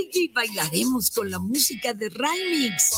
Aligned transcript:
baile 0.00 0.10
y 0.14 0.28
bailaremos 0.28 1.10
con 1.10 1.30
la 1.30 1.38
música 1.38 1.94
de 1.94 2.08
Remix. 2.08 2.90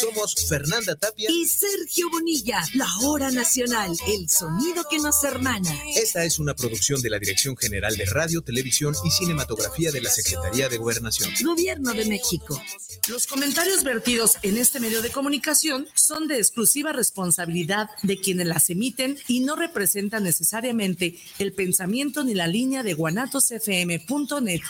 Somos 0.00 0.34
Fernanda 0.48 0.96
Tapia 0.96 1.30
y 1.30 1.46
Sergio 1.46 2.10
Bonilla, 2.10 2.62
la 2.74 2.88
hora 3.02 3.30
nacional, 3.30 3.96
el 4.08 4.28
sonido 4.28 4.84
que 4.90 4.98
nos 4.98 5.22
hermana. 5.24 5.70
Esta 5.96 6.24
es 6.24 6.38
una 6.38 6.54
producción 6.54 7.00
de 7.00 7.10
la 7.10 7.18
Dirección 7.18 7.56
General 7.56 7.96
de 7.96 8.04
Radio, 8.06 8.42
Televisión 8.42 8.94
y 9.04 9.10
Cinematografía 9.10 9.90
de 9.90 10.00
la 10.00 10.10
Secretaría 10.10 10.68
de 10.68 10.78
Gobernación. 10.78 11.30
Gobierno 11.42 11.92
de 11.92 12.04
México. 12.06 12.60
Los 13.08 13.26
comentarios 13.26 13.84
vertidos 13.84 14.36
en 14.42 14.56
este 14.56 14.80
medio 14.80 15.02
de 15.02 15.10
comunicación 15.10 15.86
son 15.94 16.28
de 16.28 16.38
exclusiva 16.38 16.92
responsabilidad 16.92 17.88
de 18.02 18.20
quienes 18.20 18.46
las 18.46 18.70
emiten 18.70 19.18
y 19.28 19.40
no 19.40 19.56
representan 19.56 20.24
necesariamente 20.24 21.18
el 21.38 21.52
pensamiento 21.52 22.24
ni 22.24 22.34
la 22.34 22.46
línea 22.46 22.82
de 22.82 22.94
guanatosfm.net. 22.94 24.60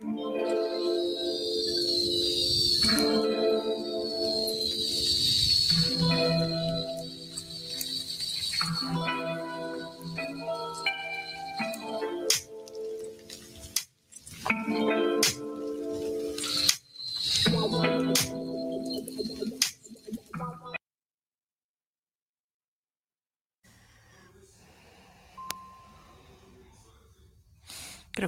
Creo 0.00 0.14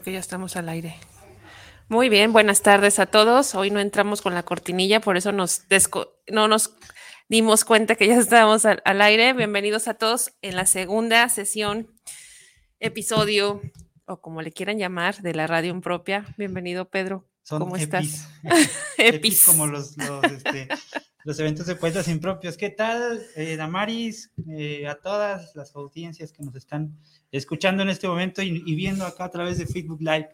que 0.03 0.13
ya 0.13 0.19
estamos 0.19 0.57
al 0.57 0.69
aire. 0.69 0.97
Muy 1.91 2.09
bien, 2.09 2.33
buenas 2.33 2.63
tardes 2.63 3.01
a 3.01 3.07
todos. 3.07 3.57
Hoy 3.57 3.73
no 3.73 3.81
entramos 3.81 4.23
con 4.23 4.33
la 4.33 4.45
cortinilla, 4.45 5.01
por 5.01 5.17
eso 5.17 5.33
nos 5.33 5.63
no 6.29 6.47
nos 6.47 6.77
dimos 7.29 7.65
cuenta 7.65 7.97
que 7.97 8.07
ya 8.07 8.17
estábamos 8.17 8.65
al, 8.65 9.03
aire. 9.03 9.33
Bienvenidos 9.33 9.89
a 9.89 9.95
todos 9.95 10.31
en 10.41 10.55
la 10.55 10.67
segunda 10.67 11.29
sesión, 11.29 11.93
episodio, 12.79 13.61
o 14.05 14.21
como 14.21 14.41
le 14.41 14.53
quieran 14.53 14.79
llamar, 14.79 15.21
de 15.21 15.35
la 15.35 15.49
radio 15.49 15.81
propia. 15.81 16.33
Bienvenido, 16.39 16.89
Pedro. 16.89 17.29
¿Cómo 17.49 17.75
estás? 17.75 18.29
epis. 18.97 19.45
como 19.45 19.67
los, 19.67 19.97
este, 19.99 20.69
los, 21.25 21.41
eventos 21.41 21.67
de 21.67 21.75
poetas 21.75 22.07
impropios. 22.07 22.57
¿Qué 22.57 22.71
tal, 22.71 23.21
eh, 23.35 23.57
Damaris? 23.57 24.31
Eh, 24.49 24.87
a 24.87 24.95
todas 24.95 25.57
las 25.57 25.75
audiencias 25.75 26.31
que 26.31 26.45
nos 26.45 26.55
están 26.55 26.97
escuchando 27.33 27.83
en 27.83 27.89
este 27.89 28.07
momento 28.07 28.43
y, 28.43 28.61
viendo 28.77 29.05
acá 29.05 29.25
a 29.25 29.31
través 29.33 29.59
de 29.59 29.67
Facebook 29.67 30.01
Live, 30.01 30.29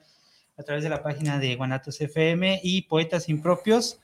a 0.56 0.62
través 0.62 0.82
de 0.82 0.90
la 0.90 1.02
página 1.02 1.38
de 1.38 1.54
Guanatos 1.54 2.00
FM 2.00 2.60
y 2.62 2.82
Poetas 2.82 3.28
Impropios. 3.28 4.00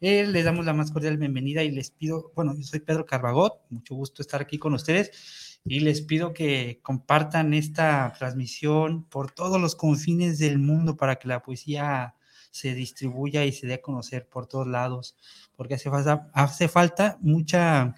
Eh, 0.00 0.26
les 0.26 0.44
damos 0.44 0.64
la 0.64 0.72
más 0.72 0.90
cordial 0.90 1.18
bienvenida 1.18 1.62
y 1.62 1.70
les 1.70 1.90
pido, 1.90 2.32
bueno, 2.34 2.54
yo 2.56 2.62
soy 2.62 2.80
Pedro 2.80 3.04
Carbagot, 3.04 3.60
mucho 3.68 3.94
gusto 3.94 4.22
estar 4.22 4.40
aquí 4.40 4.58
con 4.58 4.72
ustedes 4.72 5.58
y 5.62 5.80
les 5.80 6.00
pido 6.00 6.32
que 6.32 6.80
compartan 6.82 7.52
esta 7.52 8.14
transmisión 8.18 9.04
por 9.04 9.30
todos 9.30 9.60
los 9.60 9.74
confines 9.74 10.38
del 10.38 10.58
mundo 10.58 10.96
para 10.96 11.16
que 11.16 11.28
la 11.28 11.42
poesía 11.42 12.14
se 12.50 12.74
distribuya 12.74 13.44
y 13.44 13.52
se 13.52 13.66
dé 13.66 13.74
a 13.74 13.82
conocer 13.82 14.26
por 14.26 14.46
todos 14.46 14.66
lados, 14.66 15.16
porque 15.54 15.74
hace 15.74 15.90
falta, 15.90 16.30
hace 16.32 16.68
falta 16.68 17.18
mucha 17.20 17.94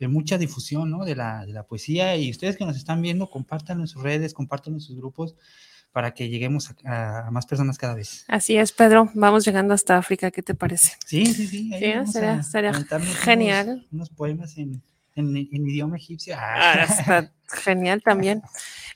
de 0.00 0.08
mucha 0.08 0.38
difusión 0.38 0.90
¿no? 0.90 1.04
de, 1.04 1.14
la, 1.14 1.46
de 1.46 1.52
la 1.52 1.62
poesía 1.62 2.16
y 2.16 2.28
ustedes 2.28 2.56
que 2.56 2.66
nos 2.66 2.76
están 2.76 3.00
viendo, 3.00 3.30
compartan 3.30 3.78
en 3.78 3.86
sus 3.86 4.02
redes, 4.02 4.34
compartan 4.34 4.74
en 4.74 4.80
sus 4.80 4.96
grupos 4.96 5.36
para 5.94 6.12
que 6.12 6.28
lleguemos 6.28 6.74
a, 6.84 7.30
más 7.30 7.46
personas 7.46 7.78
cada 7.78 7.94
vez. 7.94 8.26
Así 8.28 8.58
es, 8.58 8.72
Pedro, 8.72 9.10
vamos 9.14 9.46
llegando 9.46 9.72
hasta 9.72 9.96
África, 9.96 10.30
¿qué 10.30 10.42
te 10.42 10.54
parece? 10.54 10.92
Sí, 11.06 11.24
sí, 11.24 11.46
sí. 11.46 11.70
sería, 12.04 12.74
genial. 13.22 13.86
Unos, 13.90 14.10
poemas 14.10 14.58
en, 14.58 14.82
en, 15.14 15.36
idioma 15.36 15.96
egipcio. 15.96 16.34
Ah, 16.38 16.84
está 16.86 17.32
genial 17.48 18.02
también. 18.02 18.42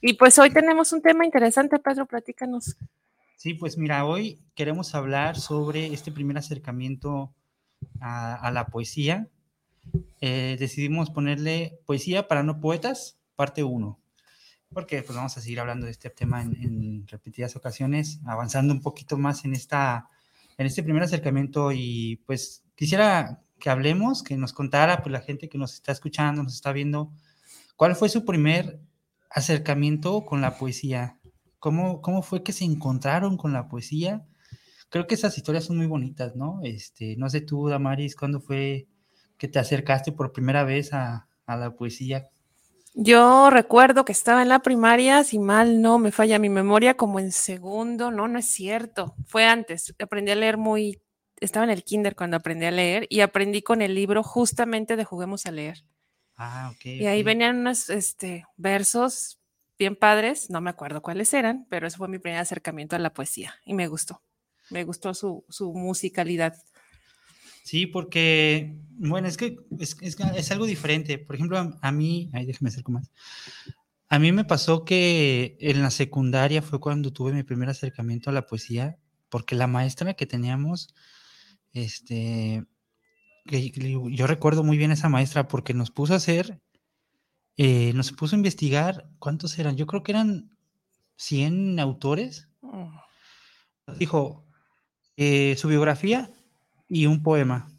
Y 0.03 0.13
pues 0.15 0.39
hoy 0.39 0.51
tenemos 0.51 0.93
un 0.93 1.01
tema 1.01 1.25
interesante, 1.25 1.79
Pedro, 1.79 2.05
platícanos. 2.05 2.77
Sí, 3.37 3.55
pues 3.55 3.79
mira, 3.79 4.05
hoy 4.05 4.41
queremos 4.55 4.95
hablar 4.95 5.39
sobre 5.39 5.95
este 5.95 6.13
primer 6.13 6.37
acercamiento 6.37 7.33
a, 8.01 8.35
a 8.35 8.51
la 8.51 8.67
poesía 8.67 9.29
eh, 10.21 10.57
decidimos 10.59 11.11
ponerle 11.11 11.79
Poesía 11.87 12.29
para 12.29 12.43
no 12.43 12.61
poetas, 12.61 13.19
parte 13.37 13.63
1, 13.63 13.99
porque 14.73 15.03
pues 15.03 15.17
vamos 15.17 15.37
a 15.37 15.41
seguir 15.41 15.61
hablando 15.61 15.87
de 15.87 15.93
este 15.93 16.11
tema 16.11 16.43
en, 16.43 17.07
repetidas 17.09 17.57
ocasiones, 17.57 18.21
avanzando 18.27 18.73
un 18.73 18.81
poquito 18.81 19.17
más 19.17 19.45
en, 19.45 19.55
esta, 19.55 20.09
en 20.57 20.67
este 20.67 20.83
primer 20.83 21.03
acercamiento 21.03 21.73
y 21.73 22.23
pues 22.27 22.65
quisiera 22.75 23.43
que 23.59 23.71
hablemos, 23.71 24.23
que 24.23 24.37
nos 24.37 24.53
contara 24.53 25.03
pues 25.03 25.13
la 25.13 25.21
gente 25.21 25.49
que 25.49 25.59
nos 25.59 25.75
está 25.75 25.93
escuchando, 25.93 26.43
nos 26.43 26.55
está 26.55 26.73
viendo, 26.73 27.13
cuál 27.77 27.97
fue 27.97 28.09
su 28.09 28.25
primer 28.25 28.81
acercamiento 29.31 30.25
con 30.25 30.41
la 30.41 30.57
poesía, 30.59 31.19
cómo, 31.59 32.01
cómo 32.03 32.23
fue 32.23 32.43
que 32.43 32.53
se 32.53 32.65
encontraron 32.65 33.37
con 33.37 33.53
la 33.53 33.69
poesía. 33.69 34.25
Creo 34.91 35.07
que 35.07 35.15
esas 35.17 35.37
historias 35.37 35.65
son 35.65 35.77
muy 35.77 35.87
bonitas, 35.87 36.35
¿no? 36.37 36.61
Este, 36.63 37.17
no 37.17 37.29
sé 37.29 37.41
tú, 37.43 37.69
Damaris, 37.69 38.17
cuándo 38.17 38.41
fue 38.41 38.89
que 39.39 39.49
te 39.49 39.59
acercaste 39.59 40.13
por 40.13 40.33
primera 40.33 40.65
vez 40.65 40.93
a, 40.93 41.29
la 41.47 41.75
poesía? 41.75 42.29
Yo 42.95 43.51
recuerdo 43.51 44.05
que 44.05 44.13
estaba 44.13 44.43
en 44.43 44.49
la 44.49 44.61
primaria, 44.61 45.23
si 45.25 45.39
mal 45.39 45.81
no 45.83 45.99
me 45.99 46.11
falla 46.11 46.39
mi 46.39 46.49
memoria, 46.49 46.97
como 46.97 47.21
en 47.21 47.33
segundo, 47.33 48.11
no, 48.11 48.29
no 48.29 48.39
es 48.39 48.47
cierto, 48.51 49.15
fue 49.27 49.45
antes, 49.45 49.95
aprendí 50.01 50.33
a 50.33 50.35
leer 50.35 50.57
muy, 50.57 51.01
estaba 51.41 51.65
en 51.65 51.71
el 51.71 51.85
kinder 51.85 52.17
cuando 52.17 52.37
aprendí 52.37 52.67
a 52.67 52.71
leer 52.71 53.07
y 53.09 53.21
aprendí 53.21 53.63
con 53.63 53.83
el 53.83 53.95
libro 53.95 54.23
justamente 54.23 54.97
de 54.97 55.05
Juguemos 55.05 55.47
a 55.47 55.53
leer. 55.53 55.85
Ah, 56.37 56.73
ok. 56.75 56.87
Y 56.87 57.07
ahí 57.07 57.23
venían 57.23 57.59
unos 57.59 57.91
este, 57.91 58.45
versos 58.57 59.39
bien 59.79 59.95
padres, 59.95 60.51
no 60.51 60.61
me 60.61 60.71
acuerdo 60.71 61.03
cuáles 61.03 61.33
eran, 61.35 61.67
pero 61.69 61.87
ese 61.87 61.97
fue 61.97 62.09
mi 62.09 62.19
primer 62.19 62.41
acercamiento 62.41 62.97
a 62.97 62.99
la 62.99 63.13
poesía 63.13 63.55
y 63.65 63.75
me 63.75 63.87
gustó, 63.87 64.23
me 64.71 64.85
gustó 64.85 65.15
su, 65.15 65.45
su 65.49 65.73
musicalidad. 65.73 66.55
Sí, 67.69 67.85
porque, 67.85 68.79
bueno, 68.97 69.29
es 69.29 69.37
que 69.37 69.59
es, 69.79 70.51
algo 70.51 70.65
diferente. 70.65 71.19
Por 71.19 71.37
ejemplo, 71.37 71.59
a, 71.83 71.93
mí, 71.93 72.31
ay, 72.33 72.47
déjame 72.47 72.71
acerco 72.71 72.93
más. 72.93 73.11
A 74.09 74.19
mí 74.19 74.33
me 74.33 74.47
pasó 74.47 74.87
que 74.87 75.59
en 75.61 75.83
la 75.83 75.91
secundaria 75.91 76.63
fue 76.63 76.81
cuando 76.81 77.13
tuve 77.13 77.35
mi 77.35 77.43
primer 77.43 77.69
acercamiento 77.69 78.31
a 78.31 78.33
la 78.33 78.47
poesía, 78.47 78.97
porque 79.29 79.55
la 79.55 79.67
maestra 79.67 80.15
que 80.15 80.25
teníamos, 80.25 80.95
este, 81.75 82.65
yo 83.45 84.27
recuerdo 84.27 84.65
muy 84.65 84.79
bien 84.79 84.91
a 84.91 84.95
esa 84.95 85.11
maestra 85.11 85.47
porque 85.47 85.75
nos 85.75 85.91
puso 85.91 86.15
a 86.15 86.17
hacer, 86.17 86.63
eh, 87.59 87.93
nos 87.93 88.13
puso 88.13 88.35
a 88.35 88.39
investigar, 88.39 89.11
¿cuántos 89.19 89.59
eran? 89.59 89.77
Yo 89.77 89.87
creo 89.87 90.03
que 90.03 90.13
eran 90.13 90.57
100 91.17 91.81
autores. 91.81 92.49
Mm. 92.63 93.99
Dijo, 93.99 94.47
eh, 95.19 95.55
su 95.59 95.69
biografía 95.69 96.33
y 96.89 97.07
un 97.07 97.23
poema. 97.23 97.71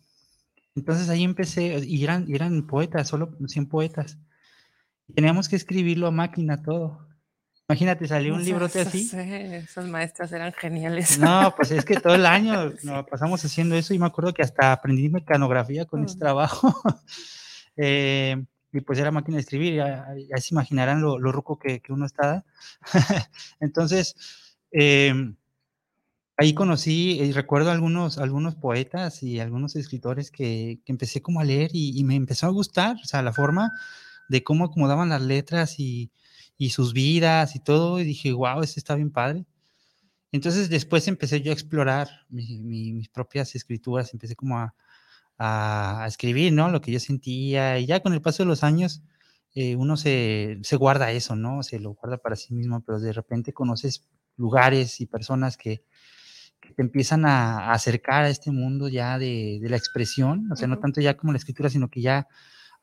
Entonces 0.75 1.09
ahí 1.09 1.23
empecé, 1.23 1.79
y 1.85 2.03
eran, 2.03 2.25
eran 2.33 2.65
poetas, 2.67 3.07
solo 3.07 3.35
100 3.45 3.67
poetas. 3.67 4.17
Teníamos 5.13 5.49
que 5.49 5.55
escribirlo 5.55 6.07
a 6.07 6.11
máquina 6.11 6.61
todo. 6.61 7.09
Imagínate, 7.67 8.07
salió 8.07 8.33
un 8.33 8.43
librote 8.43 8.81
así. 8.81 9.03
Sí, 9.03 9.17
esas 9.19 9.87
maestras 9.87 10.31
eran 10.31 10.53
geniales. 10.53 11.19
No, 11.19 11.53
pues 11.55 11.69
es 11.71 11.85
que 11.85 11.99
todo 11.99 12.15
el 12.15 12.25
año 12.25 12.71
nos 12.83 13.05
pasamos 13.07 13.43
haciendo 13.45 13.75
eso 13.75 13.93
y 13.93 13.99
me 13.99 14.07
acuerdo 14.07 14.33
que 14.33 14.41
hasta 14.41 14.71
aprendí 14.71 15.09
mecanografía 15.09 15.85
con 15.85 16.03
ese 16.03 16.15
mm. 16.15 16.19
trabajo. 16.19 16.73
Eh, 17.81 18.35
y 18.73 18.81
pues 18.81 18.99
era 18.99 19.09
máquina 19.09 19.37
de 19.37 19.41
escribir, 19.41 19.75
ya, 19.75 20.05
se 20.35 20.53
imaginarán 20.53 21.01
lo, 21.01 21.17
lo 21.17 21.31
ruco 21.31 21.57
que, 21.57 21.79
que 21.79 21.93
uno 21.93 22.05
está. 22.05 22.43
Entonces, 23.61 24.15
eh, 24.73 25.13
ahí 26.39 26.53
conocí 26.53 27.19
y 27.19 27.31
recuerdo 27.33 27.69
algunos, 27.69 28.17
algunos 28.17 28.55
poetas 28.55 29.23
y 29.23 29.39
algunos 29.41 29.75
escritores 29.75 30.31
que, 30.31 30.79
empecé 30.85 31.21
como 31.21 31.41
a 31.41 31.43
leer 31.43 31.71
y, 31.73 32.01
me 32.05 32.15
empezó 32.15 32.47
a 32.47 32.49
gustar, 32.51 32.95
o 33.03 33.05
sea, 33.05 33.21
la 33.21 33.33
forma 33.33 33.73
de 34.29 34.43
cómo 34.43 34.65
acomodaban 34.65 35.09
las 35.09 35.21
letras 35.21 35.79
y, 35.79 36.11
sus 36.69 36.93
vidas 36.93 37.55
y 37.55 37.59
todo, 37.59 37.99
y 37.99 38.03
dije, 38.05 38.31
wow, 38.31 38.61
este 38.61 38.79
está 38.79 38.95
bien 38.95 39.11
padre. 39.11 39.45
Entonces 40.31 40.69
después 40.69 41.07
empecé 41.07 41.41
yo 41.41 41.51
a 41.51 41.53
explorar 41.53 42.09
mis 42.29 43.09
propias 43.09 43.55
escrituras, 43.55 44.13
empecé 44.13 44.35
como 44.35 44.59
a, 44.59 44.75
a, 45.37 46.05
escribir, 46.07 46.53
¿no? 46.53 46.69
Lo 46.69 46.81
que 46.81 46.91
yo 46.91 46.99
sentía, 46.99 47.79
y 47.79 47.85
ya 47.85 48.01
con 48.01 48.13
el 48.13 48.21
paso 48.21 48.43
de 48.43 48.47
los 48.47 48.63
años, 48.63 49.01
eh, 49.55 49.75
uno 49.75 49.97
se, 49.97 50.59
se 50.63 50.75
guarda 50.77 51.11
eso, 51.11 51.35
¿no? 51.35 51.63
Se 51.63 51.79
lo 51.79 51.93
guarda 51.95 52.17
para 52.17 52.35
sí 52.35 52.53
mismo, 52.53 52.81
pero 52.81 52.99
de 52.99 53.13
repente 53.13 53.53
conoces 53.53 54.07
lugares 54.37 55.01
y 55.01 55.05
personas 55.05 55.57
que, 55.57 55.83
te 56.75 56.81
empiezan 56.81 57.25
a, 57.25 57.71
acercar 57.71 58.25
a 58.25 58.29
este 58.29 58.51
mundo 58.51 58.87
ya 58.87 59.17
de, 59.17 59.59
la 59.61 59.77
expresión, 59.77 60.51
o 60.51 60.55
sea, 60.55 60.67
no 60.67 60.79
tanto 60.79 61.01
ya 61.01 61.17
como 61.17 61.31
la 61.33 61.37
escritura, 61.37 61.69
sino 61.69 61.89
que 61.89 62.01
ya, 62.01 62.27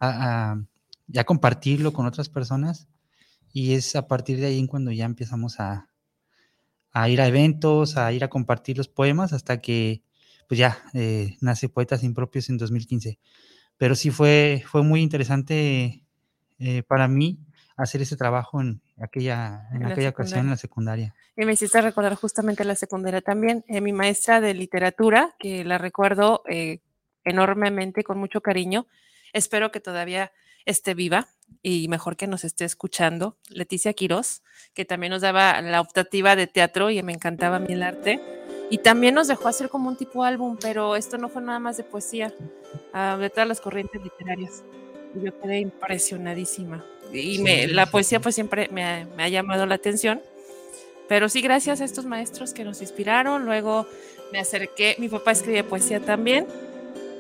a, 0.00 0.56
ya 1.06 1.25
compartirlo 1.25 1.93
con 1.93 2.06
otras 2.06 2.29
personas. 2.29 2.88
Y 3.53 3.75
es 3.75 3.97
a 3.97 4.06
partir 4.06 4.38
de 4.38 4.47
ahí 4.47 4.67
cuando 4.67 4.93
ya 4.93 5.06
empezamos 5.06 5.61
a, 5.61 5.88
a 6.93 7.09
ir 7.09 7.21
a 7.21 7.27
eventos, 7.27 7.97
a 7.97 8.12
ir 8.12 8.25
a 8.25 8.29
compartir 8.29 8.77
los 8.77 8.88
poemas, 8.88 9.33
hasta 9.33 9.59
que 9.61 10.03
pues 10.49 10.59
ya 10.59 10.79
eh, 10.94 11.37
nace 11.41 11.69
Poetas 11.69 12.03
Impropios 12.05 12.49
en 12.49 12.59
2015. 12.59 13.19
Pero 13.77 13.94
sí 13.94 14.11
fue, 14.11 14.62
fue 14.67 14.83
muy 14.83 15.03
interesante 15.03 16.05
eh, 16.59 16.83
para 16.85 17.09
mí 17.09 17.38
hacer 17.77 18.03
ese 18.03 18.17
trabajo 18.17 18.61
en 18.61 18.81
aquella, 19.01 19.69
en, 19.73 19.85
aquella 19.85 20.11
ocasión 20.11 20.41
en 20.41 20.51
la 20.51 20.57
secundaria. 20.57 21.15
Y 21.37 21.45
me 21.45 21.53
hiciste 21.53 21.81
recordar 21.81 22.15
justamente 22.15 22.65
la 22.65 22.75
secundaria 22.75 23.21
también. 23.21 23.65
Eh, 23.69 23.81
mi 23.81 23.93
maestra 23.93 24.41
de 24.41 24.55
literatura, 24.55 25.35
que 25.39 25.65
la 25.65 25.79
recuerdo 25.79 26.43
enormemente, 27.25 28.05
con 28.05 28.19
mucho 28.19 28.41
cariño, 28.41 28.87
espero 29.33 29.71
que 29.71 29.81
todavía 29.81 30.33
esté 30.65 30.95
viva 30.95 31.29
y 31.63 31.89
mejor 31.89 32.17
que 32.17 32.27
nos 32.27 32.45
esté 32.45 32.65
escuchando, 32.65 33.39
Leticia 33.49 33.93
Quiroz, 33.93 34.43
que 34.75 34.85
también 34.85 35.13
nos 35.13 35.23
daba 35.23 35.61
la 35.63 35.81
optativa 35.81 36.37
de 36.37 36.47
teatro 36.47 36.91
y 36.91 37.03
me 37.03 37.13
encantaba 37.13 37.57
a 37.57 37.61
mí 37.61 37.73
el 37.73 37.83
arte. 37.83 38.21
Y 38.69 38.79
también 38.79 39.15
nos 39.15 39.29
dejó 39.29 39.47
hacer 39.47 39.69
como 39.69 39.89
un 39.89 39.97
tipo 39.97 40.25
álbum, 40.25 40.59
pero 40.61 40.97
esto 40.97 41.19
no 41.19 41.29
fue 41.29 41.41
nada 41.41 41.61
más 41.61 41.77
de 41.77 41.85
poesía, 41.85 42.35
ah, 42.93 43.17
de 43.19 43.31
todas 43.31 43.47
las 43.47 43.61
corrientes 43.61 44.03
literarias. 44.03 44.65
Y 45.15 45.25
yo 45.25 45.41
quedé 45.41 45.61
impresionadísima. 45.61 46.85
Y 47.12 47.38
me, 47.38 47.67
la 47.69 47.87
poesía 47.87 48.20
pues 48.20 48.35
siempre 48.35 48.69
me 48.70 48.85
ha, 48.85 49.06
me 49.17 49.25
ha 49.25 49.29
llamado 49.29 49.67
la 49.67 49.75
atención. 49.75 50.20
Pero 51.08 51.29
sí, 51.29 51.41
gracias 51.41 51.81
a 51.81 51.85
estos 51.85 52.05
maestros 52.05 52.53
que 52.53 52.64
nos 52.64 52.81
inspiraron. 52.81 53.44
Luego 53.44 53.87
me 54.32 54.41
acerqué, 54.41 54.97
mi 54.99 55.08
papá 55.08 55.32
escribe 55.32 55.62
poesía 55.64 56.00
también 56.00 56.47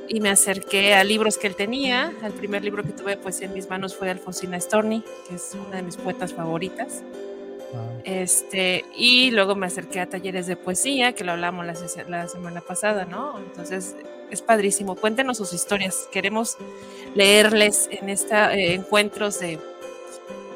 y 0.08 0.20
me 0.20 0.28
acerqué 0.28 0.94
a 0.94 1.04
libros 1.04 1.38
que 1.38 1.46
él 1.46 1.56
tenía. 1.56 2.12
El 2.22 2.32
primer 2.32 2.64
libro 2.64 2.82
que 2.82 2.92
tuve 2.92 3.16
pues 3.16 3.40
en 3.40 3.52
mis 3.52 3.68
manos 3.68 3.94
fue 3.96 4.08
de 4.08 4.12
Alfonsina 4.12 4.60
Storni, 4.60 5.02
que 5.28 5.36
es 5.36 5.56
una 5.66 5.76
de 5.76 5.82
mis 5.82 5.96
poetas 5.96 6.32
favoritas. 6.32 7.02
Este, 8.04 8.84
y 8.96 9.30
luego 9.32 9.54
me 9.54 9.66
acerqué 9.66 10.00
a 10.00 10.06
talleres 10.06 10.46
de 10.46 10.56
poesía, 10.56 11.12
que 11.12 11.24
lo 11.24 11.32
hablamos 11.32 11.66
la, 11.66 12.28
semana 12.28 12.60
pasada, 12.60 13.04
¿no? 13.04 13.38
Entonces, 13.38 13.96
es 14.30 14.42
padrísimo. 14.42 14.96
Cuéntenos 14.96 15.36
sus 15.36 15.52
historias. 15.52 16.08
Queremos 16.12 16.56
leerles 17.14 17.88
en 17.90 18.08
estos 18.08 18.52
eh, 18.52 18.74
encuentros 18.74 19.40
de, 19.40 19.58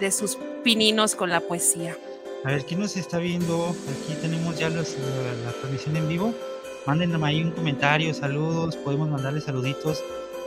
de 0.00 0.10
sus 0.10 0.36
pininos 0.64 1.14
con 1.14 1.30
la 1.30 1.40
poesía. 1.40 1.96
A 2.44 2.48
ver, 2.48 2.64
¿quién 2.64 2.80
nos 2.80 2.96
está 2.96 3.18
viendo? 3.18 3.68
Aquí 3.68 4.14
tenemos 4.20 4.58
ya 4.58 4.70
la 4.70 4.82
transmisión 4.82 5.96
en 5.96 6.08
vivo 6.08 6.34
mándenme 6.86 7.26
ahí 7.26 7.42
un 7.42 7.50
comentario, 7.50 8.12
saludos, 8.14 8.76
podemos 8.76 9.08
mandarle 9.08 9.40
saluditos 9.40 10.02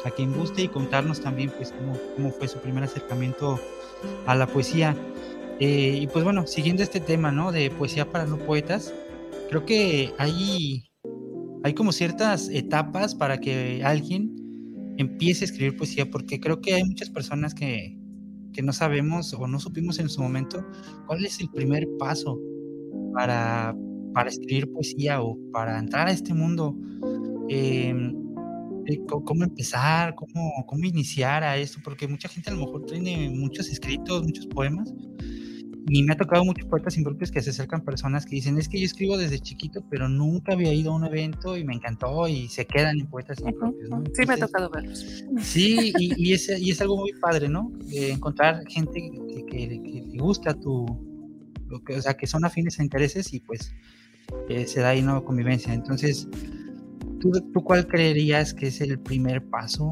a 0.05 0.11
quien 0.11 0.33
guste 0.33 0.63
y 0.63 0.67
contarnos 0.67 1.21
también 1.21 1.51
pues 1.55 1.71
cómo, 1.71 1.97
cómo 2.15 2.31
fue 2.31 2.47
su 2.47 2.59
primer 2.59 2.83
acercamiento 2.83 3.59
a 4.25 4.35
la 4.35 4.47
poesía. 4.47 4.95
Eh, 5.59 5.99
y 6.01 6.07
pues 6.07 6.25
bueno, 6.25 6.45
siguiendo 6.45 6.83
este 6.83 6.99
tema, 6.99 7.31
¿no? 7.31 7.51
De 7.51 7.69
poesía 7.71 8.09
para 8.11 8.25
no 8.25 8.37
poetas, 8.37 8.93
creo 9.49 9.65
que 9.65 10.11
hay, 10.17 10.89
hay 11.63 11.73
como 11.73 11.91
ciertas 11.91 12.49
etapas 12.49 13.15
para 13.15 13.39
que 13.39 13.81
alguien 13.85 14.35
empiece 14.97 15.45
a 15.45 15.47
escribir 15.47 15.77
poesía, 15.77 16.09
porque 16.09 16.39
creo 16.39 16.59
que 16.59 16.73
hay 16.73 16.83
muchas 16.83 17.09
personas 17.09 17.53
que, 17.53 17.97
que 18.53 18.61
no 18.61 18.73
sabemos 18.73 19.33
o 19.33 19.47
no 19.47 19.59
supimos 19.59 19.99
en 19.99 20.09
su 20.09 20.21
momento 20.21 20.65
cuál 21.07 21.25
es 21.25 21.39
el 21.39 21.49
primer 21.49 21.87
paso 21.99 22.39
para 23.13 23.75
para 24.13 24.29
escribir 24.29 24.71
poesía 24.71 25.21
o 25.21 25.37
para 25.51 25.77
entrar 25.79 26.07
a 26.07 26.11
este 26.11 26.33
mundo, 26.33 26.77
em, 27.49 28.15
eh, 28.85 28.99
cómo 29.07 29.43
empezar, 29.43 30.15
cómo, 30.15 30.51
cómo 30.67 30.83
iniciar 30.85 31.43
a 31.43 31.57
esto, 31.57 31.79
porque 31.83 32.07
mucha 32.07 32.29
gente 32.29 32.49
a 32.49 32.53
lo 32.53 32.65
mejor 32.65 32.85
tiene 32.85 33.29
muchos 33.29 33.69
escritos, 33.69 34.23
muchos 34.23 34.45
poemas, 34.47 34.93
y 35.87 36.03
me 36.03 36.13
ha 36.13 36.17
tocado 36.17 36.45
muchos 36.45 36.65
poetas 36.67 36.97
impropios 36.97 37.31
que 37.31 37.41
se 37.41 37.49
acercan 37.49 37.81
personas 37.81 38.25
que 38.25 38.35
dicen, 38.35 38.57
es 38.57 38.69
que 38.69 38.79
yo 38.79 38.85
escribo 38.85 39.17
desde 39.17 39.39
chiquito, 39.39 39.83
pero 39.89 40.07
nunca 40.07 40.53
había 40.53 40.73
ido 40.73 40.91
a 40.91 40.95
un 40.95 41.05
evento 41.05 41.57
y 41.57 41.65
me 41.65 41.73
encantó 41.73 42.27
y 42.27 42.47
se 42.47 42.65
quedan 42.65 42.99
en 42.99 43.07
poetas 43.07 43.39
impropios. 43.39 43.89
sí, 44.13 44.25
me 44.25 44.33
ha 44.33 44.37
tocado 44.37 44.69
verlos. 44.69 45.23
Sí, 45.41 45.91
y, 45.97 46.29
y, 46.29 46.33
es, 46.33 46.49
y 46.57 46.71
es 46.71 46.81
algo 46.81 46.97
muy 46.97 47.13
padre, 47.13 47.49
¿no? 47.49 47.71
encontrar 47.91 48.63
gente 48.67 48.93
que, 48.93 49.45
que, 49.45 49.81
que, 49.81 50.03
le 50.13 50.19
gusta 50.19 50.53
tu, 50.53 50.85
o 50.85 52.01
sea, 52.01 52.13
que 52.13 52.27
son 52.27 52.45
afines 52.45 52.79
a 52.79 52.83
intereses 52.83 53.33
y 53.33 53.39
pues 53.39 53.73
se 54.65 54.79
da 54.79 54.89
ahí 54.89 55.01
una 55.01 55.21
convivencia. 55.21 55.73
Entonces, 55.73 56.27
¿tú, 57.19 57.31
¿tú, 57.51 57.63
cuál 57.63 57.87
creerías 57.87 58.53
que 58.53 58.67
es 58.67 58.79
el 58.79 58.99
primer 58.99 59.43
paso 59.49 59.91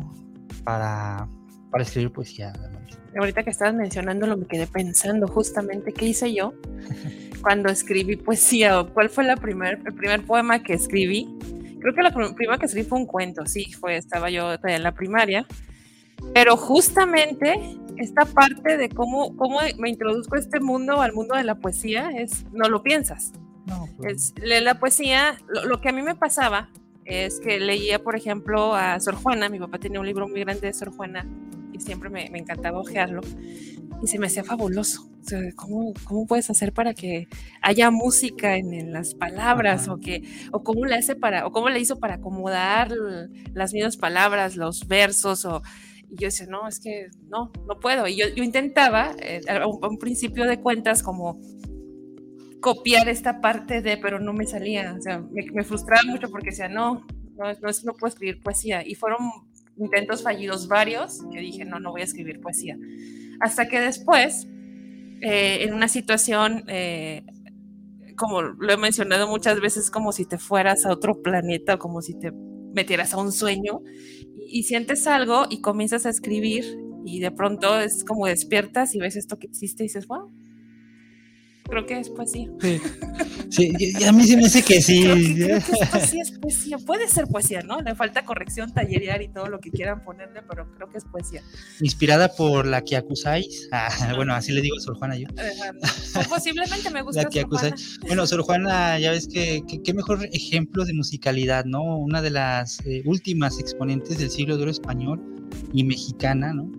para, 0.64 1.28
para 1.72 1.84
escribir 1.84 2.12
poesía? 2.12 2.54
Ahorita 3.18 3.44
que 3.44 3.50
estabas 3.50 3.74
mencionando 3.74 4.28
lo 4.28 4.38
me 4.38 4.46
quedé 4.46 4.68
pensando 4.68 5.28
justamente 5.28 5.92
qué 5.94 6.06
hice 6.06 6.34
yo 6.34 6.54
cuando 7.42 7.70
escribí 7.70 8.16
poesía 8.16 8.80
o 8.80 8.94
cuál 8.94 9.10
fue 9.10 9.24
la 9.24 9.36
primer, 9.36 9.80
el 9.86 9.94
primer 9.94 10.24
poema 10.24 10.62
que 10.62 10.74
escribí. 10.74 11.28
Creo 11.80 11.94
que 11.94 12.04
la 12.04 12.14
primera 12.14 12.58
que 12.58 12.68
escribí 12.68 12.88
fue 12.88 13.00
un 13.00 13.08
cuento, 13.08 13.46
sí, 13.46 13.74
fue, 13.74 13.98
estaba 13.98 14.30
yo 14.30 14.54
en 14.64 14.84
la 14.84 14.94
primaria, 14.94 15.48
pero 16.34 16.56
justamente 16.56 17.60
esta 17.98 18.26
parte 18.26 18.78
de 18.78 18.90
cómo, 18.90 19.36
cómo 19.36 19.60
me 19.78 19.90
introduzco 19.90 20.36
a 20.36 20.40
este 20.40 20.60
mundo, 20.60 21.02
al 21.02 21.14
mundo 21.14 21.36
de 21.36 21.44
la 21.44 21.56
poesía, 21.56 22.12
es 22.12 22.46
no 22.52 22.70
lo 22.70 22.84
piensas. 22.84 23.34
Pues. 23.98 24.34
la 24.42 24.80
poesía, 24.80 25.38
lo, 25.48 25.80
que 25.80 25.90
a 25.90 25.92
mí 25.92 26.02
me 26.02 26.16
pasaba 26.16 26.70
es 27.06 27.40
que 27.40 27.60
leía, 27.60 28.04
por 28.04 28.16
ejemplo, 28.16 28.76
a 28.76 29.00
Sor 29.00 29.16
Juana, 29.16 29.50
mi 29.50 29.60
papá 29.60 29.80
tenía 29.80 30.00
un 30.00 30.06
libro 30.06 30.28
muy 30.28 30.42
grande 30.42 30.68
de 30.68 30.74
Sor 30.74 30.92
Juana 30.92 31.26
siempre 31.82 32.10
me, 32.10 32.26
encantaba 32.26 32.80
ojearlo 32.80 33.22
y 34.02 34.08
se 34.08 34.20
me 34.20 34.28
hacía 34.28 34.44
fabuloso. 34.44 35.08
¿cómo, 35.56 35.94
¿cómo, 36.04 36.26
puedes 36.26 36.50
hacer 36.50 36.74
para 36.74 36.96
que 36.96 37.28
haya 37.62 37.92
música 37.92 38.58
en, 38.58 38.92
las 38.92 39.14
palabras 39.14 39.88
o 39.88 40.00
que 40.00 40.24
o 40.52 40.64
cómo 40.64 40.86
le 40.86 40.96
hace 40.96 41.16
para 41.16 41.46
o 41.46 41.52
cómo 41.52 41.70
le 41.70 41.80
hizo 41.80 42.00
para 42.00 42.16
acomodar 42.16 42.92
las 43.54 43.72
mismas 43.72 43.98
palabras, 43.98 44.56
los 44.56 44.88
versos 44.88 45.46
o 45.46 45.62
y 46.12 46.18
yo 46.18 46.28
decía, 46.28 46.46
no, 46.48 46.68
es 46.68 46.80
que 46.82 47.10
no, 47.30 47.52
no 47.68 47.80
puedo. 47.80 48.06
Y 48.06 48.18
yo, 48.18 48.28
yo 48.36 48.44
intentaba, 48.44 49.16
eh, 49.22 49.42
a, 49.48 49.66
un, 49.66 49.98
principio 49.98 50.46
de 50.46 50.60
cuentas, 50.60 51.04
como 51.04 51.40
copiar 52.60 53.08
esta 53.08 53.40
parte 53.40 53.82
de, 53.82 53.98
pero 53.98 54.20
no 54.20 54.34
me 54.34 54.46
salía, 54.46 54.94
o 54.98 55.02
sea, 55.02 55.20
me, 55.32 55.64
frustraba 55.64 56.04
mucho 56.06 56.30
porque 56.30 56.50
decía, 56.50 56.68
no, 56.68 57.06
no, 57.38 57.54
no, 57.54 57.70
no 57.86 57.94
puedo 57.94 58.10
escribir 58.10 58.42
poesía. 58.42 58.86
Y 58.86 58.96
fueron 58.96 59.20
intentos 59.78 60.24
fallidos 60.24 60.68
varios 60.68 61.20
que 61.32 61.40
dije, 61.40 61.66
no, 61.66 61.80
no 61.80 61.92
voy 61.92 62.02
a 62.02 62.06
escribir 62.06 62.40
poesía. 62.40 62.78
Hasta 63.40 63.68
que 63.68 63.80
después, 63.80 64.48
eh, 65.22 65.64
en 65.64 65.74
una 65.74 65.88
situación, 65.88 66.64
eh, 66.68 67.24
como 68.16 68.42
lo 68.42 68.72
he 68.72 68.78
mencionado 68.78 69.28
muchas 69.28 69.60
veces, 69.60 69.90
como 69.90 70.12
si 70.12 70.26
te 70.26 70.38
fueras 70.38 70.86
a 70.86 70.92
otro 70.92 71.22
planeta, 71.22 71.78
como 71.78 72.02
si 72.02 72.18
te 72.20 72.32
metieras 72.74 73.14
a 73.14 73.18
un 73.18 73.32
sueño 73.32 73.82
y 74.48 74.64
sientes 74.64 75.08
algo 75.08 75.46
y 75.50 75.62
comienzas 75.62 76.06
a 76.06 76.10
escribir 76.10 76.66
y 77.06 77.20
de 77.20 77.32
pronto 77.32 77.80
es 77.80 78.04
como 78.04 78.28
despiertas 78.28 78.94
y 78.96 79.00
ves 79.00 79.16
esto 79.16 79.40
que 79.40 79.48
existe 79.48 79.84
y 79.84 79.88
dices, 79.88 80.08
wow, 80.08 80.32
creo 81.72 81.86
que 81.86 82.00
es 82.00 82.10
poesía. 82.10 82.50
Sí, 83.50 83.74
y 83.78 84.04
a 84.04 84.12
mí 84.12 84.26
se 84.26 84.38
me 84.38 84.46
hace 84.46 84.62
que 84.62 84.82
sí. 84.82 85.04
sí 86.08 86.20
es 86.20 86.32
poesía, 86.32 86.78
puede 86.78 87.08
ser 87.08 87.28
poesía, 87.28 87.62
¿no? 87.62 87.82
Le 87.82 87.96
falta 87.96 88.26
corrección, 88.26 88.74
tallerear 88.74 89.22
y 89.22 89.30
todo 89.30 89.48
lo 89.48 89.60
que 89.60 89.72
quieran 89.72 90.04
ponerle, 90.04 90.42
pero 90.48 90.70
creo 90.76 90.90
que 90.90 90.98
es 90.98 91.06
poesía. 91.06 91.42
Inspirada 91.82 92.30
por 92.30 92.66
la 92.66 92.82
que 92.82 92.98
acusáis. 92.98 93.70
Ah, 93.72 94.14
bueno, 94.16 94.34
así 94.34 94.52
le 94.52 94.62
digo 94.62 94.76
a 94.78 94.82
Sor 94.82 94.98
Juana 94.98 95.18
yo. 95.18 95.28
posiblemente 96.30 96.90
me 96.90 97.02
gusta. 97.02 97.24
La 97.24 97.30
que 97.30 97.40
acusáis. 97.40 98.00
Bueno, 98.06 98.28
Sor 98.28 98.42
Juana, 98.42 99.00
ya 99.00 99.12
ves 99.12 99.28
que 99.28 99.64
qué 99.84 99.94
mejor 99.94 100.28
ejemplo 100.34 100.86
de 100.86 100.94
musicalidad, 100.94 101.66
¿no? 101.66 101.98
Una 101.98 102.22
de 102.22 102.32
las 102.32 102.86
eh, 102.86 103.02
últimas 103.06 103.60
exponentes 103.60 104.18
del 104.18 104.30
siglo 104.30 104.58
de 104.58 104.64
oro 104.64 104.72
español 104.72 105.22
y 105.74 105.84
mexicana, 105.84 106.54
¿no? 106.54 106.70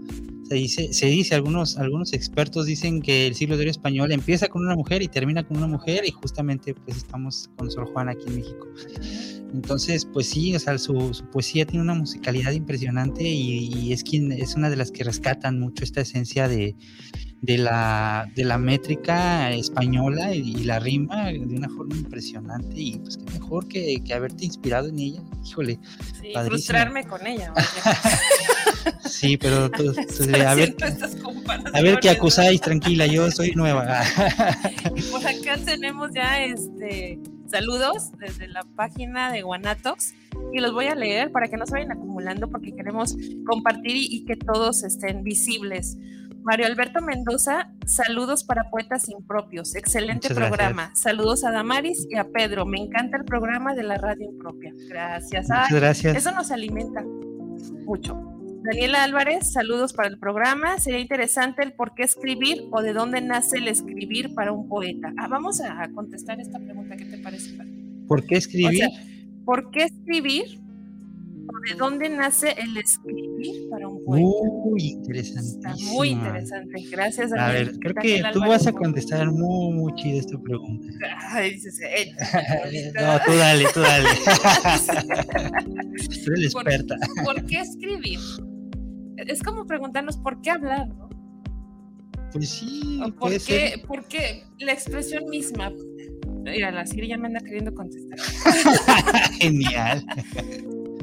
Se 0.69 1.07
dice, 1.07 1.35
algunos, 1.35 1.77
algunos 1.79 2.13
expertos 2.13 2.67
dicen 2.67 3.03
que 3.03 3.27
el 3.27 3.35
siglo 3.35 3.57
de 3.57 3.63
oro 3.63 3.71
español 3.71 4.13
empieza 4.13 4.49
con 4.49 4.63
una 4.63 4.75
mujer 4.75 5.03
y 5.03 5.09
termina 5.09 5.43
con 5.43 5.57
una 5.57 5.67
mujer 5.67 6.05
y 6.07 6.11
justamente 6.11 6.75
pues 6.75 6.99
estamos 6.99 7.51
con 7.57 7.71
Sor 7.71 7.87
Juana 7.93 8.13
aquí 8.13 8.25
en 8.29 8.37
México. 8.37 8.69
Entonces, 9.53 10.07
pues 10.07 10.29
sí, 10.29 10.55
o 10.57 10.59
sea, 10.59 10.79
su, 10.79 11.13
poesía 11.31 11.67
tiene 11.67 11.83
una 11.83 11.95
musicalidad 11.95 12.53
impresionante 12.53 13.25
y, 13.25 13.93
es 13.93 14.03
quien 14.03 14.33
es 14.33 14.55
una 14.55 14.71
de 14.71 14.77
las 14.77 14.91
que 14.91 15.05
rescatan 15.05 15.61
mucho 15.61 15.85
esta 15.85 16.01
esencia 16.01 16.49
de, 16.49 16.75
de 17.43 17.59
la, 17.59 18.31
de 18.37 18.45
la 18.45 18.57
métrica 18.57 19.51
española 19.51 20.33
y, 20.33 20.63
la 20.63 20.79
rima 20.79 21.27
de 21.27 21.41
una 21.41 21.69
forma 21.69 21.97
impresionante 21.97 22.75
y 22.77 22.99
pues 23.01 23.19
qué 23.19 23.25
mejor 23.33 23.67
que, 23.67 24.03
que 24.05 24.15
haberte 24.15 24.45
inspirado 24.45 24.89
en 24.89 24.99
ella, 24.99 25.23
híjole. 25.45 25.79
Sí, 26.21 26.33
frustrarme 26.47 27.05
con 27.05 27.27
ella. 27.27 27.53
sí, 29.05 29.37
pero 29.37 29.65
a 30.47 30.55
ver, 30.55 30.77
a 31.75 31.83
ver 31.83 31.99
qué 32.01 32.11
acusáis, 32.11 32.61
tranquila, 32.61 33.07
yo 33.07 33.31
soy 33.31 33.51
nueva. 33.57 33.85
Por 35.11 35.27
acá 35.27 35.59
tenemos 35.65 36.11
ya 36.15 36.45
este 36.45 37.19
saludos 37.53 38.13
desde 38.19 38.49
la 38.49 38.65
página 38.77 39.31
de 39.31 39.43
Guanatox 39.43 40.15
y 40.55 40.61
los 40.61 40.73
voy 40.73 40.87
a 40.87 40.95
leer 40.95 41.31
para 41.33 41.49
que 41.49 41.59
no 41.59 41.67
se 41.67 41.73
vayan 41.73 41.93
acumulando 41.93 42.49
porque 42.49 42.75
queremos 42.75 43.15
compartir 43.47 43.95
y, 43.95 44.25
que 44.25 44.37
todos 44.37 44.85
estén 44.85 45.23
visibles. 45.23 45.99
Mario 46.43 46.67
Alberto 46.67 47.01
Mendoza, 47.01 47.71
saludos 47.87 48.43
para 48.43 48.69
Poetas 48.69 49.09
Impropios. 49.09 49.77
Excelente 49.77 50.35
programa. 50.35 50.95
Saludos 50.95 51.45
a 51.45 51.53
Damaris 51.53 52.07
y 52.11 52.17
a 52.17 52.25
Pedro. 52.25 52.67
Me 52.67 52.79
encanta 52.79 53.17
el 53.17 53.25
programa 53.25 53.75
de 53.75 53.85
la 53.85 53.97
radio 53.97 54.29
impropia. 54.29 54.73
Gracias. 54.89 55.49
Muchas 55.49 55.73
gracias. 55.73 56.17
Eso 56.17 56.33
nos 56.33 56.51
alimenta 56.51 57.05
mucho. 57.85 58.19
Daniela 58.65 59.05
Álvarez, 59.05 59.53
saludos 59.53 59.93
para 59.93 60.09
el 60.09 60.19
programa. 60.19 60.79
Sería 60.79 61.01
interesante 61.01 61.63
el 61.63 61.73
por 61.73 61.95
qué 61.95 62.03
escribir 62.03 62.65
o 62.73 62.83
de 62.83 62.93
dónde 62.93 63.21
nace 63.21 63.59
el 63.59 63.69
escribir 63.69 64.35
para 64.35 64.53
un 64.53 64.69
poeta. 64.69 65.13
Ah, 65.19 65.29
vamos 65.29 65.61
a 65.61 65.89
contestar 65.95 66.41
esta 66.41 66.59
pregunta. 66.59 66.97
¿Qué 66.97 67.05
te 67.05 67.19
parece? 67.19 67.57
¿Por 68.09 68.27
qué 68.27 68.37
escribir? 68.37 68.89
¿Por 69.45 69.71
qué 69.71 69.85
escribir 69.85 70.61
de 71.69 71.75
dónde 71.77 72.09
nace 72.09 72.55
el 72.59 72.77
escribir 72.77 73.22
para 73.71 73.89
un 73.89 74.05
poeta. 74.05 74.27
Muy 74.65 74.83
interesante. 74.83 75.69
muy 75.93 76.11
interesante. 76.11 76.85
Gracias. 76.91 77.33
A 77.33 77.53
ver, 77.53 77.79
creo 77.79 77.95
que 77.95 78.23
tú 78.33 78.41
vas 78.41 78.67
a 78.67 78.73
contestar 78.73 79.31
muy, 79.31 79.75
muy 79.75 79.95
chido 79.95 80.21
esta 80.21 80.39
pregunta. 80.39 80.87
Ay, 81.31 81.55
dices, 81.55 81.81
eh, 81.81 82.13
no, 82.95 83.21
tú 83.25 83.33
dale, 83.37 83.65
tú 83.73 83.81
dale. 83.81 84.09
tú 86.25 86.33
eres 86.33 86.55
experta. 86.55 86.97
¿Por, 87.25 87.45
qué 87.47 87.61
escribir? 87.61 88.19
Es 89.17 89.43
como 89.43 89.67
preguntarnos 89.67 90.17
por 90.17 90.41
qué 90.41 90.51
hablar, 90.51 90.89
¿no? 90.89 91.09
Pues 92.33 92.49
sí. 92.49 93.01
¿Por 93.19 93.39
qué, 93.43 93.83
¿Por 93.87 94.09
qué 94.09 94.45
la 94.59 94.73
expresión 94.73 95.29
misma? 95.29 95.73
Mira, 96.45 96.73
la 96.73 96.87
Siri 96.87 97.09
ya 97.09 97.19
me 97.19 97.29
anda 97.29 97.41
queriendo 97.41 97.73
contestar. 97.73 98.19
Genial. 99.39 100.05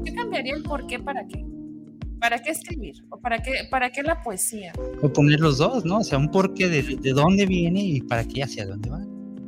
¿Qué 0.04 0.14
cambiaría 0.14 0.56
el 0.56 0.64
por 0.64 0.86
qué 0.88 1.00
para 1.00 1.26
qué? 1.28 1.46
¿Para 2.20 2.40
qué 2.40 2.52
escribir? 2.52 3.04
¿O 3.10 3.20
para 3.20 3.40
qué, 3.40 3.68
para 3.72 3.92
qué 3.92 4.04
la 4.04 4.22
poesía? 4.22 4.74
O 5.02 5.12
poner 5.12 5.40
los 5.40 5.58
dos, 5.58 5.86
¿no? 5.86 6.00
O 6.00 6.04
sea, 6.04 6.18
un 6.18 6.30
porqué 6.30 6.68
de, 6.68 6.82
de 6.84 7.12
dónde 7.12 7.46
viene 7.46 7.82
y 7.82 8.02
para 8.02 8.26
qué 8.26 8.44
hacia 8.44 8.66
dónde 8.66 8.90
va. 8.90 9.02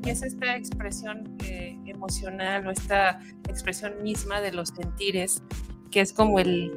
Y 0.04 0.10
es 0.10 0.24
esta 0.24 0.56
expresión 0.56 1.38
eh, 1.46 1.78
emocional 1.86 2.66
o 2.68 2.72
esta 2.72 3.20
expresión 3.48 4.02
misma 4.02 4.42
de 4.42 4.52
los 4.52 4.70
sentires, 4.70 5.44
que 5.92 6.02
es 6.02 6.14
como 6.14 6.40
el, 6.40 6.72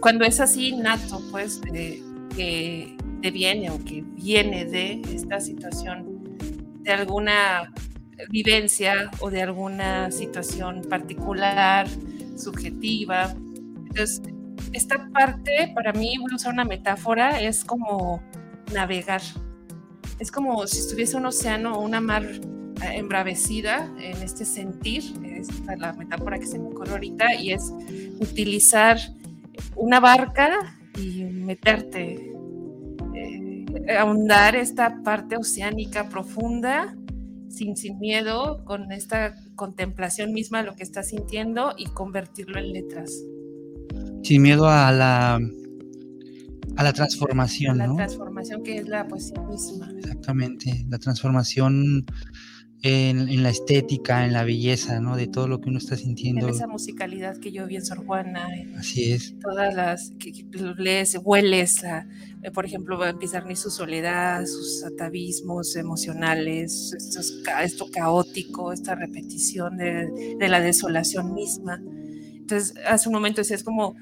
cuando 0.00 0.24
es 0.24 0.40
así 0.40 0.72
nato, 0.72 1.20
pues, 1.30 1.60
que 1.60 2.96
te 3.20 3.30
viene 3.30 3.70
o 3.70 3.84
que 3.84 4.02
viene 4.02 4.64
de 4.64 5.02
esta 5.12 5.40
situación, 5.40 6.38
de 6.80 6.90
alguna 6.92 7.72
vivencia 8.30 9.10
o 9.20 9.30
de 9.30 9.42
alguna 9.42 10.10
situación 10.10 10.82
particular, 10.88 11.86
subjetiva. 12.36 13.34
Entonces, 13.88 14.22
esta 14.72 15.08
parte, 15.12 15.72
para 15.74 15.92
mí, 15.92 16.16
voy 16.18 16.32
a 16.32 16.36
usar 16.36 16.52
una 16.52 16.64
metáfora, 16.64 17.40
es 17.40 17.64
como 17.64 18.22
navegar. 18.72 19.22
Es 20.18 20.30
como 20.30 20.66
si 20.66 20.78
estuviese 20.78 21.16
un 21.16 21.26
océano 21.26 21.74
o 21.74 21.82
una 21.82 22.00
mar 22.00 22.24
eh, 22.24 22.40
embravecida 22.94 23.92
en 23.98 24.22
este 24.22 24.44
sentir, 24.44 25.02
es 25.24 25.48
la 25.78 25.92
metáfora 25.92 26.38
que 26.38 26.46
se 26.46 26.58
me 26.58 26.68
ocurre 26.68 26.92
ahorita, 26.92 27.34
y 27.34 27.52
es 27.52 27.72
utilizar 28.20 28.98
una 29.76 30.00
barca 30.00 30.78
y 30.98 31.24
meterte, 31.24 32.32
eh, 33.14 33.66
ahondar 33.98 34.56
esta 34.56 35.02
parte 35.02 35.36
oceánica 35.36 36.08
profunda 36.08 36.96
sin, 37.48 37.76
sin 37.76 37.98
miedo, 37.98 38.64
con 38.64 38.92
esta 38.92 39.34
contemplación 39.56 40.32
misma 40.32 40.60
de 40.62 40.64
lo 40.64 40.76
que 40.76 40.82
estás 40.82 41.08
sintiendo 41.08 41.74
y 41.76 41.86
convertirlo 41.86 42.58
en 42.58 42.72
letras. 42.72 43.12
Sin 44.22 44.42
miedo 44.42 44.68
a 44.68 44.92
la 44.92 45.40
a 46.76 46.82
la 46.84 46.92
transformación, 46.92 47.80
a 47.80 47.86
la 47.86 47.96
transformación 47.96 48.62
que 48.62 48.78
es 48.78 48.88
la 48.88 49.06
poesía 49.06 49.40
misma. 49.42 49.92
Exactamente, 49.98 50.86
la 50.88 50.98
transformación 50.98 52.06
en, 52.82 53.42
la 53.42 53.50
estética, 53.50 54.24
en 54.24 54.32
la 54.32 54.44
belleza, 54.44 55.00
¿no? 55.00 55.16
De 55.16 55.28
todo 55.28 55.46
lo 55.46 55.60
que 55.60 55.68
uno 55.68 55.78
está 55.78 55.96
sintiendo. 55.96 56.48
En 56.48 56.54
esa 56.54 56.66
musicalidad 56.66 57.36
que 57.36 57.52
yo 57.52 57.66
vi 57.66 57.76
en 57.76 57.84
Sor 57.84 58.04
Juana. 58.04 58.48
Así 58.76 59.12
es. 59.12 59.38
Todas 59.38 59.74
las 59.74 60.10
que, 60.18 60.32
lees, 60.78 61.16
hueles, 61.22 61.84
eh, 61.84 62.50
por 62.50 62.66
ejemplo, 62.66 62.98
va 62.98 63.06
a 63.06 63.10
empezar 63.10 63.46
ni 63.46 63.54
su 63.54 63.70
soledad, 63.70 64.44
sus 64.46 64.84
atavismos 64.84 65.76
emocionales, 65.76 66.92
esto, 67.62 67.86
caótico, 67.92 68.72
esta 68.72 68.96
repetición 68.96 69.76
de, 69.76 70.36
la 70.40 70.60
desolación 70.60 71.34
misma. 71.34 71.80
Entonces, 72.34 72.74
hace 72.88 73.08
un 73.08 73.14
momento 73.14 73.40
decías 73.40 73.62
como 73.62 73.94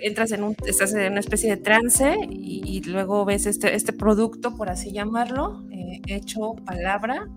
entras 0.00 0.32
en 0.32 0.44
un, 0.44 0.56
estás 0.66 0.94
en 0.94 1.12
una 1.12 1.20
especie 1.20 1.50
de 1.50 1.56
trance 1.56 2.16
y, 2.30 2.82
luego 2.84 3.24
ves 3.24 3.46
este, 3.46 3.74
este 3.74 3.92
producto, 3.92 4.56
por 4.56 4.68
así 4.68 4.92
llamarlo, 4.92 5.64
eh, 5.70 6.00
hecho 6.06 6.54
palabra, 6.66 7.28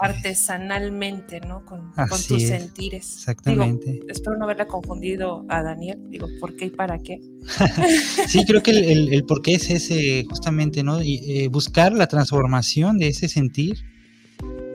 artesanalmente, 0.00 1.40
¿no? 1.40 1.64
Con, 1.64 1.92
tus 2.28 2.42
sentires. 2.42 3.14
Exactamente. 3.16 4.00
espero 4.08 4.36
no 4.36 4.44
haberla 4.44 4.66
confundido 4.66 5.44
a 5.48 5.62
Daniel. 5.62 5.98
Digo, 6.08 6.28
¿por 6.40 6.56
qué 6.56 6.66
y 6.66 6.70
para 6.70 6.98
qué? 6.98 7.20
sí, 8.28 8.44
creo 8.46 8.62
que 8.62 8.70
el, 8.70 9.12
el, 9.12 9.24
por 9.24 9.42
qué 9.42 9.54
es 9.54 9.70
ese, 9.70 10.24
justamente, 10.28 10.82
¿no? 10.82 11.02
Y, 11.02 11.16
eh, 11.26 11.48
buscar 11.48 11.92
la 11.92 12.06
transformación 12.06 12.98
de 12.98 13.08
ese 13.08 13.28
sentir 13.28 13.84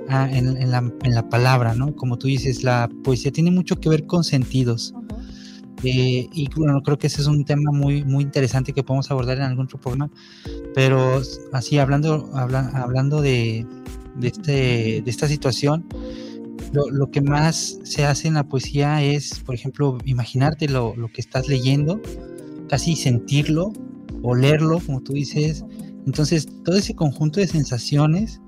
ah, 0.10 0.30
en, 0.32 0.70
la, 0.70 0.80
en, 1.04 1.16
la, 1.16 1.30
palabra, 1.30 1.74
¿no? 1.74 1.96
Como 1.96 2.18
tú 2.18 2.28
dices, 2.28 2.64
la 2.64 2.90
poesía 3.04 3.32
tiene 3.32 3.52
mucho 3.52 3.80
que 3.80 3.90
ver 3.90 4.06
con 4.06 4.24
sentidos. 4.24 4.94
Eh, 5.84 6.28
y 6.32 6.50
bueno, 6.56 6.82
creo 6.82 6.98
que 6.98 7.08
ese 7.08 7.22
es 7.22 7.28
un 7.28 7.46
tema 7.46 7.72
muy, 7.72 8.04
muy 8.04 8.24
interesante 8.24 8.74
que 8.74 8.84
podemos 8.84 9.10
abordar 9.12 9.38
en 9.38 9.44
algún 9.44 9.66
otro 9.66 9.80
programa. 9.80 10.12
Pero 10.74 11.22
así, 11.54 11.78
hablando, 11.78 12.30
hablando 12.34 13.22
de, 13.22 13.66
de, 14.16 14.28
este, 14.28 15.02
de 15.02 15.10
esta 15.10 15.28
situación, 15.28 15.86
lo, 16.74 17.12
que 17.12 17.22
más 17.22 17.80
se 17.84 18.06
hace 18.06 18.28
en 18.28 18.36
la 18.36 18.44
poesía 18.44 19.02
es, 19.04 19.40
por 19.40 19.56
ejemplo, 19.56 19.98
imaginarte 20.06 20.68
lo, 20.68 20.94
que 21.14 21.22
estás 21.22 21.48
leyendo, 21.48 22.02
casi 22.68 22.96
sentirlo, 22.96 23.74
olerlo, 24.22 24.80
como 24.86 25.02
tú 25.02 25.14
dices. 25.14 25.64
Entonces, 26.06 26.48
todo 26.64 26.78
ese 26.78 26.96
conjunto 26.96 27.40
de 27.40 27.48
sensaciones, 27.48 28.42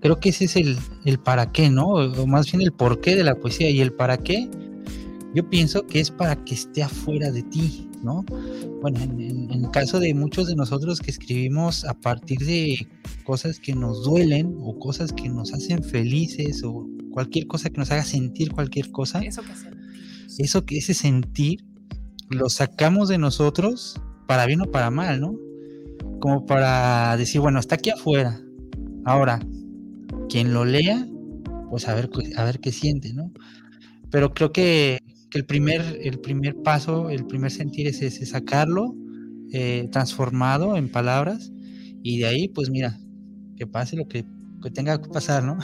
creo 0.00 0.18
que 0.18 0.30
ese 0.30 0.46
es 0.46 0.56
el, 0.56 0.78
el 1.04 1.18
para 1.18 1.52
qué, 1.52 1.70
¿no? 1.70 1.86
O 1.88 2.26
más 2.26 2.50
bien 2.50 2.62
el 2.62 2.72
por 2.72 3.00
qué 3.00 3.14
de 3.16 3.24
la 3.24 3.36
poesía. 3.36 3.70
Y 3.70 3.80
el 3.80 3.92
para 3.92 4.18
qué, 4.18 4.48
yo 5.34 5.48
pienso 5.48 5.86
que 5.86 6.00
es 6.00 6.10
para 6.10 6.36
que 6.44 6.54
esté 6.54 6.82
afuera 6.82 7.30
de 7.30 7.42
ti, 7.42 7.88
¿no? 8.02 8.24
Bueno, 8.82 9.00
en, 9.00 9.50
el 9.50 9.70
caso 9.70 9.98
de 9.98 10.14
muchos 10.14 10.46
de 10.46 10.56
nosotros 10.56 11.00
que 11.00 11.10
escribimos 11.10 11.84
a 11.84 11.94
partir 11.94 12.38
de 12.40 12.86
cosas 13.24 13.58
que 13.58 13.74
nos 13.74 14.04
duelen 14.04 14.56
o 14.60 14.78
cosas 14.78 15.12
que 15.12 15.28
nos 15.28 15.54
hacen 15.54 15.82
felices 15.82 16.62
o 16.64 16.86
cualquier 17.10 17.46
cosa 17.46 17.70
que 17.70 17.78
nos 17.78 17.90
haga 17.90 18.04
sentir 18.04 18.52
cualquier 18.52 18.90
cosa, 18.90 19.20
eso 19.20 19.42
que, 19.42 20.42
eso 20.42 20.66
que 20.66 20.78
ese 20.78 20.94
sentir 20.94 21.64
lo 22.28 22.48
sacamos 22.50 23.08
de 23.08 23.18
nosotros 23.18 24.00
para 24.26 24.46
bien 24.46 24.60
o 24.62 24.70
para 24.70 24.90
mal, 24.90 25.20
¿no? 25.20 25.34
Como 26.20 26.46
para 26.46 27.16
decir, 27.16 27.40
bueno, 27.40 27.58
está 27.58 27.76
aquí 27.76 27.90
afuera. 27.90 28.40
Ahora, 29.04 29.40
quien 30.28 30.54
lo 30.54 30.64
lea, 30.64 31.06
pues 31.70 31.88
a 31.88 31.94
ver, 31.94 32.10
a 32.36 32.44
ver 32.44 32.60
qué 32.60 32.70
siente, 32.70 33.12
¿no? 33.12 33.32
Pero 34.10 34.34
creo 34.34 34.52
que 34.52 35.00
que 35.32 35.38
el 35.38 35.46
primer, 35.46 35.98
el 36.02 36.20
primer 36.20 36.56
paso, 36.56 37.08
el 37.08 37.26
primer 37.26 37.50
sentir 37.50 37.88
es 37.88 38.02
ese, 38.02 38.26
sacarlo 38.26 38.94
eh, 39.50 39.88
transformado 39.90 40.76
en 40.76 40.90
palabras 40.90 41.50
y 42.02 42.18
de 42.18 42.26
ahí, 42.26 42.48
pues 42.48 42.68
mira, 42.68 42.98
que 43.56 43.66
pase 43.66 43.96
lo 43.96 44.06
que, 44.06 44.26
tenga 44.74 45.00
que 45.00 45.08
pasar, 45.08 45.42
¿no? 45.42 45.58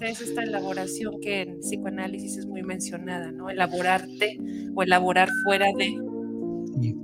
Es 0.00 0.20
esta 0.20 0.42
elaboración 0.42 1.20
que 1.20 1.42
en 1.42 1.60
psicoanálisis 1.60 2.38
es 2.38 2.46
muy 2.46 2.62
mencionada, 2.62 3.30
¿no? 3.30 3.50
Elaborarte 3.50 4.38
o 4.74 4.82
elaborar 4.82 5.28
fuera 5.44 5.66
de 5.76 5.94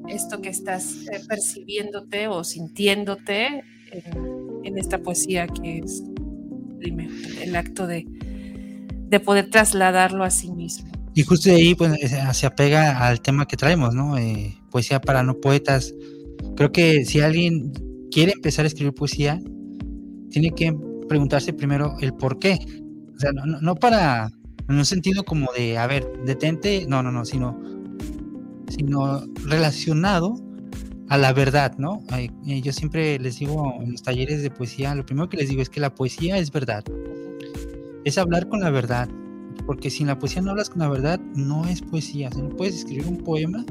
esto 0.08 0.40
que 0.40 0.48
estás 0.48 1.06
eh, 1.12 1.20
percibiéndote 1.28 2.26
o 2.26 2.42
sintiéndote 2.42 3.62
en, 3.92 4.78
esta 4.78 4.98
poesía 4.98 5.46
que 5.46 5.78
es 5.78 6.02
el 7.40 7.56
acto 7.56 7.86
de, 7.86 8.06
de 9.08 9.20
poder 9.20 9.50
trasladarlo 9.50 10.24
a 10.24 10.30
sí 10.30 10.50
mismo. 10.50 10.97
Y 11.18 11.24
justo 11.24 11.50
de 11.50 11.56
ahí 11.56 11.74
pues, 11.74 11.98
se 12.32 12.46
apega 12.46 13.04
al 13.04 13.20
tema 13.20 13.48
que 13.48 13.56
traemos, 13.56 13.92
¿no? 13.92 14.16
Eh, 14.16 14.56
poesía 14.70 15.00
para 15.00 15.24
no 15.24 15.40
poetas. 15.40 15.92
Creo 16.54 16.70
que 16.70 17.04
si 17.04 17.18
alguien 17.18 17.72
quiere 18.12 18.34
empezar 18.34 18.64
a 18.64 18.68
escribir 18.68 18.94
poesía, 18.94 19.40
tiene 20.30 20.52
que 20.52 20.72
preguntarse 21.08 21.52
primero 21.52 21.96
el 22.00 22.14
por 22.14 22.38
qué. 22.38 22.56
O 23.16 23.18
sea, 23.18 23.32
no, 23.32 23.74
para, 23.74 24.30
en 24.68 24.76
un 24.76 24.84
sentido 24.84 25.24
como 25.24 25.52
de, 25.56 25.76
a 25.76 25.88
ver, 25.88 26.06
detente, 26.24 26.86
no, 26.88 27.02
no, 27.02 27.10
no, 27.10 27.24
sino, 27.24 27.60
sino 28.68 29.26
relacionado 29.44 30.36
a 31.08 31.18
la 31.18 31.32
verdad, 31.32 31.74
¿no? 31.78 31.98
Eh, 32.16 32.30
yo 32.62 32.72
siempre 32.72 33.18
les 33.18 33.40
digo 33.40 33.74
en 33.80 33.90
los 33.90 34.04
talleres 34.04 34.40
de 34.40 34.52
poesía, 34.52 34.94
lo 34.94 35.04
primero 35.04 35.28
que 35.28 35.38
les 35.38 35.48
digo 35.48 35.62
es 35.62 35.68
que 35.68 35.80
la 35.80 35.92
poesía 35.92 36.38
es 36.38 36.52
verdad. 36.52 36.84
Es 38.04 38.18
hablar 38.18 38.48
con 38.48 38.60
la 38.60 38.70
verdad, 38.70 39.08
porque 39.68 39.90
si 39.90 40.02
en 40.02 40.06
la 40.06 40.18
poesía 40.18 40.40
no 40.40 40.52
hablas 40.52 40.70
con 40.70 40.78
la 40.78 40.88
verdad, 40.88 41.20
no 41.34 41.66
es 41.68 41.82
poesía. 41.82 42.30
no 42.30 42.48
puedes 42.48 42.74
escribir 42.74 43.06
un 43.06 43.18
poema 43.18 43.66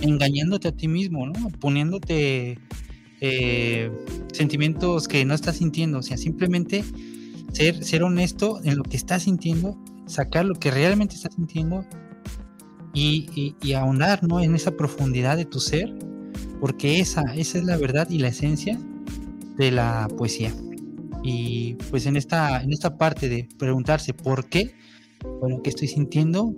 engañándote 0.00 0.66
a 0.66 0.72
ti 0.72 0.88
mismo, 0.88 1.24
¿no? 1.24 1.50
Poniéndote 1.60 2.58
eh, 3.20 3.92
sentimientos 4.32 5.06
que 5.06 5.24
no 5.24 5.32
estás 5.32 5.58
sintiendo, 5.58 5.98
o 5.98 6.02
sea, 6.02 6.16
simplemente 6.16 6.82
ser, 7.52 7.84
ser 7.84 8.02
honesto 8.02 8.60
en 8.64 8.76
lo 8.76 8.82
que 8.82 8.96
estás 8.96 9.22
sintiendo, 9.22 9.78
sacar 10.04 10.46
lo 10.46 10.56
que 10.56 10.72
realmente 10.72 11.14
estás 11.14 11.36
sintiendo 11.36 11.86
y, 12.92 13.54
y, 13.62 13.72
ahondar 13.74 14.24
¿no? 14.24 14.40
en 14.40 14.56
esa 14.56 14.72
profundidad 14.72 15.36
de 15.36 15.44
tu 15.44 15.60
ser, 15.60 15.96
porque 16.58 16.98
esa, 16.98 17.22
esa 17.36 17.58
es 17.58 17.62
la 17.62 17.76
verdad 17.76 18.10
y 18.10 18.18
la 18.18 18.28
esencia 18.28 18.80
de 19.56 19.70
la 19.70 20.08
poesía. 20.18 20.52
Y 21.22 21.74
pues 21.88 22.06
en 22.06 22.16
esta, 22.16 22.60
en 22.64 22.72
esta 22.72 22.98
parte 22.98 23.28
de 23.28 23.48
preguntarse 23.56 24.12
por 24.12 24.46
qué, 24.46 24.74
bueno, 25.40 25.60
qué 25.62 25.70
estoy 25.70 25.88
sintiendo, 25.88 26.54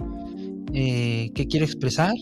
eh, 0.72 1.30
qué 1.34 1.46
quiero 1.46 1.66
expresar, 1.66 2.14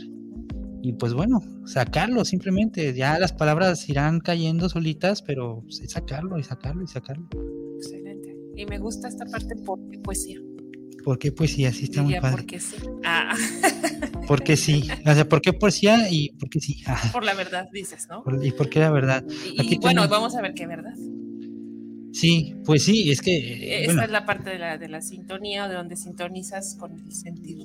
y 0.82 0.94
pues 0.94 1.12
bueno, 1.12 1.42
sacarlo 1.66 2.24
simplemente, 2.24 2.94
ya 2.94 3.18
las 3.18 3.32
palabras 3.32 3.88
irán 3.88 4.20
cayendo 4.20 4.68
solitas, 4.68 5.22
pero 5.22 5.62
pues, 5.62 5.82
sacarlo 5.90 6.38
y 6.38 6.42
sacarlo 6.42 6.82
y 6.82 6.86
sacarlo. 6.86 7.28
Excelente. 7.76 8.36
Y 8.56 8.66
me 8.66 8.78
gusta 8.78 9.08
esta 9.08 9.26
parte 9.26 9.56
porque 9.56 9.98
poesía. 9.98 10.40
¿Por 11.04 11.18
qué 11.18 11.32
poesía? 11.32 11.72
Sí, 11.72 11.84
está 11.84 12.02
muy 12.02 12.18
padre. 12.20 12.42
Porque 12.42 12.60
sí. 12.60 12.76
Ah. 13.04 13.34
Porque 14.28 14.56
sí. 14.56 14.86
O 15.06 15.14
sea, 15.14 15.28
¿por 15.28 15.40
qué 15.40 15.52
poesía 15.52 16.08
y 16.08 16.30
por 16.34 16.48
qué 16.48 16.60
sí? 16.60 16.82
Ah. 16.86 17.00
Por 17.12 17.24
la 17.24 17.34
verdad, 17.34 17.68
dices, 17.72 18.06
¿no? 18.08 18.22
¿Y 18.42 18.52
por 18.52 18.68
qué 18.68 18.78
la 18.78 18.90
verdad? 18.90 19.24
Y, 19.28 19.78
bueno, 19.78 20.06
vamos 20.08 20.36
a 20.36 20.42
ver 20.42 20.54
qué 20.54 20.68
verdad. 20.68 20.94
Sí, 22.12 22.56
pues 22.64 22.84
sí, 22.84 23.10
es 23.10 23.20
que. 23.20 23.36
Eh, 23.36 23.84
Esa 23.84 24.04
es 24.04 24.10
la 24.10 24.26
parte 24.26 24.50
de 24.50 24.58
la, 24.58 24.78
de 24.78 24.88
la 24.88 25.00
sintonía 25.00 25.68
de 25.68 25.74
donde 25.74 25.96
sintonizas 25.96 26.76
con 26.78 26.98
el 26.98 27.12
sentido. 27.12 27.64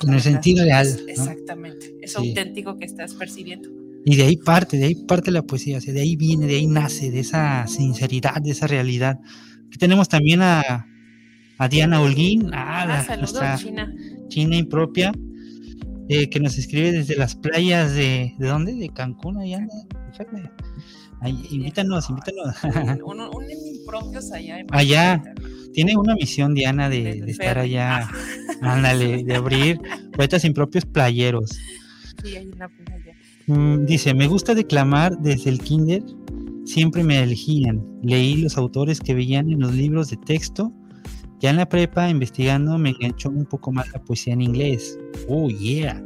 con 0.00 0.14
el 0.14 0.20
sentido 0.20 0.64
real. 0.64 0.88
Exactamente. 1.06 1.94
Es 2.02 2.16
auténtico 2.16 2.76
que 2.76 2.84
estás 2.84 3.14
percibiendo. 3.14 3.68
Y 4.04 4.16
de 4.16 4.24
ahí 4.24 4.36
parte, 4.36 4.78
de 4.78 4.86
ahí 4.86 4.94
parte 4.94 5.30
la 5.30 5.42
poesía, 5.42 5.78
o 5.78 5.80
sea, 5.80 5.92
de 5.92 6.00
ahí 6.00 6.16
viene, 6.16 6.46
de 6.46 6.56
ahí 6.56 6.66
nace, 6.66 7.10
de 7.10 7.20
esa 7.20 7.66
sinceridad, 7.66 8.40
de 8.40 8.52
esa 8.52 8.66
realidad. 8.66 9.18
Aquí 9.66 9.76
tenemos 9.78 10.08
también 10.08 10.40
a, 10.40 10.86
a 11.58 11.68
Diana 11.68 12.00
Holguín, 12.00 12.54
a 12.54 12.82
ah, 12.82 13.16
nuestra 13.16 13.58
China. 13.58 13.92
China 14.28 14.56
impropia, 14.56 15.12
eh, 16.08 16.30
que 16.30 16.40
nos 16.40 16.56
escribe 16.56 16.92
desde 16.92 17.16
las 17.16 17.34
playas 17.34 17.92
de, 17.94 18.34
¿de 18.38 18.46
dónde? 18.46 18.74
De 18.74 18.88
Cancún, 18.88 19.38
allá. 19.38 19.66
Invítanos, 21.26 22.08
invítanos. 22.10 22.56
Un, 23.04 23.20
un, 23.20 23.44
impropios 23.80 24.30
allá. 24.32 24.64
Allá. 24.70 25.22
Tiene 25.72 25.96
una 25.96 26.14
misión, 26.14 26.54
Diana, 26.54 26.88
de, 26.88 27.20
de, 27.22 27.30
estar 27.30 27.58
allá. 27.58 28.08
Ándale, 28.62 29.22
de 29.24 29.34
abrir 29.34 29.80
poetas 30.14 30.44
impropios 30.44 30.84
playeros. 30.84 31.50
Sí, 32.22 32.36
hay 32.36 32.48
una 32.48 32.68
playa. 32.68 33.14
Mm, 33.46 33.86
dice, 33.86 34.14
me 34.14 34.26
gusta 34.26 34.54
declamar 34.54 35.18
desde 35.18 35.50
el 35.50 35.60
kinder, 35.60 36.02
siempre 36.64 37.04
me 37.04 37.22
elegían. 37.22 37.84
Leí 38.02 38.36
los 38.36 38.56
autores 38.56 39.00
que 39.00 39.14
veían 39.14 39.50
en 39.50 39.60
los 39.60 39.74
libros 39.74 40.10
de 40.10 40.16
texto 40.16 40.72
ya 41.40 41.50
en 41.50 41.56
la 41.56 41.68
prepa, 41.68 42.10
investigando, 42.10 42.78
me 42.78 42.90
enganchó 42.90 43.30
un 43.30 43.46
poco 43.46 43.70
más 43.70 43.88
la 43.92 44.02
poesía 44.02 44.32
en 44.32 44.40
inglés. 44.40 44.98
Oh, 45.28 45.48
yeah. 45.48 46.02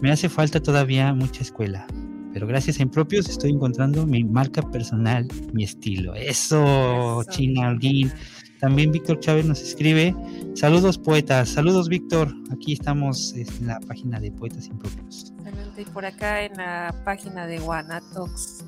Me 0.00 0.10
hace 0.10 0.30
falta 0.30 0.60
todavía 0.60 1.12
mucha 1.12 1.42
escuela. 1.42 1.86
Pero 2.32 2.46
gracias 2.46 2.78
a 2.78 2.82
Impropios 2.82 3.28
estoy 3.28 3.50
encontrando 3.50 4.06
mi 4.06 4.24
marca 4.24 4.62
personal, 4.62 5.28
mi 5.52 5.64
estilo. 5.64 6.14
Eso, 6.14 7.22
China 7.30 7.68
Alguín. 7.68 8.12
También 8.60 8.92
Víctor 8.92 9.18
Chávez 9.20 9.44
nos 9.44 9.60
escribe. 9.60 10.14
Saludos 10.54 10.96
poetas, 10.96 11.48
saludos 11.48 11.88
Víctor. 11.88 12.32
Aquí 12.52 12.74
estamos 12.74 13.34
en 13.34 13.66
la 13.66 13.80
página 13.80 14.20
de 14.20 14.30
Poetas 14.30 14.66
Impropios. 14.68 15.32
Y 15.76 15.84
por 15.86 16.04
acá 16.04 16.44
en 16.44 16.56
la 16.56 16.94
página 17.04 17.46
de 17.46 17.58
Guanatox 17.58 18.64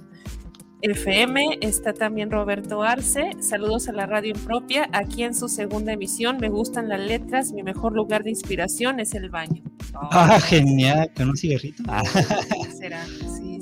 FM 0.84 1.60
está 1.62 1.94
también 1.94 2.30
Roberto 2.30 2.82
Arce. 2.82 3.30
Saludos 3.40 3.88
a 3.88 3.92
la 3.92 4.04
radio 4.04 4.34
impropia. 4.34 4.86
Aquí 4.92 5.22
en 5.22 5.34
su 5.34 5.48
segunda 5.48 5.94
emisión 5.94 6.36
me 6.36 6.50
gustan 6.50 6.90
las 6.90 7.00
letras. 7.00 7.52
Mi 7.52 7.62
mejor 7.62 7.94
lugar 7.94 8.22
de 8.22 8.30
inspiración 8.30 9.00
es 9.00 9.14
el 9.14 9.30
baño. 9.30 9.62
ah, 9.94 10.38
genial. 10.40 11.10
¿Con 11.16 11.30
un 11.30 11.36
cigarrito? 11.38 11.82
Será. 12.78 13.02
Sí. 13.06 13.53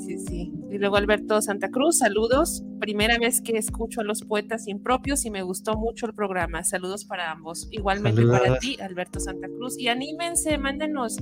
Y 0.72 0.78
luego 0.78 0.96
Alberto 0.96 1.40
Santa 1.42 1.70
Cruz. 1.70 1.98
Saludos. 1.98 2.64
Primera 2.80 3.18
vez 3.18 3.42
que 3.42 3.58
escucho 3.58 4.00
a 4.00 4.04
los 4.04 4.22
poetas 4.22 4.66
impropios 4.68 5.24
y 5.26 5.30
me 5.30 5.42
gustó 5.42 5.76
mucho 5.76 6.06
el 6.06 6.14
programa. 6.14 6.64
Saludos 6.64 7.04
para 7.04 7.30
ambos. 7.30 7.68
Igualmente 7.70 8.24
para 8.26 8.58
ti, 8.58 8.78
Alberto 8.80 9.20
Santa 9.20 9.48
Cruz. 9.48 9.78
Y 9.78 9.88
anímense, 9.88 10.56
mándenos. 10.56 11.18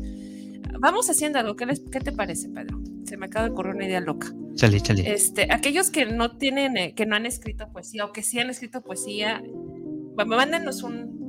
Vamos 0.78 1.10
haciendo 1.10 1.40
algo. 1.40 1.56
¿Qué, 1.56 1.66
les, 1.66 1.80
qué 1.80 1.98
te 1.98 2.12
parece, 2.12 2.48
Pedro? 2.48 2.80
Se 3.04 3.16
me 3.16 3.26
acaba 3.26 3.46
de 3.46 3.52
ocurrir 3.52 3.74
una 3.74 3.86
idea 3.86 4.00
loca. 4.00 4.32
Chale, 4.54 4.80
chale. 4.80 5.12
Este, 5.12 5.48
aquellos 5.50 5.90
que 5.90 6.06
no 6.06 6.36
tienen, 6.36 6.76
eh, 6.76 6.94
que 6.94 7.06
no 7.06 7.16
han 7.16 7.26
escrito 7.26 7.68
poesía 7.72 8.04
o 8.04 8.12
que 8.12 8.22
sí 8.22 8.38
han 8.38 8.50
escrito 8.50 8.82
poesía, 8.82 9.42
mándenos 10.14 10.84
un, 10.84 11.28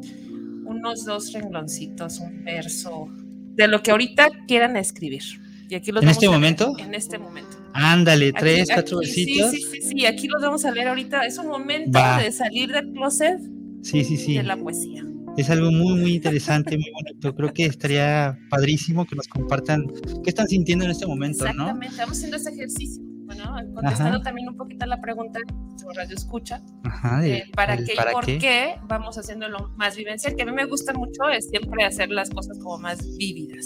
unos 0.65 1.05
dos 1.05 1.33
rengloncitos, 1.33 2.19
un 2.19 2.43
verso 2.43 3.07
de 3.09 3.67
lo 3.67 3.81
que 3.81 3.91
ahorita 3.91 4.29
quieran 4.47 4.77
escribir. 4.77 5.23
Y 5.69 5.75
aquí 5.75 5.91
los 5.91 6.03
¿En 6.03 6.09
este 6.09 6.29
momento? 6.29 6.75
En 6.77 6.93
este 6.93 7.17
momento. 7.17 7.60
Ándale, 7.73 8.33
tres, 8.33 8.69
cuatro 8.73 8.99
versitos. 8.99 9.51
Sí, 9.51 9.61
sí, 9.61 9.81
sí, 9.81 10.05
aquí 10.05 10.27
los 10.27 10.41
vamos 10.41 10.65
a 10.65 10.71
leer 10.71 10.89
ahorita. 10.89 11.25
Es 11.25 11.37
un 11.37 11.47
momento 11.47 11.99
de 12.17 12.31
salir 12.31 12.71
del 12.71 12.91
closet 12.91 13.39
sí, 13.81 14.03
sí, 14.03 14.17
sí. 14.17 14.37
de 14.37 14.43
la 14.43 14.57
poesía. 14.57 15.03
Es 15.37 15.49
algo 15.49 15.71
muy, 15.71 15.99
muy 15.99 16.15
interesante, 16.15 16.77
muy 16.77 16.91
bonito. 16.91 17.33
Creo 17.33 17.53
que 17.53 17.65
estaría 17.65 18.37
padrísimo 18.49 19.05
que 19.05 19.15
nos 19.15 19.27
compartan 19.27 19.85
qué 20.23 20.29
están 20.29 20.47
sintiendo 20.47 20.85
en 20.85 20.91
este 20.91 21.07
momento, 21.07 21.45
¿no? 21.45 21.51
Exactamente, 21.51 21.87
estamos 21.87 22.17
haciendo 22.17 22.37
ese 22.37 22.49
ejercicio. 22.49 23.10
Bueno, 23.49 23.73
contestando 23.73 24.21
también 24.21 24.49
un 24.49 24.57
poquito 24.57 24.85
a 24.85 24.87
la 24.87 25.01
pregunta 25.01 25.39
sobre 25.77 25.97
radio 25.97 26.15
escucha, 26.15 26.61
Ajá, 26.83 27.25
eh, 27.25 27.45
para 27.55 27.77
qué 27.77 27.93
y 27.93 28.13
por 28.13 28.25
qué? 28.25 28.75
vamos 28.83 29.17
haciéndolo 29.17 29.71
más 29.77 29.95
vivencial, 29.95 30.35
que 30.35 30.43
a 30.43 30.45
mí 30.45 30.51
me 30.51 30.65
gusta 30.65 30.93
mucho 30.93 31.29
es 31.29 31.49
siempre 31.49 31.83
hacer 31.83 32.09
las 32.09 32.29
cosas 32.29 32.59
como 32.59 32.77
más 32.77 33.17
vívidas. 33.17 33.65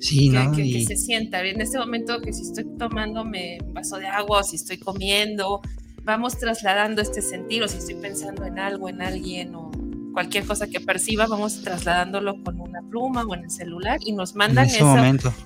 Sí, 0.00 0.30
que, 0.30 0.36
¿no? 0.36 0.52
Que, 0.52 0.84
se 0.84 0.96
sienta. 0.96 1.42
En 1.42 1.60
este 1.60 1.78
momento 1.78 2.20
que 2.20 2.32
si 2.32 2.42
estoy 2.42 2.64
tomándome 2.78 3.58
un 3.64 3.74
vaso 3.74 3.98
de 3.98 4.06
agua 4.06 4.40
o 4.40 4.42
si 4.42 4.56
estoy 4.56 4.78
comiendo, 4.78 5.60
vamos 6.02 6.38
trasladando 6.38 7.00
este 7.00 7.22
sentir 7.22 7.62
o 7.62 7.68
si 7.68 7.78
estoy 7.78 7.94
pensando 7.96 8.44
en 8.44 8.58
algo, 8.58 8.88
en 8.88 9.00
alguien 9.00 9.54
o 9.54 9.70
cualquier 10.14 10.46
cosa 10.46 10.68
que 10.68 10.80
perciba, 10.80 11.26
vamos 11.26 11.60
trasladándolo 11.62 12.42
con 12.42 12.60
una 12.60 12.80
pluma 12.82 13.24
o 13.24 13.34
en 13.34 13.44
el 13.44 13.50
celular 13.50 13.98
y 14.04 14.12
nos 14.12 14.34
mandan 14.34 14.66
eso, 14.66 14.96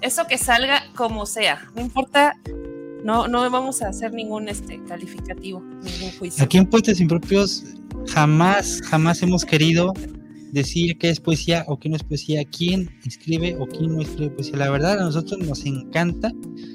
eso 0.03 0.27
que 0.27 0.39
salga 0.39 0.83
como 0.95 1.27
sea, 1.27 1.67
no 1.75 1.81
importa, 1.81 2.37
no, 3.05 3.29
no 3.29 3.51
vamos 3.51 3.83
a 3.83 3.89
hacer 3.89 4.13
ningún 4.13 4.49
este 4.49 4.83
calificativo, 4.85 5.61
ningún 5.61 6.11
juicio. 6.19 6.45
Aquí 6.45 6.59
en 6.59 6.67
Poetas 6.67 7.01
Impropios 7.01 7.65
jamás, 8.09 8.81
jamás 8.83 9.23
hemos 9.23 9.45
querido 9.45 9.93
decir 10.53 10.99
qué 10.99 11.11
es 11.11 11.21
poesía 11.21 11.65
o 11.69 11.79
qué 11.79 11.89
no 11.89 11.97
es 11.97 12.03
poesía, 12.03 12.45
quién 12.45 12.91
escribe 13.07 13.57
o 13.59 13.67
quién 13.67 13.95
no 13.95 14.03
escribe 14.03 14.31
poesía. 14.31 14.57
La 14.57 14.71
verdad, 14.71 14.99
a 14.99 15.05
nosotros 15.05 15.39
nos 15.41 15.65
encanta 15.67 16.33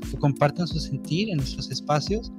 que 0.10 0.18
compartan 0.18 0.68
su 0.68 0.80
sentir 0.80 1.30
en 1.30 1.38
nuestros 1.38 1.72
espacios 1.72 2.32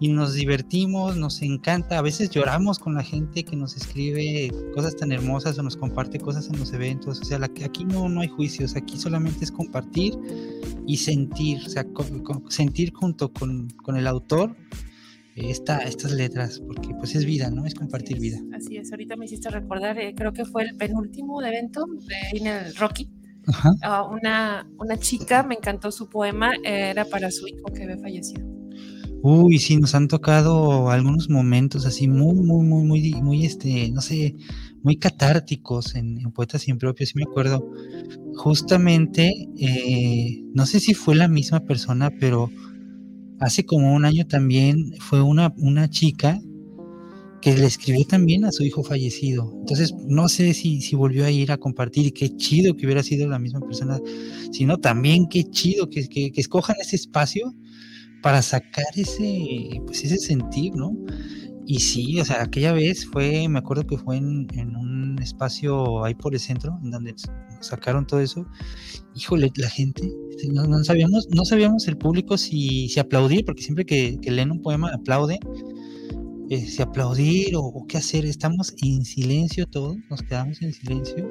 y 0.00 0.08
nos 0.08 0.32
divertimos, 0.32 1.18
nos 1.18 1.42
encanta, 1.42 1.98
a 1.98 2.02
veces 2.02 2.30
lloramos 2.30 2.78
con 2.78 2.94
la 2.94 3.02
gente 3.02 3.44
que 3.44 3.54
nos 3.54 3.76
escribe 3.76 4.50
cosas 4.74 4.96
tan 4.96 5.12
hermosas 5.12 5.58
o 5.58 5.62
nos 5.62 5.76
comparte 5.76 6.18
cosas 6.18 6.48
en 6.48 6.58
los 6.58 6.72
eventos, 6.72 7.20
o 7.20 7.24
sea, 7.24 7.38
aquí 7.44 7.84
no, 7.84 8.08
no 8.08 8.22
hay 8.22 8.28
juicios, 8.28 8.76
aquí 8.76 8.96
solamente 8.96 9.44
es 9.44 9.52
compartir 9.52 10.14
y 10.86 10.96
sentir, 10.96 11.58
o 11.66 11.68
sea, 11.68 11.84
sentir 12.48 12.94
junto 12.94 13.30
con, 13.30 13.68
el 13.94 14.06
autor 14.06 14.56
esta, 15.36 15.80
estas 15.80 16.12
letras, 16.12 16.60
porque 16.66 16.94
pues 16.98 17.14
es 17.14 17.26
vida, 17.26 17.50
¿no? 17.50 17.66
Es 17.66 17.74
compartir 17.74 18.18
vida. 18.18 18.38
Así 18.54 18.78
es, 18.78 18.90
ahorita 18.92 19.16
me 19.16 19.26
hiciste 19.26 19.50
recordar, 19.50 19.98
eh, 19.98 20.14
creo 20.16 20.32
que 20.32 20.46
fue 20.46 20.62
el 20.62 20.76
penúltimo 20.76 21.42
evento 21.42 21.84
en 22.32 22.46
el 22.46 22.74
Rocky. 22.76 23.10
una, 24.10 24.66
una 24.78 24.96
chica, 24.98 25.42
me 25.42 25.56
encantó 25.56 25.92
su 25.92 26.08
poema, 26.08 26.52
era 26.64 27.04
para 27.04 27.30
su 27.30 27.46
hijo 27.46 27.66
que 27.74 27.82
había 27.82 27.98
fallecido 27.98 28.59
Uy, 29.22 29.58
sí, 29.58 29.76
nos 29.76 29.94
han 29.94 30.08
tocado 30.08 30.88
algunos 30.90 31.28
momentos 31.28 31.84
así 31.84 32.08
muy, 32.08 32.34
muy, 32.36 32.64
muy, 32.64 32.84
muy, 32.84 33.22
muy, 33.22 33.44
este, 33.44 33.90
no 33.90 34.00
sé, 34.00 34.34
muy 34.82 34.96
catárticos 34.96 35.94
en, 35.94 36.18
Poetas 36.32 36.68
Impropios, 36.68 37.10
sí 37.10 37.14
me 37.16 37.24
acuerdo. 37.24 37.70
Justamente, 38.36 39.48
eh, 39.58 40.42
no 40.54 40.64
sé 40.64 40.80
si 40.80 40.94
fue 40.94 41.16
la 41.16 41.28
misma 41.28 41.60
persona, 41.60 42.10
pero 42.18 42.50
hace 43.40 43.66
como 43.66 43.94
un 43.94 44.06
año 44.06 44.26
también 44.26 44.94
fue 45.00 45.20
una, 45.20 45.52
una 45.58 45.90
chica 45.90 46.40
que 47.42 47.54
le 47.54 47.66
escribió 47.66 48.06
también 48.06 48.46
a 48.46 48.52
su 48.52 48.64
hijo 48.64 48.82
fallecido. 48.82 49.52
Entonces, 49.60 49.94
no 50.06 50.30
sé 50.30 50.54
si, 50.54 50.80
si 50.80 50.96
volvió 50.96 51.26
a 51.26 51.30
ir 51.30 51.52
a 51.52 51.58
compartir 51.58 52.06
y 52.06 52.12
qué 52.12 52.34
chido 52.36 52.74
que 52.74 52.86
hubiera 52.86 53.02
sido 53.02 53.28
la 53.28 53.38
misma 53.38 53.60
persona, 53.60 53.98
sino 54.50 54.78
también 54.78 55.28
qué 55.28 55.44
chido 55.44 55.90
que, 55.90 56.08
que 56.08 56.32
escojan 56.36 56.76
ese 56.80 56.96
espacio 56.96 57.54
para 58.22 58.42
sacar 58.42 58.86
ese, 58.96 59.80
pues 59.86 60.04
ese 60.04 60.18
sentir, 60.18 60.74
¿no? 60.74 60.92
Y 61.66 61.78
sí, 61.78 62.18
o 62.20 62.24
sea, 62.24 62.42
aquella 62.42 62.72
vez 62.72 63.06
fue, 63.06 63.48
me 63.48 63.60
acuerdo 63.60 63.86
que 63.86 63.96
fue 63.96 64.16
en, 64.16 64.48
un 64.76 65.16
espacio 65.22 66.04
ahí 66.04 66.14
por 66.16 66.34
el 66.34 66.40
centro, 66.40 66.76
en 66.82 66.90
donde 66.90 67.14
sacaron 67.60 68.06
todo 68.06 68.18
eso. 68.18 68.44
Híjole, 69.14 69.52
la 69.54 69.68
gente 69.68 70.10
este, 70.30 70.48
no, 70.48 70.82
sabíamos, 70.82 71.28
no 71.30 71.44
sabíamos 71.44 71.86
el 71.86 71.96
público 71.96 72.36
si, 72.38 72.88
si 72.88 72.98
aplaudir, 72.98 73.44
porque 73.44 73.62
siempre 73.62 73.84
que, 73.86 74.18
leen 74.22 74.50
un 74.50 74.62
poema 74.62 74.90
aplauden, 74.92 75.38
eh, 76.48 76.66
si 76.66 76.82
aplaudir 76.82 77.54
o, 77.54 77.84
qué 77.86 77.98
hacer. 77.98 78.24
Estamos 78.24 78.74
en 78.82 79.04
silencio 79.04 79.66
todos, 79.66 79.96
nos 80.08 80.22
quedamos 80.22 80.60
en 80.62 80.72
silencio. 80.72 81.30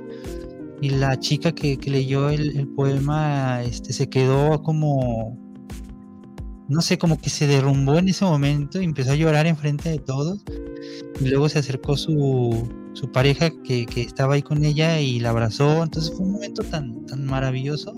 Y 0.81 0.91
la 0.91 1.19
chica 1.19 1.51
que, 1.51 1.77
leyó 1.85 2.29
el, 2.29 2.67
poema 2.77 3.61
este, 3.63 3.91
se 3.91 4.07
quedó 4.07 4.63
como, 4.63 5.48
no 6.69 6.81
sé, 6.81 6.99
como 6.99 7.19
que 7.19 7.31
se 7.31 7.47
derrumbó 7.47 7.97
en 7.97 8.09
ese 8.09 8.23
momento 8.25 8.79
y 8.79 8.85
empezó 8.85 9.11
a 9.11 9.15
llorar 9.15 9.47
enfrente 9.47 9.89
de 9.89 9.97
todos. 9.97 10.43
Y 11.19 11.27
luego 11.27 11.49
se 11.49 11.59
acercó 11.59 11.97
su, 11.97 12.69
su 12.93 13.11
pareja 13.11 13.49
que, 13.63 13.85
estaba 13.95 14.35
ahí 14.35 14.43
con 14.43 14.63
ella 14.63 15.01
y 15.01 15.19
la 15.19 15.31
abrazó. 15.31 15.83
Entonces 15.83 16.15
fue 16.15 16.27
un 16.27 16.33
momento 16.33 16.61
tan, 16.63 17.05
tan 17.07 17.25
maravilloso. 17.25 17.93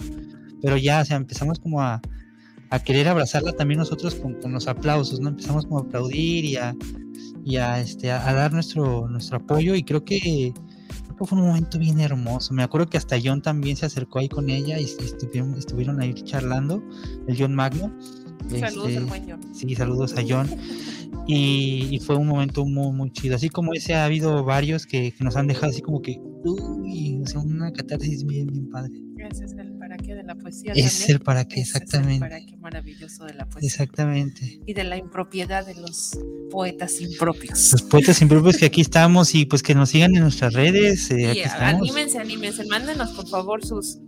Pero 0.61 0.77
ya, 0.77 1.01
o 1.01 1.05
sea, 1.05 1.17
empezamos 1.17 1.59
como 1.59 1.81
a, 1.81 2.01
querer 2.85 3.09
abrazarla 3.09 3.51
también 3.51 3.79
nosotros 3.79 4.15
con, 4.15 4.53
los 4.53 4.67
aplausos, 4.69 5.19
¿no? 5.19 5.29
Empezamos 5.29 5.65
como 5.65 5.79
a 5.79 5.81
aplaudir 5.81 6.45
y 6.45 6.55
a, 6.55 6.73
y 7.43 7.57
a, 7.57 7.81
este, 7.81 8.09
a, 8.09 8.33
dar 8.33 8.53
nuestro, 8.53 9.09
nuestro 9.09 9.37
apoyo 9.37 9.75
y 9.75 9.83
creo 9.83 10.05
que, 10.05 10.53
fue 11.25 11.37
un 11.37 11.45
momento 11.45 11.77
bien 11.77 11.99
hermoso. 11.99 12.53
Me 12.53 12.63
acuerdo 12.63 12.89
que 12.89 12.97
hasta 12.97 13.17
John 13.23 13.41
también 13.41 13.75
se 13.77 13.85
acercó 13.85 14.19
ahí 14.19 14.29
con 14.29 14.49
ella 14.49 14.79
y 14.79 14.85
estuvieron, 14.85 15.55
estuvieron 15.55 16.01
ahí 16.01 16.13
charlando, 16.13 16.81
el 17.27 17.37
John 17.37 17.53
Magno. 17.53 17.91
Saludos 18.49 18.85
al 18.85 18.91
este, 18.91 19.05
buen 19.05 19.29
John. 19.29 19.55
Sí, 19.55 19.75
saludos 19.75 20.13
a 20.17 20.23
John. 20.27 20.49
Y, 21.27 21.99
fue 22.05 22.17
un 22.17 22.27
momento 22.27 22.65
muy, 22.65 22.91
muy 22.91 23.11
chido. 23.11 23.35
Así 23.35 23.49
como 23.49 23.73
ese 23.73 23.93
ha 23.93 24.05
habido 24.05 24.43
varios 24.43 24.85
que, 24.85 25.13
nos 25.19 25.35
han 25.35 25.47
dejado 25.47 25.71
así 25.71 25.81
como 25.81 26.01
que, 26.01 26.19
uy, 26.43 27.21
o 27.35 27.39
una 27.39 27.71
catarsis 27.71 28.25
bien, 28.25 28.47
bien 28.47 28.69
padre. 28.69 28.93
Ese 29.29 29.45
es 29.45 29.53
el 29.53 29.73
para 29.73 29.97
qué 29.97 30.15
de 30.15 30.23
la 30.23 30.35
poesía. 30.35 30.73
Es 30.75 31.09
el 31.09 31.19
para 31.19 31.45
qué, 31.45 31.61
exactamente. 31.61 32.15
Es 32.15 32.21
el 32.21 32.29
para 32.29 32.45
qué 32.45 32.57
maravilloso 32.57 33.25
de 33.25 33.33
la 33.35 33.45
poesía. 33.47 33.67
Exactamente. 33.67 34.59
Y 34.65 34.73
de 34.73 34.83
la 34.83 34.97
impropiedad 34.97 35.65
de 35.65 35.75
los 35.75 36.17
poetas 36.49 36.99
impropios. 36.99 37.71
Los 37.71 37.83
poetas 37.83 38.21
impropios 38.21 38.57
que 38.57 38.65
aquí 38.65 38.81
estamos 38.81 39.35
y 39.35 39.45
pues 39.45 39.61
que 39.61 39.75
nos 39.75 39.89
sigan 39.89 40.15
en 40.15 40.23
nuestras 40.23 40.53
redes. 40.53 41.11
Eh, 41.11 41.45
anímense, 41.59 42.17
anímense, 42.17 42.65
mándenos 42.65 43.11
por 43.11 43.27
favor 43.27 43.63
sus 43.63 43.99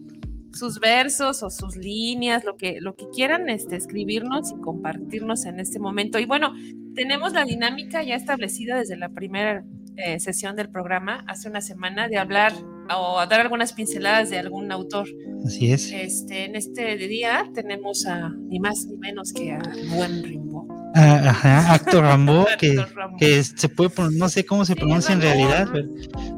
sus 0.53 0.79
versos 0.79 1.43
o 1.43 1.49
sus 1.49 1.75
líneas, 1.75 2.43
lo 2.43 2.55
que, 2.57 2.79
lo 2.79 2.95
que 2.95 3.09
quieran 3.09 3.49
este, 3.49 3.75
escribirnos 3.75 4.51
y 4.51 4.61
compartirnos 4.61 5.45
en 5.45 5.59
este 5.59 5.79
momento. 5.79 6.19
Y 6.19 6.25
bueno, 6.25 6.53
tenemos 6.95 7.33
la 7.33 7.43
dinámica 7.43 8.03
ya 8.03 8.15
establecida 8.15 8.77
desde 8.77 8.97
la 8.97 9.09
primera 9.09 9.63
eh, 9.97 10.19
sesión 10.19 10.55
del 10.55 10.69
programa 10.69 11.23
hace 11.27 11.49
una 11.49 11.61
semana 11.61 12.07
de 12.07 12.17
hablar 12.17 12.53
o 12.95 13.25
dar 13.27 13.39
algunas 13.41 13.73
pinceladas 13.73 14.29
de 14.29 14.39
algún 14.39 14.71
autor. 14.71 15.07
Así 15.45 15.71
es. 15.71 15.91
Este, 15.91 16.45
en 16.45 16.55
este 16.55 16.95
día 16.97 17.49
tenemos 17.53 18.05
a 18.05 18.29
ni 18.29 18.59
más 18.59 18.85
ni 18.85 18.97
menos 18.97 19.33
que 19.33 19.51
a 19.51 19.61
Buen 19.93 20.23
Rimbo. 20.23 20.67
Ah, 20.95 21.29
ajá, 21.29 21.73
Acto 21.73 22.01
Rambo, 22.01 22.45
que, 22.59 22.83
que, 23.17 23.43
se 23.43 23.67
puede, 23.69 23.91
no 24.11 24.29
sé 24.29 24.45
cómo 24.45 24.63
se 24.63 24.75
pronuncia 24.75 25.13
en 25.13 25.21
realidad, 25.21 25.67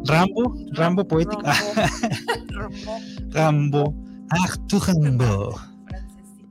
Rambo, 0.06 0.56
Rambo 0.72 1.08
poético. 1.08 1.44
Rambo. 2.48 3.00
Rambo. 3.32 4.05
Acto 4.30 4.80
Rambo. 4.80 5.56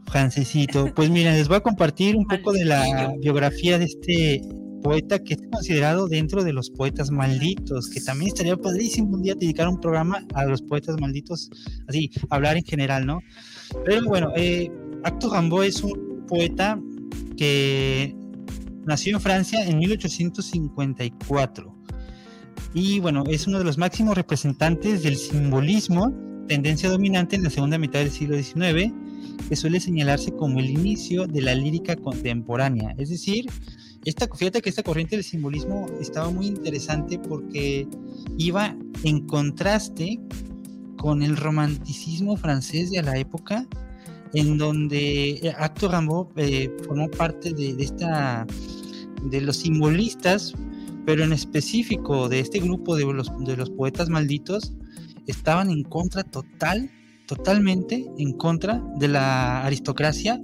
Francesito. 0.06 0.94
Pues 0.94 1.10
miren, 1.10 1.34
les 1.34 1.48
voy 1.48 1.56
a 1.56 1.60
compartir 1.60 2.16
un 2.16 2.24
poco 2.26 2.52
de 2.52 2.64
la 2.64 3.12
biografía 3.20 3.78
de 3.78 3.86
este 3.86 4.42
poeta 4.82 5.18
que 5.18 5.34
es 5.34 5.40
considerado 5.50 6.06
dentro 6.08 6.44
de 6.44 6.52
los 6.52 6.70
poetas 6.70 7.10
malditos, 7.10 7.88
que 7.88 8.00
también 8.00 8.28
estaría 8.28 8.56
padrísimo 8.56 9.16
un 9.16 9.22
día 9.22 9.34
dedicar 9.34 9.66
un 9.66 9.80
programa 9.80 10.24
a 10.34 10.44
los 10.44 10.62
poetas 10.62 11.00
malditos, 11.00 11.50
así, 11.88 12.10
hablar 12.28 12.56
en 12.56 12.64
general, 12.64 13.06
¿no? 13.06 13.20
Pero 13.84 14.04
bueno, 14.04 14.30
eh, 14.36 14.70
Acto 15.02 15.32
Rambo 15.32 15.62
es 15.62 15.82
un 15.82 16.26
poeta 16.28 16.78
que 17.36 18.14
nació 18.86 19.16
en 19.16 19.20
Francia 19.20 19.64
en 19.64 19.78
1854. 19.78 21.74
Y 22.74 23.00
bueno, 23.00 23.24
es 23.28 23.46
uno 23.46 23.58
de 23.58 23.64
los 23.64 23.78
máximos 23.78 24.16
representantes 24.16 25.02
del 25.02 25.16
simbolismo, 25.16 26.12
tendencia 26.46 26.88
dominante 26.88 27.36
en 27.36 27.44
la 27.44 27.50
segunda 27.50 27.78
mitad 27.78 28.00
del 28.00 28.10
siglo 28.10 28.36
XIX, 28.36 28.92
que 29.48 29.56
suele 29.56 29.80
señalarse 29.80 30.32
como 30.32 30.60
el 30.60 30.70
inicio 30.70 31.26
de 31.26 31.42
la 31.42 31.54
lírica 31.54 31.96
contemporánea. 31.96 32.94
Es 32.98 33.10
decir, 33.10 33.46
esta, 34.04 34.28
fíjate 34.28 34.60
que 34.60 34.70
esta 34.70 34.82
corriente 34.82 35.16
del 35.16 35.24
simbolismo 35.24 35.86
estaba 36.00 36.30
muy 36.30 36.46
interesante 36.46 37.18
porque 37.18 37.86
iba 38.36 38.76
en 39.02 39.26
contraste 39.26 40.20
con 40.96 41.22
el 41.22 41.36
romanticismo 41.36 42.36
francés 42.36 42.90
de 42.90 43.02
la 43.02 43.16
época, 43.18 43.66
en 44.34 44.58
donde 44.58 45.54
Acto 45.58 45.88
Rambo 45.88 46.30
eh, 46.36 46.70
formó 46.86 47.10
parte 47.10 47.52
de, 47.52 47.76
esta 47.78 48.46
de 49.22 49.40
los 49.40 49.58
simbolistas, 49.58 50.54
pero 51.06 51.24
en 51.24 51.32
específico 51.32 52.28
de 52.28 52.40
este 52.40 52.58
grupo 52.58 52.96
de 52.96 53.04
los, 53.04 53.30
de 53.44 53.56
los 53.56 53.70
poetas 53.70 54.08
malditos, 54.08 54.72
estaban 55.26 55.70
en 55.70 55.82
contra 55.82 56.22
total 56.22 56.90
totalmente 57.26 58.06
en 58.18 58.32
contra 58.34 58.82
de 58.96 59.08
la 59.08 59.64
aristocracia 59.64 60.40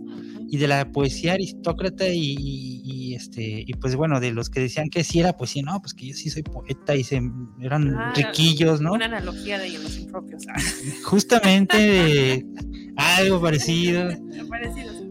y 0.49 0.57
de 0.57 0.67
la 0.67 0.91
poesía 0.91 1.35
aristócrata 1.35 2.09
y, 2.09 3.15
este 3.15 3.65
y 3.67 3.73
pues 3.75 3.95
bueno 3.97 4.19
de 4.19 4.33
los 4.33 4.51
que 4.51 4.61
decían 4.61 4.89
que 4.89 5.05
sí 5.05 5.21
era 5.21 5.37
poesía 5.37 5.63
no 5.63 5.81
pues 5.81 5.95
que 5.95 6.07
yo 6.07 6.15
sí 6.15 6.31
soy 6.31 6.43
poeta 6.43 6.97
y 6.97 7.05
se 7.05 7.21
eran 7.61 7.95
ah, 7.95 8.13
riquillos 8.17 8.81
no 8.81 8.93
una 8.93 9.05
analogía 9.07 9.59
de 9.59 9.71
los 9.79 9.99
impropios. 9.99 10.45
Ah. 10.49 10.61
justamente 11.05 12.47
algo 12.97 13.41
parecido. 13.41 14.11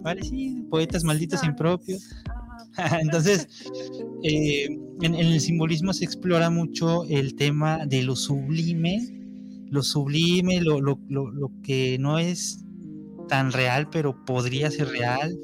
Parecido 0.03 0.69
poetas 0.69 1.03
malditos 1.03 1.41
ah. 1.43 1.47
impropios. 1.47 2.09
Entonces 3.01 3.47
eh, 4.23 4.67
en 5.01 5.15
el 5.15 5.39
simbolismo 5.41 5.93
se 5.93 6.05
explora 6.05 6.49
mucho 6.49 7.05
el 7.05 7.35
tema 7.35 7.85
de 7.85 8.03
lo 8.03 8.15
sublime 8.15 9.18
lo 9.69 9.83
sublime, 9.83 10.61
lo, 10.61 10.81
lo, 10.81 10.99
lo, 11.07 11.51
que 11.63 11.97
no 11.99 12.19
es 12.19 12.63
tan 13.27 13.51
real, 13.51 13.89
pero 13.89 14.25
podría 14.25 14.71
ser 14.71 14.89
real. 14.89 15.37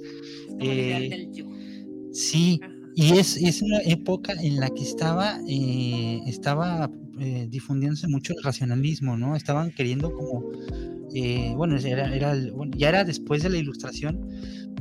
Eh, 0.60 1.30
sí, 2.12 2.60
y 2.96 3.14
es, 3.14 3.38
es, 3.38 3.62
una 3.62 3.80
época 3.82 4.34
en 4.34 4.60
la 4.60 4.70
que 4.70 4.82
estaba, 4.82 5.40
eh, 5.48 6.22
estaba 6.28 6.90
eh, 7.20 7.48
difundiéndose 7.50 8.08
mucho 8.08 8.34
el 8.34 8.44
racionalismo, 8.44 9.18
¿no? 9.18 9.36
Estaban 9.36 9.72
queriendo 9.72 10.12
como, 10.14 10.52
bueno, 11.56 11.78
era, 11.78 12.14
era, 12.14 12.36
ya 12.76 12.90
era 12.90 13.04
después 13.04 13.44
de 13.44 13.50
la 13.50 13.58
ilustración, 13.58 14.28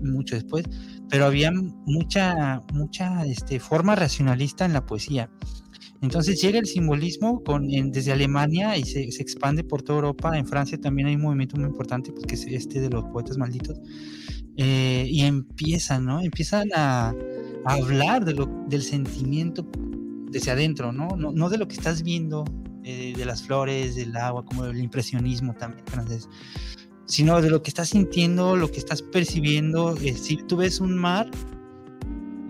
mucho 0.02 0.34
después, 0.34 0.64
pero 1.08 1.26
había 1.26 1.50
mucha, 1.52 2.62
mucha 2.72 3.24
este, 3.26 3.60
forma 3.60 3.94
racionalista 3.94 4.64
en 4.64 4.72
la 4.72 4.86
poesía. 4.86 5.30
Entonces 6.04 6.38
llega 6.40 6.58
el 6.58 6.66
simbolismo 6.66 7.42
con, 7.42 7.66
desde 7.66 8.12
Alemania 8.12 8.76
y 8.76 8.84
se, 8.84 9.00
expande 9.04 9.64
por 9.64 9.82
toda 9.82 10.00
Europa. 10.00 10.36
En 10.36 10.46
Francia 10.46 10.78
también 10.78 11.08
hay 11.08 11.14
un 11.14 11.22
movimiento 11.22 11.56
muy 11.56 11.66
importante, 11.66 12.12
pues, 12.12 12.26
que 12.26 12.34
es 12.34 12.46
este 12.46 12.78
de 12.80 12.90
los 12.90 13.04
poetas 13.06 13.38
malditos. 13.38 13.80
Eh, 14.56 15.06
y 15.08 15.22
empiezan, 15.22 16.04
¿no? 16.04 16.20
Empiezan 16.20 16.68
a, 16.74 17.14
hablar 17.64 18.26
de 18.26 18.34
lo, 18.34 18.46
del 18.68 18.82
sentimiento 18.82 19.66
desde 20.30 20.50
adentro, 20.50 20.92
¿no? 20.92 21.08
No, 21.16 21.48
de 21.48 21.56
lo 21.56 21.66
que 21.66 21.74
estás 21.74 22.02
viendo, 22.02 22.44
eh, 22.84 23.14
de 23.16 23.24
las 23.24 23.42
flores, 23.42 23.96
del 23.96 24.14
agua, 24.14 24.44
como 24.44 24.66
el 24.66 24.78
impresionismo 24.78 25.54
también 25.54 25.86
francés, 25.86 26.28
sino 27.06 27.40
de 27.40 27.48
lo 27.48 27.62
que 27.62 27.70
estás 27.70 27.88
sintiendo, 27.88 28.56
lo 28.56 28.70
que 28.70 28.78
estás 28.78 29.00
percibiendo. 29.00 29.96
Eh, 30.02 30.12
si 30.12 30.36
tú 30.36 30.58
ves 30.58 30.80
un 30.80 30.98
mar, 30.98 31.30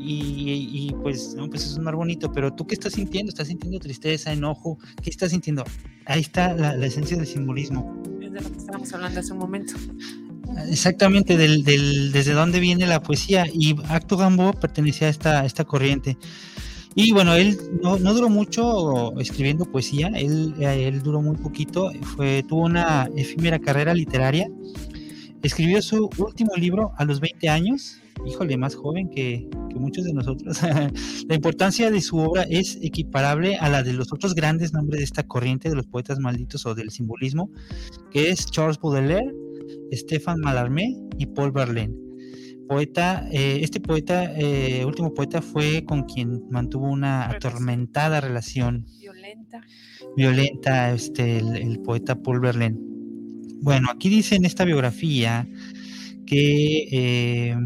y, 0.06 0.94
pues, 1.02 1.34
no, 1.34 1.48
pues 1.48 1.64
es 1.64 1.76
un 1.76 1.84
mar 1.84 1.96
bonito, 1.96 2.30
pero 2.32 2.52
tú 2.52 2.66
qué 2.66 2.74
estás 2.74 2.92
sintiendo? 2.92 3.30
¿Estás 3.30 3.48
sintiendo 3.48 3.78
tristeza, 3.78 4.32
enojo? 4.32 4.78
¿Qué 5.02 5.10
estás 5.10 5.30
sintiendo? 5.30 5.64
Ahí 6.06 6.20
está 6.20 6.54
la, 6.54 6.86
esencia 6.86 7.16
del 7.16 7.26
simbolismo. 7.26 8.02
Es 8.20 8.32
de 8.32 8.40
lo 8.40 8.50
que 8.50 8.58
estábamos 8.58 8.92
hablando 8.92 9.20
hace 9.20 9.32
un 9.32 9.38
momento. 9.38 9.74
Exactamente, 10.68 11.36
del, 11.36 11.64
del, 11.64 12.12
desde 12.12 12.32
dónde 12.32 12.60
viene 12.60 12.86
la 12.86 13.02
poesía. 13.02 13.46
Y 13.52 13.76
Acto 13.88 14.16
Gambo 14.16 14.52
pertenecía 14.52 15.08
a 15.08 15.10
esta, 15.10 15.44
esta 15.44 15.64
corriente. 15.64 16.16
Y 16.96 17.12
bueno, 17.12 17.34
él 17.34 17.58
no, 17.82 17.98
no, 17.98 18.14
duró 18.14 18.28
mucho 18.28 19.18
escribiendo 19.18 19.64
poesía, 19.64 20.08
él, 20.14 20.54
él 20.60 21.02
duró 21.02 21.20
muy 21.20 21.36
poquito, 21.36 21.90
fue, 22.14 22.44
tuvo 22.46 22.66
una 22.66 23.08
efímera 23.16 23.58
carrera 23.58 23.92
literaria. 23.94 24.48
Escribió 25.42 25.82
su 25.82 26.08
último 26.18 26.52
libro 26.56 26.92
a 26.96 27.04
los 27.04 27.18
20 27.18 27.48
años, 27.48 28.00
híjole, 28.26 28.56
más 28.56 28.74
joven 28.74 29.10
que, 29.10 29.48
muchos 29.74 30.04
de 30.04 30.12
nosotros. 30.12 30.60
la 31.28 31.34
importancia 31.34 31.90
de 31.90 32.00
su 32.00 32.18
obra 32.18 32.44
es 32.48 32.78
equiparable 32.80 33.56
a 33.56 33.68
la 33.68 33.82
de 33.82 33.92
los 33.92 34.12
otros 34.12 34.34
grandes 34.34 34.72
nombres 34.72 35.00
de 35.00 35.04
esta 35.04 35.24
corriente 35.24 35.68
de 35.68 35.74
los 35.74 35.86
poetas 35.86 36.20
malditos 36.20 36.64
o 36.64 36.76
del 36.76 36.90
simbolismo, 36.90 37.50
que 38.12 38.30
es 38.30 38.46
Charles 38.46 38.78
Baudelaire, 38.78 39.34
Stéphane 39.92 40.40
Mallarmé 40.40 40.96
y 41.18 41.26
Paul 41.26 41.50
Verlaine. 41.50 41.94
Poeta, 42.68 43.26
eh, 43.32 43.58
este 43.62 43.80
poeta, 43.80 44.32
eh, 44.36 44.84
último 44.86 45.12
poeta, 45.12 45.42
fue 45.42 45.84
con 45.84 46.04
quien 46.04 46.48
mantuvo 46.50 46.88
una 46.88 47.28
atormentada 47.28 48.20
relación. 48.20 48.86
Violenta. 49.00 49.60
Violenta, 50.16 50.92
este, 50.92 51.38
el, 51.38 51.56
el 51.56 51.80
poeta 51.80 52.22
Paul 52.22 52.40
Verlaine. 52.40 52.78
Bueno, 53.60 53.88
aquí 53.90 54.08
dice 54.08 54.36
en 54.36 54.44
esta 54.44 54.64
biografía 54.64 55.46
que 56.26 56.88
eh, 56.90 57.56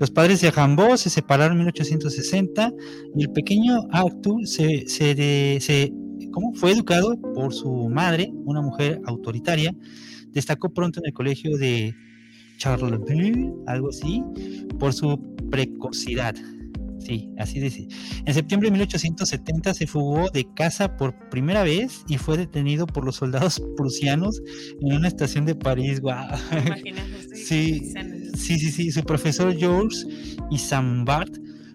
los 0.00 0.10
padres 0.10 0.40
de 0.40 0.50
Rambo 0.50 0.96
se 0.96 1.10
separaron 1.10 1.58
en 1.58 1.66
1860 1.66 2.72
y 3.14 3.22
el 3.22 3.32
pequeño 3.32 3.86
Arthur 3.92 4.46
se, 4.46 4.88
se, 4.88 5.92
fue 6.54 6.72
educado 6.72 7.20
por 7.34 7.52
su 7.52 7.70
madre, 7.90 8.32
una 8.46 8.62
mujer 8.62 8.98
autoritaria. 9.04 9.76
Destacó 10.28 10.70
pronto 10.70 11.00
en 11.00 11.06
el 11.08 11.12
colegio 11.12 11.58
de 11.58 11.94
Charleville, 12.56 13.52
algo 13.66 13.90
así, 13.90 14.24
por 14.78 14.94
su 14.94 15.20
precocidad. 15.50 16.34
Sí, 17.00 17.30
así 17.36 17.60
dice. 17.60 17.86
En 18.24 18.32
septiembre 18.32 18.68
de 18.68 18.72
1870 18.72 19.74
se 19.74 19.86
fugó 19.86 20.30
de 20.30 20.46
casa 20.54 20.96
por 20.96 21.28
primera 21.28 21.62
vez 21.62 22.04
y 22.08 22.16
fue 22.16 22.38
detenido 22.38 22.86
por 22.86 23.04
los 23.04 23.16
soldados 23.16 23.62
prusianos 23.76 24.40
en 24.80 24.94
una 24.94 25.08
estación 25.08 25.44
de 25.44 25.54
París. 25.54 26.00
Wow. 26.00 26.14
Sí, 27.34 27.92
sí, 28.34 28.58
sí, 28.58 28.70
sí. 28.70 28.90
Su 28.90 29.02
profesor 29.02 29.56
Georges 29.56 30.06
Isambard 30.50 31.30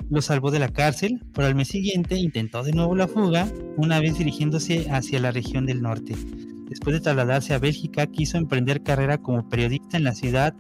lo 0.10 0.22
salvó 0.22 0.52
de 0.52 0.60
la 0.60 0.70
cárcel, 0.70 1.24
pero 1.34 1.48
al 1.48 1.56
mes 1.56 1.70
siguiente 1.70 2.16
intentó 2.16 2.64
de 2.64 2.74
nuevo 2.74 2.96
la 2.96 3.08
fuga, 3.08 3.52
una 3.78 4.00
vez 4.00 4.18
dirigiéndose 4.18 4.88
hacia 4.92 5.20
la 5.20 5.32
región 5.32 5.66
del 5.66 5.82
norte. 5.82 6.16
Después 6.70 6.96
de 6.96 7.02
trasladarse 7.02 7.54
a 7.54 7.60
Bélgica, 7.60 8.08
quiso 8.08 8.38
emprender 8.38 8.84
carrera 8.84 9.18
como 9.18 9.48
periodista 9.50 9.98
en 9.98 10.04
la 10.04 10.16
ciudad 10.16 10.56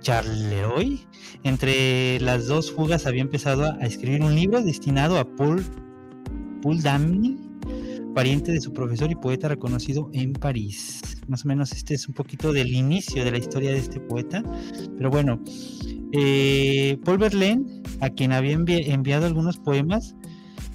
Charleroi. 0.00 1.00
Entre 1.42 2.20
las 2.20 2.46
dos 2.46 2.70
fugas 2.72 3.06
había 3.06 3.22
empezado 3.22 3.64
a 3.64 3.86
escribir 3.86 4.22
un 4.22 4.34
libro 4.34 4.62
destinado 4.62 5.18
a 5.18 5.24
Paul, 5.36 5.64
Paul 6.62 6.82
Damny, 6.82 7.36
pariente 8.14 8.52
de 8.52 8.60
su 8.60 8.72
profesor 8.72 9.10
y 9.10 9.14
poeta 9.14 9.48
reconocido 9.48 10.10
en 10.12 10.32
París. 10.32 11.00
Más 11.28 11.44
o 11.44 11.48
menos 11.48 11.72
este 11.72 11.94
es 11.94 12.08
un 12.08 12.14
poquito 12.14 12.52
del 12.52 12.72
inicio 12.72 13.24
de 13.24 13.30
la 13.30 13.38
historia 13.38 13.70
de 13.70 13.78
este 13.78 14.00
poeta. 14.00 14.42
Pero 14.96 15.10
bueno, 15.10 15.40
eh, 16.12 16.98
Paul 17.04 17.18
Verlaine, 17.18 17.82
a 18.00 18.10
quien 18.10 18.32
había 18.32 18.52
enviado 18.52 19.26
algunos 19.26 19.58
poemas, 19.58 20.14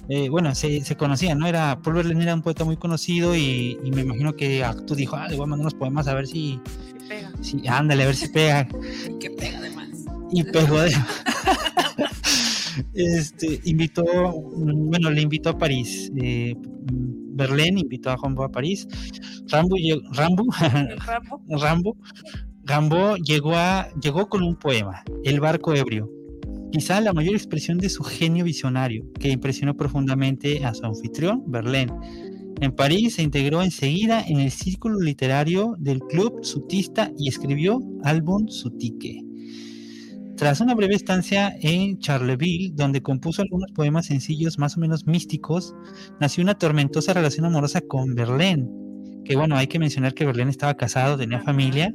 eh, 0.08 0.28
bueno, 0.28 0.54
se, 0.54 0.84
se 0.84 0.96
conocían, 0.96 1.38
¿no? 1.38 1.46
Era, 1.46 1.80
Paul 1.82 1.96
Verlaine 1.96 2.22
era 2.22 2.34
un 2.34 2.42
poeta 2.42 2.64
muy 2.64 2.76
conocido 2.76 3.34
y, 3.34 3.78
me 3.94 4.02
imagino 4.02 4.34
que 4.34 4.64
tú 4.86 4.94
dijo, 4.94 5.16
ah, 5.16 5.28
le 5.28 5.36
voy 5.36 5.44
a 5.44 5.46
mandar 5.46 5.64
unos 5.64 5.74
poemas 5.74 6.08
a 6.08 6.14
ver 6.14 6.26
si, 6.26 6.60
pega. 7.08 7.32
Sí, 7.40 7.62
ándale, 7.66 8.02
a 8.02 8.06
ver 8.06 8.16
si 8.16 8.28
pega. 8.28 8.68
Y 9.08 9.18
que 9.18 9.30
pega 9.30 9.58
además. 9.58 9.88
Y 10.30 10.42
pegó 10.44 10.78
además. 10.78 11.24
este, 12.94 13.60
invitó, 13.64 14.04
bueno, 14.04 15.10
le 15.10 15.22
invitó 15.22 15.50
a 15.50 15.58
París. 15.58 16.12
Eh, 16.16 16.54
Berlín 17.34 17.78
invitó 17.78 18.10
a 18.10 18.16
Rambo 18.16 18.44
a 18.44 18.50
París. 18.50 18.86
Rambo, 19.48 19.76
Rambo, 20.12 20.44
Rambo, 21.48 21.96
Rambo 22.64 23.16
llegó, 23.16 23.56
a, 23.56 23.88
llegó 24.00 24.28
con 24.28 24.42
un 24.42 24.56
poema, 24.56 25.04
El 25.24 25.40
barco 25.40 25.74
ebrio. 25.74 26.10
Quizá 26.72 27.00
la 27.00 27.12
mayor 27.12 27.34
expresión 27.34 27.78
de 27.78 27.88
su 27.88 28.02
genio 28.02 28.44
visionario, 28.44 29.04
que 29.20 29.28
impresionó 29.28 29.76
profundamente 29.76 30.64
a 30.64 30.74
su 30.74 30.84
anfitrión, 30.84 31.44
Berlín 31.46 31.90
en 32.60 32.72
París 32.72 33.14
se 33.14 33.22
integró 33.22 33.62
enseguida 33.62 34.22
en 34.26 34.38
el 34.38 34.50
círculo 34.50 35.00
literario 35.00 35.74
del 35.78 36.00
Club 36.00 36.44
Sutista 36.44 37.10
y 37.18 37.28
escribió 37.28 37.80
Álbum 38.04 38.46
Sutique. 38.48 39.23
Tras 40.36 40.60
una 40.60 40.74
breve 40.74 40.96
estancia 40.96 41.54
en 41.60 41.98
Charleville, 42.00 42.72
donde 42.74 43.02
compuso 43.02 43.42
algunos 43.42 43.70
poemas 43.70 44.06
sencillos 44.06 44.58
más 44.58 44.76
o 44.76 44.80
menos 44.80 45.06
místicos, 45.06 45.74
nació 46.20 46.42
una 46.42 46.54
tormentosa 46.54 47.12
relación 47.12 47.46
amorosa 47.46 47.80
con 47.80 48.14
Verlaine. 48.14 48.68
Que 49.24 49.36
bueno, 49.36 49.56
hay 49.56 49.68
que 49.68 49.78
mencionar 49.78 50.12
que 50.12 50.26
Verlaine 50.26 50.50
estaba 50.50 50.74
casado, 50.74 51.16
tenía 51.16 51.40
familia, 51.40 51.94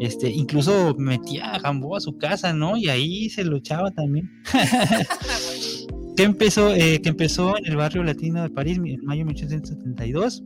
este, 0.00 0.30
incluso 0.30 0.94
metía 0.96 1.50
a 1.52 1.58
Gamboa 1.58 1.98
a 1.98 2.00
su 2.00 2.16
casa, 2.16 2.54
¿no? 2.54 2.76
Y 2.78 2.88
ahí 2.88 3.28
se 3.28 3.44
luchaba 3.44 3.90
también. 3.90 4.30
que 6.16 6.22
empezó, 6.22 6.74
eh, 6.74 7.00
que 7.02 7.10
empezó 7.10 7.58
en 7.58 7.66
el 7.66 7.76
barrio 7.76 8.02
latino 8.02 8.42
de 8.42 8.50
París 8.50 8.78
en 8.78 9.04
mayo 9.04 9.20
de 9.20 9.26
1872. 9.26 10.42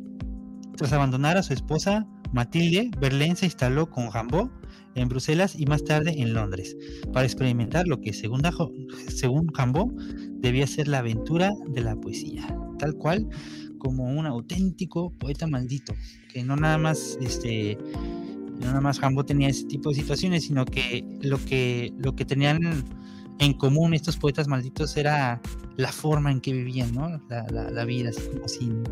Tras 0.77 0.93
abandonar 0.93 1.37
a 1.37 1.43
su 1.45 1.53
esposa 1.53 2.07
Matilde, 2.33 2.91
Verlaine 3.01 3.37
se 3.37 3.47
instaló 3.47 3.89
con 3.89 4.13
Rambaud 4.13 4.51
en 4.95 5.09
Bruselas 5.09 5.55
y 5.59 5.67
más 5.67 5.85
tarde 5.85 6.21
en 6.21 6.35
Londres 6.35 6.77
para 7.13 7.27
experimentar 7.27 7.87
lo 7.87 8.01
que, 8.01 8.13
según, 8.13 8.43
según 9.09 9.49
Rambaud, 9.55 9.93
debía 10.41 10.67
ser 10.67 10.89
la 10.89 10.99
aventura 10.99 11.53
de 11.69 11.81
la 11.81 11.97
poesía, 11.97 12.47
tal 12.79 12.95
cual 12.95 13.29
como 13.79 14.05
un 14.05 14.27
auténtico 14.27 15.11
poeta 15.11 15.47
maldito, 15.47 15.95
que 16.33 16.45
no 16.45 16.57
nada 16.57 16.79
más 16.79 17.19
este 17.21 17.79
no 18.61 18.67
nada 18.67 18.81
más 18.83 19.01
Rambaud 19.01 19.25
tenía 19.25 19.49
ese 19.49 19.65
tipo 19.65 19.89
de 19.89 19.95
situaciones, 19.97 20.45
sino 20.45 20.67
que 20.67 21.05
lo 21.23 21.43
que 21.43 21.93
lo 21.99 22.15
que 22.15 22.27
tenían 22.27 22.85
en 23.39 23.55
común 23.55 23.95
estos 23.95 24.19
poetas 24.19 24.49
malditos 24.49 24.97
era 24.99 25.41
la 25.77 25.91
forma 25.91 26.31
en 26.31 26.41
que 26.41 26.53
vivían, 26.53 26.95
¿no? 26.95 27.21
La, 27.29 27.85
vida, 27.87 28.11
así 28.11 28.21
como 28.29 28.47
sin, 28.47 28.83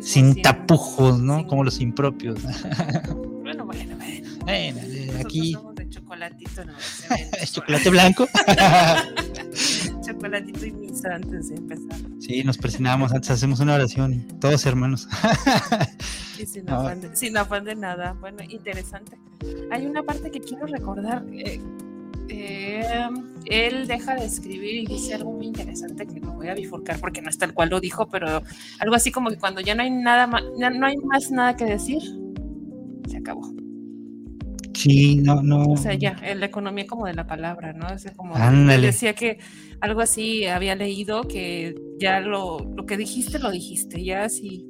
sin 0.00 0.40
tapujos, 0.40 1.20
¿no? 1.20 1.46
como 1.48 1.64
los 1.64 1.80
impropios. 1.80 2.38
Bueno. 4.50 4.80
Bueno, 4.80 5.20
aquí. 5.20 5.52
Somos 5.52 5.74
de 5.76 5.88
chocolatito, 5.88 6.64
¿no? 6.64 6.72
chocolate 7.52 7.90
blanco. 7.90 8.26
chocolatito 10.06 10.66
y 10.66 10.72
misa 10.72 11.14
antes 11.14 11.48
de 11.48 11.56
empezar. 11.56 12.00
Sí, 12.18 12.42
nos 12.44 12.58
presionamos 12.58 13.12
antes, 13.12 13.30
hacemos 13.30 13.60
una 13.60 13.74
oración, 13.74 14.26
todos 14.40 14.66
hermanos. 14.66 15.08
sí, 16.36 16.46
sin, 16.46 16.68
afán 16.68 17.00
de, 17.00 17.16
sin 17.16 17.36
afán 17.36 17.64
de 17.64 17.76
nada. 17.76 18.16
Bueno, 18.20 18.42
interesante. 18.48 19.18
Hay 19.70 19.86
una 19.86 20.02
parte 20.02 20.30
que 20.30 20.40
quiero 20.40 20.66
recordar. 20.66 21.24
Eh, 21.32 21.60
eh, 22.28 23.08
él 23.46 23.86
deja 23.86 24.14
de 24.14 24.24
escribir 24.24 24.74
y 24.74 24.86
dice 24.86 25.14
algo 25.14 25.32
muy 25.32 25.46
interesante 25.46 26.06
que 26.06 26.20
lo 26.20 26.32
voy 26.32 26.48
a 26.48 26.54
bifurcar 26.54 27.00
porque 27.00 27.22
no 27.22 27.30
es 27.30 27.38
tal 27.38 27.54
cual 27.54 27.70
lo 27.70 27.80
dijo, 27.80 28.08
pero 28.08 28.42
algo 28.78 28.94
así 28.94 29.10
como 29.10 29.30
que 29.30 29.36
cuando 29.36 29.60
ya 29.60 29.74
no 29.74 29.82
hay 29.82 29.90
nada 29.90 30.26
más, 30.26 30.42
no 30.56 30.86
hay 30.86 30.96
más 30.98 31.30
nada 31.30 31.56
que 31.56 31.64
decir, 31.64 32.02
se 33.08 33.16
acabó. 33.16 33.59
Sí, 34.82 35.16
no, 35.16 35.42
no. 35.42 35.64
O 35.64 35.76
sea, 35.76 35.94
ya, 35.94 36.16
la 36.34 36.46
economía 36.46 36.86
como 36.86 37.06
de 37.06 37.14
la 37.14 37.26
palabra, 37.26 37.72
¿no? 37.72 37.86
O 37.86 38.16
como 38.16 38.34
decía 38.80 39.14
que 39.14 39.38
algo 39.80 40.00
así 40.00 40.46
había 40.46 40.74
leído 40.74 41.22
que 41.22 41.74
ya 41.98 42.20
lo, 42.20 42.58
lo 42.74 42.86
que 42.86 42.96
dijiste, 42.96 43.38
lo 43.38 43.50
dijiste, 43.50 44.02
ya 44.04 44.24
así 44.24 44.66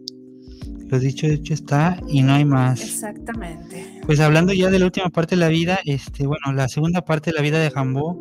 lo 0.90 0.98
dicho 0.98 1.26
hecho 1.26 1.54
está 1.54 2.00
y 2.08 2.22
no 2.22 2.32
hay 2.32 2.44
más. 2.44 2.82
Exactamente. 2.82 4.00
Pues 4.06 4.18
hablando 4.18 4.52
ya 4.52 4.70
de 4.70 4.80
la 4.80 4.86
última 4.86 5.08
parte 5.08 5.36
de 5.36 5.40
la 5.40 5.48
vida, 5.48 5.78
este, 5.84 6.26
bueno, 6.26 6.52
la 6.52 6.68
segunda 6.68 7.02
parte 7.02 7.30
de 7.30 7.36
la 7.36 7.42
vida 7.42 7.60
de 7.60 7.70
Jambó 7.70 8.14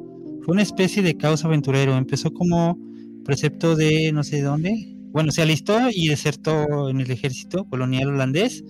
fue 0.43 0.53
una 0.53 0.61
especie 0.61 1.01
de 1.01 1.17
caos 1.17 1.43
aventurero. 1.43 1.97
Empezó 1.97 2.31
como 2.31 2.77
precepto 3.25 3.75
de 3.75 4.11
no 4.13 4.23
sé 4.23 4.41
dónde. 4.41 4.95
Bueno, 5.11 5.31
se 5.31 5.41
alistó 5.41 5.79
y 5.91 6.09
desertó 6.09 6.89
en 6.89 7.01
el 7.01 7.09
ejército 7.09 7.65
colonial 7.67 8.09
holandés 8.09 8.63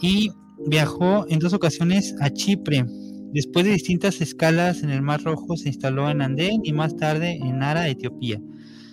y 0.00 0.32
viajó 0.66 1.26
en 1.28 1.38
dos 1.38 1.52
ocasiones 1.52 2.14
a 2.20 2.30
Chipre. 2.30 2.84
Después 3.32 3.64
de 3.64 3.72
distintas 3.72 4.20
escalas 4.20 4.82
en 4.82 4.90
el 4.90 5.02
Mar 5.02 5.22
Rojo, 5.22 5.56
se 5.56 5.68
instaló 5.68 6.10
en 6.10 6.22
Andén 6.22 6.60
y 6.64 6.72
más 6.72 6.96
tarde 6.96 7.38
en 7.42 7.62
Ara, 7.62 7.88
Etiopía. 7.88 8.40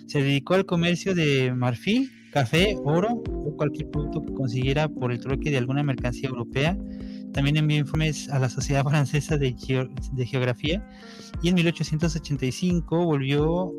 Se 0.06 0.22
dedicó 0.22 0.54
al 0.54 0.66
comercio 0.66 1.14
de 1.14 1.52
marfil 1.54 2.10
café, 2.32 2.76
oro 2.84 3.22
o 3.26 3.56
cualquier 3.56 3.90
producto 3.90 4.22
que 4.22 4.32
consiguiera 4.32 4.88
por 4.88 5.12
el 5.12 5.20
trueque 5.20 5.50
de 5.50 5.58
alguna 5.58 5.82
mercancía 5.82 6.30
europea. 6.30 6.76
También 7.32 7.56
envió 7.56 7.78
informes 7.78 8.28
a 8.30 8.38
la 8.38 8.48
Sociedad 8.48 8.84
Francesa 8.84 9.36
de, 9.36 9.54
Geografía 10.26 10.84
y 11.42 11.48
en 11.48 11.54
1885 11.54 13.04
volvió 13.04 13.72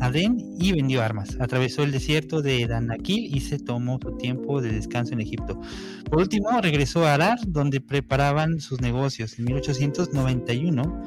Adén 0.00 0.38
y 0.58 0.72
vendió 0.72 1.02
armas. 1.02 1.36
Atravesó 1.40 1.82
el 1.82 1.92
desierto 1.92 2.42
de 2.42 2.66
Danakil 2.66 3.34
y 3.34 3.40
se 3.40 3.58
tomó 3.58 3.98
su 4.02 4.16
tiempo 4.16 4.60
de 4.60 4.72
descanso 4.72 5.12
en 5.12 5.20
Egipto. 5.20 5.60
Por 6.08 6.20
último, 6.20 6.48
regresó 6.60 7.06
a 7.06 7.14
Arar, 7.14 7.38
donde 7.46 7.80
preparaban 7.80 8.60
sus 8.60 8.80
negocios. 8.80 9.38
En 9.38 9.44
1891, 9.46 11.02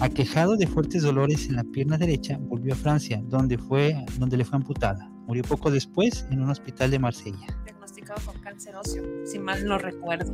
aquejado 0.00 0.56
de 0.56 0.66
fuertes 0.66 1.02
dolores 1.02 1.48
en 1.48 1.56
la 1.56 1.64
pierna 1.64 1.98
derecha, 1.98 2.38
volvió 2.40 2.74
a 2.74 2.76
Francia, 2.76 3.20
donde, 3.26 3.58
fue, 3.58 3.96
donde 4.18 4.36
le 4.36 4.44
fue 4.44 4.56
amputada. 4.56 5.10
Murió 5.26 5.42
poco 5.42 5.70
después 5.70 6.26
en 6.30 6.40
un 6.40 6.50
hospital 6.50 6.90
de 6.92 6.98
Marsella. 7.00 7.46
Diagnosticado 7.64 8.20
con 8.24 8.40
cáncer 8.40 8.76
óseo, 8.76 9.02
si 9.24 9.38
mal 9.38 9.64
no 9.64 9.76
recuerdo. 9.76 10.32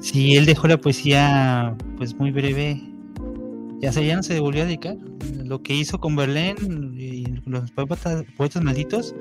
Sí, 0.00 0.36
él 0.36 0.46
dejó 0.46 0.68
la 0.68 0.78
poesía 0.78 1.76
pues 1.96 2.14
muy 2.14 2.30
breve. 2.30 2.91
Ya, 3.82 3.92
se, 3.92 4.06
ya 4.06 4.16
no 4.16 4.22
se 4.22 4.38
volvió 4.40 4.62
a 4.62 4.66
dedicar. 4.66 4.96
Lo 5.44 5.62
que 5.62 5.74
hizo 5.74 5.98
con 5.98 6.16
Berlín 6.16 6.94
y 6.96 7.26
los 7.44 7.70
poetas, 7.72 8.24
poetas 8.36 8.62
malditos, 8.62 9.14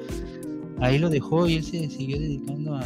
ahí 0.80 1.00
lo 1.00 1.10
dejó 1.10 1.47
y 1.47 1.56
él 1.56 1.63
se 1.63 1.89
siguió 1.89 2.19
dedicando 2.19 2.76
a, 2.76 2.84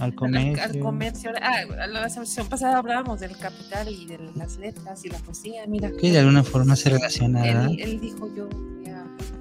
al 0.00 0.14
comercio. 0.14 0.64
Al, 0.64 0.78
comercio. 0.78 1.30
Ah, 1.40 1.86
la 1.86 2.08
sesión 2.08 2.48
pasada 2.48 2.78
hablábamos 2.78 3.20
del 3.20 3.36
capital 3.36 3.88
y 3.88 4.06
de 4.06 4.18
las 4.34 4.56
letras 4.56 5.04
y 5.04 5.10
la 5.10 5.18
poesía, 5.18 5.66
mira. 5.66 5.92
Que 5.92 6.10
de 6.10 6.18
alguna 6.18 6.42
forma 6.42 6.74
se 6.74 6.90
relaciona. 6.90 7.46
Él, 7.46 7.78
él 7.78 8.00
dijo 8.00 8.34
yo 8.34 8.48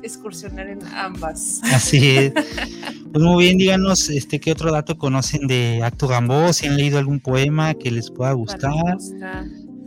excursionar 0.02 0.68
en 0.68 0.86
ambas. 0.88 1.62
Así 1.74 2.18
es. 2.18 2.34
Pues 3.12 3.24
muy 3.24 3.46
bien, 3.46 3.58
díganos 3.58 4.10
este 4.10 4.40
qué 4.40 4.52
otro 4.52 4.72
dato 4.72 4.98
conocen 4.98 5.48
de 5.48 5.82
Acto 5.84 6.08
Gambó, 6.08 6.52
si 6.54 6.68
han 6.68 6.78
leído 6.78 6.98
algún 6.98 7.20
poema 7.20 7.74
que 7.74 7.92
les 7.92 8.12
pueda 8.12 8.34
gustar. 8.34 8.98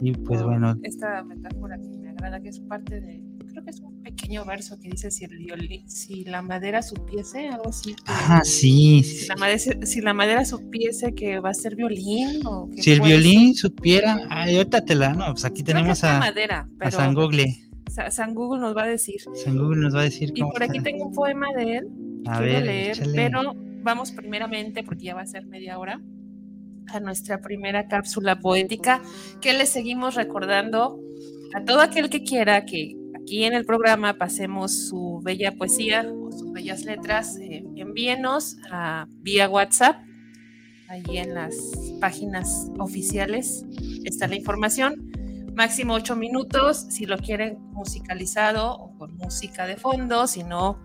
Y 0.01 0.13
pues 0.13 0.43
bueno. 0.43 0.77
Esta 0.83 1.23
metáfora 1.23 1.79
que 1.79 1.99
me 1.99 2.11
agrada, 2.11 2.41
que 2.41 2.49
es 2.49 2.61
parte 2.61 3.01
de, 3.01 3.23
creo 3.51 3.65
que 3.65 3.71
es 3.71 3.81
un 3.81 4.03
pequeño 4.03 4.45
verso 4.45 4.79
que 4.81 4.89
dice 4.89 5.11
si, 5.11 5.25
el 5.25 5.83
si 5.87 6.25
la 6.25 6.43
madera 6.43 6.83
supiese, 6.83 7.49
algo 7.49 7.69
así. 7.69 7.95
ah, 8.07 8.41
sí. 8.45 9.03
Si, 9.03 9.29
La 9.29 9.37
madera, 9.37 9.87
si 9.87 10.01
la 10.01 10.15
madera 10.15 10.45
supiese 10.45 11.15
que 11.15 11.41
va 11.41 11.51
a 11.51 11.55
ser 11.55 11.77
violín. 11.77 12.47
O 12.47 12.69
si 12.77 12.93
el 12.93 13.01
violín 13.01 13.55
supiera, 13.55 14.27
ay, 14.31 14.57
ahorita 14.57 14.85
te 14.85 14.95
la, 14.95 15.13
no, 15.13 15.27
pues 15.33 15.45
aquí 15.45 15.63
tenemos 15.63 16.03
a, 16.05 16.19
madera, 16.19 16.69
a 16.81 16.91
San 16.91 17.15
Google. 17.15 17.57
San 18.11 18.35
Google 18.35 18.61
nos 18.61 18.77
va 18.77 18.85
a 18.85 18.89
decir. 18.89 19.21
San 19.35 19.59
Google 19.59 19.81
nos 19.81 19.95
va 19.95 20.01
a 20.01 20.05
decir. 20.05 20.33
Y 20.35 20.43
por 20.43 20.63
aquí 20.63 20.81
tengo 20.81 21.07
un 21.07 21.13
poema 21.13 21.49
de 21.57 21.79
él. 21.79 21.89
A 22.27 22.41
ver, 22.41 22.65
leer, 22.65 22.99
pero 23.15 23.55
vamos 23.83 24.13
primeramente, 24.13 24.83
porque 24.83 25.05
ya 25.05 25.15
va 25.15 25.23
a 25.23 25.27
ser 25.27 25.47
media 25.47 25.79
hora, 25.79 26.01
a 26.88 27.01
nuestra 27.01 27.40
primera 27.40 27.88
cápsula 27.88 28.40
poética, 28.40 29.01
que 29.40 29.53
le 29.53 29.66
seguimos 29.66 30.14
recordando 30.14 31.01
a 31.55 31.64
todo 31.64 31.81
aquel 31.81 32.11
que 32.11 32.23
quiera 32.23 32.64
que 32.64 32.97
aquí 33.21 33.45
en 33.45 33.55
el 33.55 33.64
programa 33.64 34.19
pasemos 34.19 34.88
su 34.88 35.21
bella 35.23 35.53
poesía 35.53 36.11
o 36.12 36.31
sus 36.33 36.53
bellas 36.53 36.85
letras, 36.85 37.37
eh, 37.38 37.64
envíenos 37.77 38.57
a, 38.71 39.07
vía 39.23 39.49
WhatsApp. 39.49 39.97
Allí 40.88 41.19
en 41.19 41.35
las 41.35 41.55
páginas 42.01 42.69
oficiales 42.79 43.64
está 44.05 44.27
la 44.27 44.35
información 44.35 45.11
máximo 45.55 45.95
ocho 45.95 46.16
minutos, 46.16 46.87
si 46.90 47.07
lo 47.07 47.19
quieren 47.19 47.59
musicalizado 47.73 48.73
o 48.73 48.97
con 48.97 49.16
música 49.16 49.66
de 49.66 49.77
fondo, 49.77 50.27
si 50.27 50.43
no, 50.43 50.81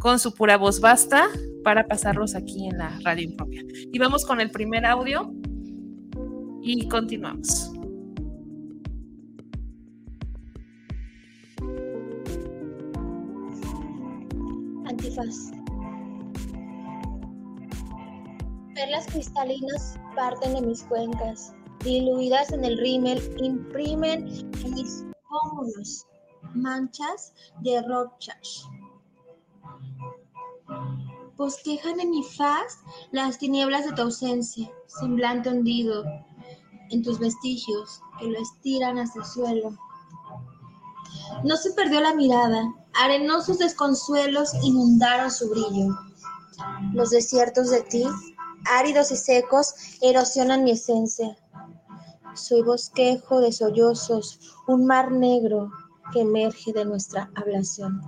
con 0.00 0.18
su 0.18 0.34
pura 0.34 0.56
voz 0.56 0.80
basta 0.80 1.28
para 1.62 1.86
pasarlos 1.86 2.34
aquí 2.34 2.66
en 2.66 2.78
la 2.78 2.98
radio 3.04 3.24
impropia. 3.24 3.62
Y 3.92 3.98
vamos 3.98 4.24
con 4.24 4.40
el 4.40 4.50
primer 4.50 4.84
audio 4.84 5.32
y 6.62 6.88
continuamos. 6.88 7.70
Antifaz. 14.86 15.52
Perlas 18.74 19.06
cristalinas 19.08 20.00
parten 20.16 20.54
de 20.54 20.62
mis 20.62 20.82
cuencas 20.84 21.54
diluidas 21.84 22.52
en 22.52 22.64
el 22.64 22.78
rímel, 22.78 23.20
imprimen 23.42 24.26
en 24.64 24.74
mis 24.74 25.04
pómulos 25.28 26.06
manchas 26.54 27.32
de 27.60 27.82
Rorschach. 27.82 28.79
Bosquejan 31.40 31.98
en 32.00 32.10
mi 32.10 32.22
faz 32.22 32.80
las 33.12 33.38
tinieblas 33.38 33.86
de 33.86 33.92
tu 33.92 34.02
ausencia, 34.02 34.70
semblante 34.86 35.48
hundido 35.48 36.04
en 36.90 37.02
tus 37.02 37.18
vestigios 37.18 38.02
que 38.18 38.26
lo 38.26 38.38
estiran 38.38 38.98
hasta 38.98 39.20
el 39.20 39.24
suelo. 39.24 39.78
No 41.42 41.56
se 41.56 41.72
perdió 41.72 42.02
la 42.02 42.14
mirada, 42.14 42.62
arenosos 42.92 43.56
desconsuelos 43.56 44.52
inundaron 44.62 45.30
su 45.30 45.48
brillo. 45.48 45.96
Los 46.92 47.08
desiertos 47.08 47.70
de 47.70 47.84
ti, 47.84 48.04
áridos 48.66 49.10
y 49.10 49.16
secos, 49.16 49.72
erosionan 50.02 50.62
mi 50.62 50.72
esencia. 50.72 51.38
Soy 52.34 52.60
bosquejo 52.60 53.40
de 53.40 53.52
sollozos, 53.52 54.40
un 54.66 54.84
mar 54.84 55.10
negro 55.10 55.70
que 56.12 56.20
emerge 56.20 56.74
de 56.74 56.84
nuestra 56.84 57.30
ablación. 57.34 58.02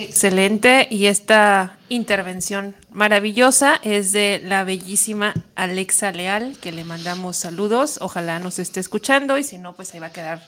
Excelente, 0.00 0.86
y 0.92 1.06
esta 1.06 1.76
intervención 1.88 2.76
maravillosa 2.92 3.80
es 3.82 4.12
de 4.12 4.40
la 4.44 4.62
bellísima 4.62 5.34
Alexa 5.56 6.12
Leal, 6.12 6.56
que 6.60 6.70
le 6.70 6.84
mandamos 6.84 7.36
saludos, 7.36 7.98
ojalá 8.00 8.38
nos 8.38 8.60
esté 8.60 8.78
escuchando 8.78 9.38
y 9.38 9.42
si 9.42 9.58
no, 9.58 9.74
pues 9.74 9.92
ahí 9.92 9.98
va 9.98 10.06
a 10.06 10.12
quedar 10.12 10.40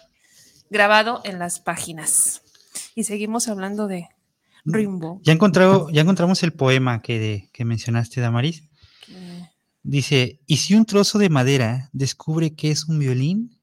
grabado 0.71 1.21
en 1.25 1.41
las 1.41 1.59
páginas. 1.59 2.43
Y 2.95 3.03
seguimos 3.03 3.49
hablando 3.49 3.89
de 3.89 4.07
Rimbo. 4.65 5.21
Ya, 5.25 5.33
encontrado, 5.33 5.91
ya 5.91 6.03
encontramos 6.03 6.45
el 6.45 6.53
poema 6.53 7.03
que, 7.03 7.51
que 7.53 7.65
mencionaste, 7.65 8.21
Damaris. 8.21 8.63
Dice, 9.83 10.39
¿y 10.47 10.59
si 10.59 10.77
un 10.77 10.85
trozo 10.85 11.19
de 11.19 11.29
madera 11.29 11.91
descubre 11.93 12.55
que 12.55 12.71
es 12.71 12.85
un 12.85 13.01
violín? 13.01 13.61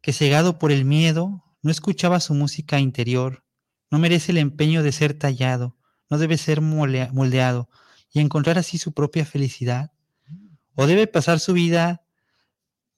Que 0.00 0.12
cegado 0.12 0.58
por 0.58 0.72
el 0.72 0.84
miedo, 0.84 1.44
no 1.62 1.70
escuchaba 1.70 2.18
su 2.18 2.34
música 2.34 2.80
interior, 2.80 3.44
no 3.90 3.98
merece 3.98 4.32
el 4.32 4.38
empeño 4.38 4.82
de 4.82 4.92
ser 4.92 5.14
tallado, 5.14 5.76
no 6.10 6.18
debe 6.18 6.38
ser 6.38 6.60
moldeado 6.60 7.68
y 8.12 8.20
encontrar 8.20 8.58
así 8.58 8.78
su 8.78 8.92
propia 8.92 9.24
felicidad. 9.24 9.92
O 10.74 10.86
debe 10.86 11.06
pasar 11.06 11.40
su 11.40 11.52
vida 11.52 12.04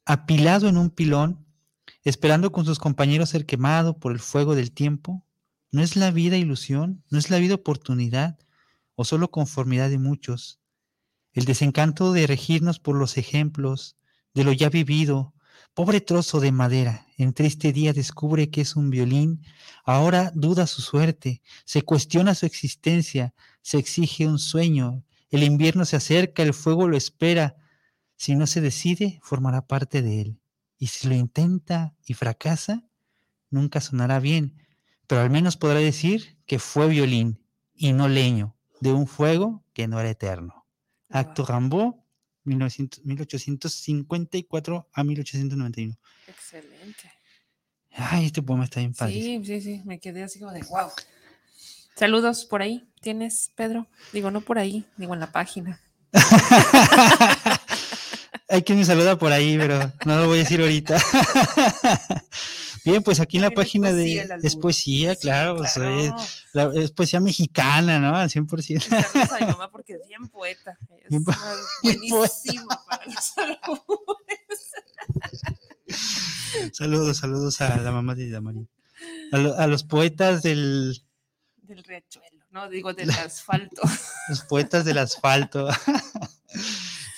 apilado 0.05 0.69
en 0.69 0.77
un 0.77 0.91
pilón, 0.91 1.47
esperando 2.05 2.53
con 2.53 2.65
sus 2.65 2.79
compañeros 2.79 3.31
ser 3.31 3.47
quemado 3.47 3.99
por 3.99 4.13
el 4.13 4.19
fuego 4.19 4.55
del 4.55 4.73
tiempo. 4.73 5.25
¿No 5.71 5.83
es 5.83 5.97
la 5.97 6.11
vida 6.11 6.37
ilusión? 6.37 7.05
¿No 7.11 7.19
es 7.19 7.31
la 7.31 7.39
vida 7.39 7.55
oportunidad? 7.55 8.39
¿O 8.95 9.05
solo 9.05 9.31
conformidad 9.31 9.91
de 9.91 9.99
muchos? 9.99 10.61
el 11.39 11.45
desencanto 11.45 12.13
de 12.13 12.27
regirnos 12.27 12.81
por 12.81 12.97
los 12.97 13.17
ejemplos 13.17 13.97
de 14.35 14.43
lo 14.45 14.53
ya 14.53 14.71
vivido. 14.71 15.35
Pobre 15.73 16.01
trozo 16.01 16.41
de 16.41 16.51
madera, 16.51 17.07
en 17.19 17.35
triste 17.35 17.73
día 17.73 17.93
descubre 17.93 18.49
que 18.49 18.61
es 18.61 18.77
un 18.77 18.91
violín, 18.91 19.43
ahora 19.85 20.31
duda 20.35 20.67
su 20.69 20.83
suerte, 20.83 21.43
se 21.65 21.83
cuestiona 21.83 22.35
su 22.35 22.47
existencia, 22.47 23.35
se 23.61 23.79
exige 23.79 24.27
un 24.27 24.39
sueño, 24.39 25.05
el 25.31 25.43
invierno 25.43 25.85
se 25.85 25.97
acerca, 25.97 26.45
el 26.45 26.55
fuego 26.55 26.89
lo 26.89 26.97
espera, 26.97 27.57
si 28.17 28.37
no 28.37 28.47
se 28.47 28.61
decide, 28.61 29.19
formará 29.23 29.67
parte 29.67 30.01
de 30.01 30.21
él, 30.21 30.41
y 30.79 30.87
si 30.87 31.09
lo 31.09 31.15
intenta 31.15 31.95
y 32.07 32.15
fracasa, 32.15 32.85
nunca 33.51 33.81
sonará 33.81 34.21
bien, 34.21 34.63
pero 35.09 35.21
al 35.21 35.31
menos 35.31 35.57
podrá 35.57 35.81
decir 35.81 36.39
que 36.47 36.61
fue 36.61 36.89
violín 36.89 37.41
y 37.75 37.93
no 37.93 38.09
leño, 38.09 38.57
de 38.81 38.93
un 38.93 39.09
fuego 39.09 39.65
que 39.73 39.89
no 39.89 39.99
era 39.99 40.11
eterno. 40.11 40.67
Acto 41.11 41.45
Rambo, 41.45 42.07
1854 42.49 44.89
a 44.93 45.05
1891. 45.05 45.97
Excelente. 46.27 47.13
Ay, 47.93 48.27
este 48.27 48.43
poema 48.43 48.65
está 48.65 48.81
bien 48.81 48.93
padre. 48.95 49.15
Sí, 49.15 49.43
sí, 49.45 49.61
sí, 49.61 49.83
me 49.85 49.99
quedé 49.99 50.23
así 50.23 50.39
como 50.39 50.53
de 50.53 50.63
wow. 50.63 50.91
Saludos 51.95 52.45
por 52.45 52.63
ahí. 52.63 52.89
¿Tienes, 53.01 53.51
Pedro? 53.57 53.89
Digo, 54.13 54.31
no 54.31 54.41
por 54.41 54.59
ahí, 54.59 54.85
digo 54.97 55.15
en 55.15 55.21
la 55.21 55.33
página. 55.33 55.81
Hay 58.49 58.63
quien 58.63 58.79
me 58.79 58.85
saluda 58.85 59.19
por 59.19 59.33
ahí, 59.33 59.59
pero 59.59 59.93
no 60.07 60.17
lo 60.17 60.27
voy 60.27 60.39
a 60.39 60.43
decir 60.43 60.61
ahorita. 60.61 60.97
Bien, 62.89 63.03
pues 63.03 63.21
aquí 63.21 63.37
en 63.37 63.43
la 63.43 63.51
página 63.51 63.93
de... 63.93 64.27
Es 64.43 64.57
poesía, 64.57 65.15
claro, 65.15 65.63
es, 65.63 66.91
poesía 66.93 67.21
mexicana, 67.21 67.99
¿no? 67.99 68.17
Al 68.17 68.31
100%. 68.31 68.81
Saludos 68.81 69.33
a 69.33 69.41
mi 69.41 69.47
mamá 69.53 69.71
porque 69.71 69.93
es 69.93 70.09
bien 70.09 70.27
poeta. 70.29 70.79
Es 71.05 71.11
buenísima 72.11 72.83
para 72.89 73.05
los 73.05 73.35
Saludos, 76.73 77.19
saludos 77.19 77.61
a 77.61 77.77
la 77.77 77.93
mamá 77.93 78.15
de 78.15 78.31
Damarín. 78.31 78.71
A, 79.33 79.65
a 79.65 79.67
los 79.67 79.85
poetas 79.85 80.43
del... 80.43 81.03
Del 81.59 81.85
riachuelo, 81.85 82.47
no, 82.51 82.71
digo 82.71 82.95
del 82.95 83.11
asfalto. 83.11 83.83
Los 84.31 84.45
poetas 84.45 84.87
del 84.87 84.97
asfalto. 84.97 85.69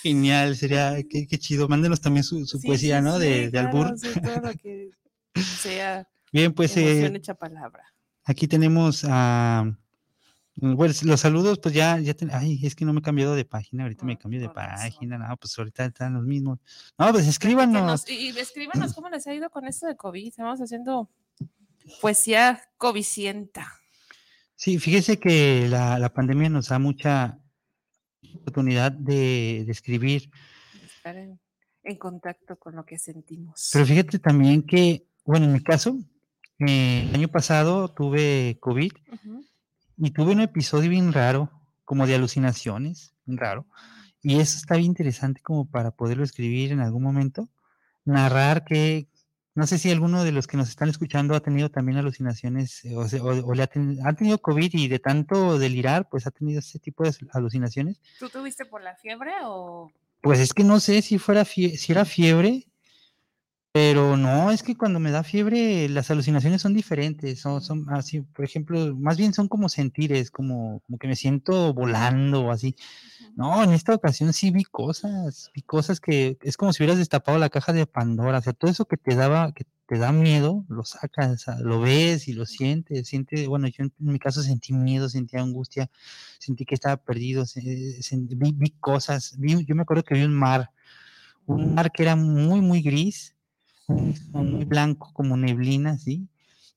Genial, 0.03 0.57
sería, 0.57 0.97
qué, 1.09 1.27
qué, 1.27 1.39
chido. 1.39 1.69
Mándenos 1.69 2.01
también 2.01 2.25
su, 2.25 2.45
su 2.45 2.59
poesía, 2.59 2.99
¿no? 2.99 3.19
de, 3.19 3.49
de 3.49 3.59
albur. 3.59 3.95
todo 4.21 4.41
lo 4.41 4.53
que 4.57 4.91
sea 5.35 6.07
Bien, 6.31 6.53
pues 6.53 6.77
eh, 6.77 7.21
palabra. 7.37 7.93
Aquí 8.23 8.47
tenemos 8.47 9.03
a 9.07 9.65
bueno, 10.55 10.93
los 11.03 11.19
saludos, 11.19 11.59
pues 11.59 11.73
ya, 11.73 11.97
ya 11.99 12.13
ay, 12.33 12.59
es 12.63 12.75
que 12.75 12.85
no 12.85 12.93
me 12.93 12.99
he 12.99 13.01
cambiado 13.03 13.35
de 13.35 13.45
página, 13.45 13.83
ahorita 13.83 14.05
me 14.05 14.17
cambio 14.17 14.39
de 14.39 14.49
página, 14.49 15.17
no, 15.17 15.37
pues 15.37 15.57
ahorita 15.57 15.85
están 15.85 16.13
los 16.13 16.23
mismos. 16.23 16.59
No, 16.97 17.11
pues 17.11 17.25
escríbanos. 17.27 18.07
y, 18.09 18.29
escríbanos 18.37 18.93
cómo 18.93 19.09
les 19.09 19.25
ha 19.27 19.33
ido 19.33 19.49
con 19.49 19.65
esto 19.65 19.87
de 19.87 19.95
COVID. 19.95 20.27
Estamos 20.27 20.59
haciendo 20.59 21.09
poesía 22.01 22.61
covicienta. 22.77 23.73
Sí, 24.55 24.77
fíjese 24.77 25.19
que 25.19 25.67
la, 25.69 25.97
la 25.97 26.13
pandemia 26.13 26.49
nos 26.49 26.67
da 26.67 26.77
mucha 26.77 27.39
oportunidad 28.35 28.91
de, 28.91 29.63
de 29.65 29.71
escribir. 29.71 30.29
Estar 30.83 31.15
en, 31.15 31.39
en 31.83 31.95
contacto 31.97 32.59
con 32.59 32.75
lo 32.75 32.85
que 32.85 32.99
sentimos. 32.99 33.69
Pero 33.73 33.85
fíjate 33.85 34.19
también 34.19 34.63
que 34.63 35.07
bueno, 35.25 35.45
en 35.45 35.53
mi 35.53 35.61
caso, 35.61 35.97
eh, 36.59 37.07
el 37.09 37.15
año 37.15 37.27
pasado 37.27 37.89
tuve 37.89 38.57
COVID 38.59 38.91
y 39.97 40.11
tuve 40.11 40.31
un 40.31 40.41
episodio 40.41 40.89
bien 40.89 41.13
raro, 41.13 41.51
como 41.85 42.07
de 42.07 42.15
alucinaciones, 42.15 43.13
bien 43.25 43.37
raro. 43.37 43.65
Y 44.21 44.39
eso 44.39 44.57
está 44.57 44.75
bien 44.75 44.87
interesante 44.91 45.41
como 45.41 45.69
para 45.69 45.91
poderlo 45.91 46.23
escribir 46.23 46.71
en 46.71 46.79
algún 46.79 47.03
momento, 47.03 47.49
narrar 48.05 48.63
qué, 48.63 49.07
no 49.53 49.67
sé 49.67 49.77
si 49.77 49.91
alguno 49.91 50.23
de 50.23 50.31
los 50.31 50.47
que 50.47 50.55
nos 50.55 50.69
están 50.69 50.87
escuchando 50.87 51.35
ha 51.35 51.41
tenido 51.41 51.69
también 51.69 51.97
alucinaciones 51.97 52.85
eh, 52.85 52.95
o, 52.95 53.01
o, 53.01 53.53
le 53.53 53.63
ha, 53.63 53.69
ha, 54.05 54.13
tenido 54.13 54.37
COVID 54.37 54.73
y 54.73 54.87
de 54.87 54.99
tanto 54.99 55.59
delirar, 55.59 56.07
pues 56.09 56.25
ha 56.25 56.31
tenido 56.31 56.59
ese 56.59 56.79
tipo 56.79 57.03
de 57.03 57.13
alucinaciones. 57.33 57.99
¿Tú 58.19 58.29
tuviste 58.29 58.65
por 58.65 58.81
la 58.81 58.95
fiebre 58.95 59.31
o...? 59.43 59.91
Pues 60.21 60.39
es 60.39 60.53
que 60.53 60.63
no 60.63 60.79
sé 60.79 61.01
si 61.01 61.17
fuera 61.17 61.43
si 61.45 61.75
era 61.89 62.05
fiebre, 62.05 62.70
pero 63.73 64.17
no, 64.17 64.51
es 64.51 64.63
que 64.63 64.75
cuando 64.75 64.99
me 64.99 65.11
da 65.11 65.23
fiebre 65.23 65.87
las 65.87 66.11
alucinaciones 66.11 66.61
son 66.61 66.73
diferentes, 66.73 67.39
son, 67.39 67.61
son 67.61 67.85
así, 67.89 68.19
por 68.21 68.43
ejemplo, 68.43 68.93
más 68.97 69.17
bien 69.17 69.33
son 69.33 69.47
como 69.47 69.69
sentires, 69.69 70.29
como, 70.29 70.81
como 70.81 70.97
que 70.97 71.07
me 71.07 71.15
siento 71.15 71.73
volando 71.73 72.41
o 72.41 72.51
así. 72.51 72.75
No, 73.35 73.63
en 73.63 73.71
esta 73.71 73.95
ocasión 73.95 74.33
sí 74.33 74.51
vi 74.51 74.65
cosas, 74.65 75.51
vi 75.55 75.61
cosas 75.61 76.01
que 76.01 76.37
es 76.41 76.57
como 76.57 76.73
si 76.73 76.83
hubieras 76.83 76.97
destapado 76.97 77.37
la 77.39 77.49
caja 77.49 77.71
de 77.71 77.85
Pandora, 77.85 78.39
o 78.39 78.41
sea, 78.41 78.51
todo 78.53 78.69
eso 78.69 78.85
que 78.85 78.97
te 78.97 79.15
daba, 79.15 79.53
que 79.53 79.65
te 79.85 79.97
da 79.97 80.11
miedo, 80.11 80.65
lo 80.67 80.83
sacas, 80.83 81.45
lo 81.61 81.79
ves 81.79 82.27
y 82.27 82.33
lo 82.33 82.45
sientes, 82.45 83.07
siente, 83.07 83.47
bueno, 83.47 83.67
yo 83.67 83.85
en, 83.85 83.93
mi 83.99 84.19
caso 84.19 84.41
sentí 84.41 84.73
miedo, 84.73 85.07
sentí 85.09 85.37
angustia, 85.37 85.89
sentí 86.39 86.65
que 86.65 86.75
estaba 86.75 86.97
perdido, 86.97 87.45
vi, 87.55 88.51
vi, 88.53 88.69
cosas, 88.81 89.35
vi, 89.37 89.65
yo 89.65 89.75
me 89.75 89.83
acuerdo 89.83 90.03
que 90.03 90.15
vi 90.15 90.23
un 90.23 90.33
mar, 90.33 90.71
un 91.45 91.73
mar 91.73 91.91
que 91.91 92.03
era 92.03 92.15
muy, 92.17 92.61
muy 92.61 92.81
gris, 92.81 93.35
muy 94.33 94.65
blanco, 94.65 95.11
como 95.13 95.37
neblina, 95.37 95.97
¿sí? 95.97 96.27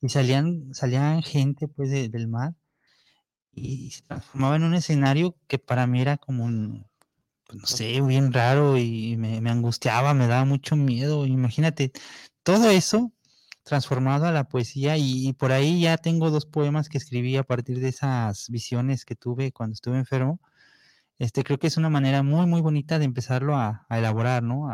Y 0.01 0.09
salían, 0.09 0.75
salían 0.75 1.23
gente, 1.23 1.69
pues, 1.69 1.91
del 1.91 2.29
mar 2.29 2.55
y 3.55 3.91
se 3.91 4.03
transformaba 4.03 4.57
en 4.57 4.65
un 4.65 4.75
escenario 4.75 5.37
que 5.47 5.59
para 5.59 5.87
mí 5.87 6.01
era 6.01 6.17
como 6.17 6.45
un, 6.45 6.87
pues, 7.47 7.61
no 7.61 7.67
sé, 7.67 8.01
bien 8.03 8.33
raro 8.33 8.79
y 8.79 9.17
me, 9.17 9.51
angustiaba, 9.51 10.15
me 10.15 10.27
daba 10.27 10.45
mucho 10.45 10.77
miedo. 10.77 11.27
Imagínate, 11.27 11.93
todo 12.43 12.71
eso 12.71 13.13
transformado 13.65 14.27
a 14.27 14.33
la 14.33 14.45
poesía 14.45 14.97
y, 14.99 15.33
por 15.35 15.53
ahí 15.53 15.81
ya 15.81 15.97
tengo 15.99 16.31
dos 16.31 16.47
poemas 16.47 16.89
que 16.89 16.99
escribí 16.99 17.37
a 17.37 17.45
partir 17.45 17.81
de 17.81 17.89
esas 17.89 18.49
visiones 18.51 19.05
que 19.05 19.17
tuve 19.17 19.53
cuando 19.53 19.75
estuve 19.75 19.99
enfermo. 19.99 20.41
Este, 21.19 21.45
creo 21.45 21.59
que 21.59 21.69
es 21.69 21.77
una 21.77 21.91
manera 21.91 22.23
muy, 22.23 22.47
muy 22.47 22.61
bonita 22.61 22.99
de 22.99 23.05
empezarlo 23.07 23.57
a, 23.57 23.87
elaborar, 23.91 24.43
¿no? 24.43 24.69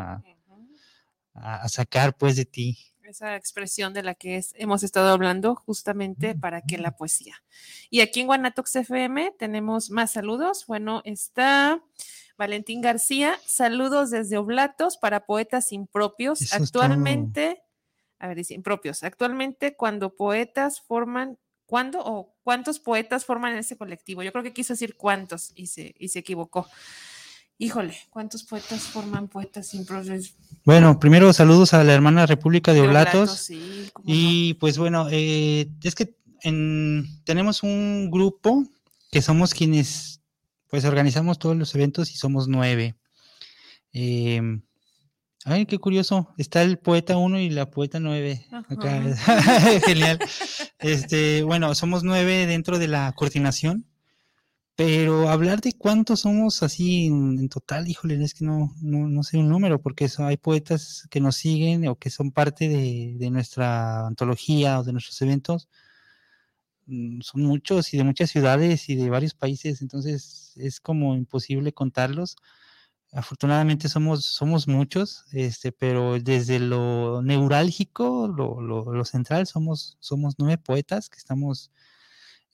A, 1.33 1.67
sacar 1.69 2.15
pues 2.15 2.35
de 2.35 2.45
ti. 2.45 2.77
Esa 3.03 3.35
expresión 3.35 3.93
de 3.93 4.03
la 4.03 4.15
que 4.15 4.37
es, 4.37 4.53
hemos 4.57 4.83
estado 4.83 5.09
hablando 5.09 5.55
justamente 5.55 6.33
para 6.35 6.61
que 6.61 6.77
la 6.77 6.95
poesía. 6.95 7.43
Y 7.89 8.01
aquí 8.01 8.21
en 8.21 8.27
Guanatox 8.27 8.75
FM 8.77 9.33
tenemos 9.37 9.89
más 9.89 10.11
saludos. 10.11 10.65
Bueno, 10.65 11.01
está 11.03 11.83
Valentín 12.37 12.81
García, 12.81 13.37
saludos 13.45 14.11
desde 14.11 14.37
Oblatos 14.37 14.97
para 14.97 15.25
poetas 15.25 15.71
impropios. 15.71 16.53
Actualmente, 16.53 17.61
a 18.17 18.27
ver, 18.27 18.37
dice 18.37 18.53
impropios. 18.53 19.03
Actualmente, 19.03 19.75
cuando 19.75 20.15
poetas 20.15 20.79
forman, 20.81 21.37
¿cuándo 21.65 21.99
o 22.03 22.33
cuántos 22.43 22.79
poetas 22.79 23.25
forman 23.25 23.57
ese 23.57 23.77
colectivo? 23.77 24.23
Yo 24.23 24.31
creo 24.31 24.43
que 24.43 24.53
quiso 24.53 24.73
decir 24.73 24.95
cuántos 24.95 25.51
y 25.55 25.67
se, 25.67 25.93
y 25.97 26.09
se 26.09 26.19
equivocó. 26.19 26.67
Híjole, 27.61 27.95
¿cuántos 28.09 28.43
poetas 28.43 28.81
forman 28.81 29.27
poetas 29.27 29.67
sin 29.67 29.85
Bueno, 30.65 30.99
primero 30.99 31.31
saludos 31.31 31.75
a 31.75 31.83
la 31.83 31.93
hermana 31.93 32.25
República 32.25 32.73
de 32.73 32.81
Oblatos. 32.81 33.51
y 34.03 34.55
pues 34.55 34.79
bueno, 34.79 35.05
eh, 35.11 35.69
es 35.83 35.93
que 35.93 36.17
tenemos 37.23 37.61
un 37.61 38.09
grupo 38.09 38.63
que 39.11 39.21
somos 39.21 39.53
quienes 39.53 40.23
pues 40.71 40.85
organizamos 40.85 41.37
todos 41.37 41.55
los 41.55 41.75
eventos 41.75 42.09
y 42.09 42.15
somos 42.17 42.47
nueve. 42.47 42.95
Em, 43.93 44.63
ay, 45.45 45.67
qué 45.67 45.77
curioso. 45.77 46.33
Está 46.39 46.63
el 46.63 46.79
poeta 46.79 47.17
uno 47.17 47.39
y 47.39 47.51
la 47.51 47.69
poeta 47.69 47.99
nueve. 47.99 48.43
Genial. 49.85 50.17
Este, 50.79 51.43
bueno, 51.43 51.75
somos 51.75 52.03
nueve 52.03 52.47
dentro 52.47 52.79
de 52.79 52.87
la 52.87 53.13
coordinación. 53.15 53.85
Pero 54.75 55.29
hablar 55.29 55.61
de 55.61 55.73
cuántos 55.73 56.21
somos 56.21 56.63
así 56.63 57.07
en, 57.07 57.49
total, 57.49 57.87
híjole, 57.87 58.23
es 58.23 58.33
que 58.33 58.45
no, 58.45 58.73
no, 58.81 59.23
sé 59.23 59.37
un 59.37 59.49
número, 59.49 59.81
porque 59.81 60.07
hay 60.17 60.37
poetas 60.37 61.07
que 61.11 61.19
nos 61.19 61.35
siguen 61.35 61.87
o 61.87 61.97
que 61.97 62.09
son 62.09 62.31
parte 62.31 62.67
de, 62.69 63.29
nuestra 63.29 64.07
antología 64.07 64.79
o 64.79 64.83
de 64.83 64.93
nuestros 64.93 65.21
eventos. 65.21 65.69
Mm, 66.87 67.21
son 67.21 67.43
muchos 67.43 67.93
y 67.93 67.97
de 67.97 68.03
muchas 68.03 68.29
ciudades 68.31 68.89
y 68.89 68.95
de 68.95 69.09
varios 69.09 69.33
países, 69.33 69.81
entonces 69.81 70.53
es 70.57 70.79
como 70.79 71.15
imposible 71.15 71.73
contarlos. 71.73 72.35
Afortunadamente 73.13 73.89
somos, 73.89 74.25
somos 74.25 74.67
muchos, 74.67 75.25
este, 75.33 75.71
pero 75.71 76.19
desde 76.19 76.59
lo 76.59 77.21
neurálgico, 77.21 78.27
lo, 78.27 78.61
lo, 78.61 79.05
central, 79.05 79.47
somos, 79.47 79.97
somos 79.99 80.35
nueve 80.39 80.57
poetas 80.57 81.09
que 81.09 81.17
estamos 81.17 81.71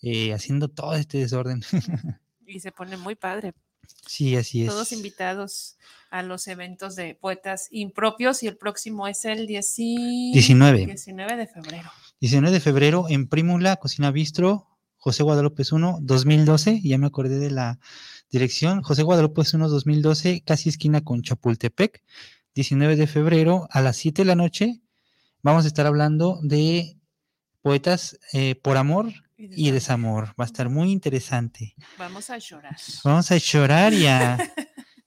eh, 0.02 0.34
haciendo 0.34 0.68
todo 0.68 0.94
este 0.94 1.20
desorden. 1.20 1.62
y 2.46 2.60
se 2.60 2.72
pone 2.72 2.98
muy 2.98 3.16
padre. 3.16 3.54
Sí, 4.06 4.36
así 4.36 4.64
es. 4.64 4.70
Todos 4.70 4.92
invitados 4.92 5.78
a 6.10 6.24
los 6.24 6.48
eventos 6.48 6.96
de 6.96 7.16
poetas 7.16 7.68
impropios 7.72 8.44
y 8.44 8.48
el 8.48 8.58
próximo 8.58 9.08
es 9.08 9.26
el 9.26 9.48
19, 9.48 10.86
19 10.86 11.36
de 11.36 11.48
febrero. 11.48 11.90
19 12.20 12.52
de 12.52 12.60
febrero 12.60 13.06
en 13.10 13.28
Prímula, 13.28 13.76
Cocina 13.76 14.12
Bistro, 14.12 14.68
José 14.96 15.24
Guadalupe 15.24 15.64
1, 15.70 16.00
2012, 16.02 16.82
ya 16.82 16.98
me 16.98 17.08
acordé 17.08 17.38
de 17.40 17.52
la 17.52 17.80
dirección, 18.30 18.82
José 18.82 19.04
Guadalupe 19.04 19.44
1, 19.54 19.70
2012, 19.70 20.42
casi 20.46 20.70
esquina 20.70 21.02
con 21.02 21.22
Chapultepec, 21.22 22.04
19 22.56 22.96
de 22.96 23.08
febrero 23.08 23.68
a 23.72 23.82
las 23.82 23.98
7 23.98 24.24
de 24.24 24.26
la 24.26 24.36
noche, 24.36 24.82
vamos 25.44 25.66
a 25.66 25.68
estar 25.68 25.86
hablando 25.86 26.40
de 26.42 26.98
poetas 27.68 28.18
eh, 28.32 28.56
por 28.56 28.78
amor 28.78 29.12
y 29.36 29.72
desamor. 29.72 30.28
Va 30.40 30.46
a 30.46 30.52
estar 30.52 30.70
muy 30.70 30.90
interesante. 30.90 31.76
Vamos 31.98 32.30
a 32.30 32.38
llorar. 32.38 32.78
Vamos 33.04 33.30
a 33.30 33.36
llorar 33.36 33.92
y 33.94 34.08
a, 34.08 34.38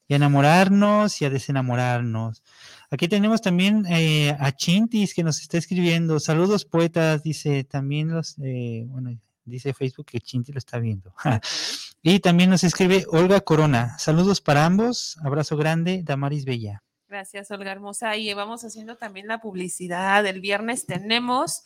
enamorarnos 0.07 1.23
y 1.23 1.25
a 1.25 1.31
desenamorarnos. 1.31 2.43
Aquí 2.91 3.09
tenemos 3.09 3.41
también 3.41 3.87
eh, 3.89 4.37
a 4.39 4.53
Chintis 4.53 5.15
que 5.15 5.23
nos 5.23 5.41
está 5.41 5.57
escribiendo. 5.57 6.21
Saludos 6.21 6.67
poetas, 6.67 7.23
dice 7.23 7.65
también 7.65 8.11
los, 8.11 8.37
eh, 8.43 8.85
bueno, 8.89 9.19
dice 9.47 9.73
Facebook 9.73 10.05
que 10.05 10.21
Chinti 10.21 10.53
lo 10.53 10.59
está 10.59 10.79
viendo. 10.79 11.15
y 12.03 12.21
también 12.21 12.51
nos 12.51 12.63
escribe 12.63 13.07
Olga 13.09 13.41
Corona. 13.41 13.99
Saludos 13.99 14.43
para 14.43 14.67
ambos. 14.67 15.17
Abrazo 15.25 15.57
grande, 15.57 16.03
Damaris 16.05 16.45
Bella. 16.45 16.83
Gracias, 17.09 17.51
Olga 17.51 17.73
Hermosa. 17.73 18.17
Y 18.19 18.35
vamos 18.35 18.65
haciendo 18.65 18.97
también 18.97 19.29
la 19.29 19.41
publicidad. 19.41 20.27
El 20.27 20.43
viernes 20.43 20.85
tenemos 20.85 21.63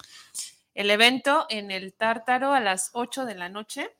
el 0.74 0.90
evento 0.90 1.46
en 1.48 1.70
el 1.70 1.94
Tártaro 1.94 2.52
a 2.52 2.60
las 2.60 2.90
8 2.92 3.24
de 3.24 3.34
la 3.34 3.48
noche, 3.48 3.90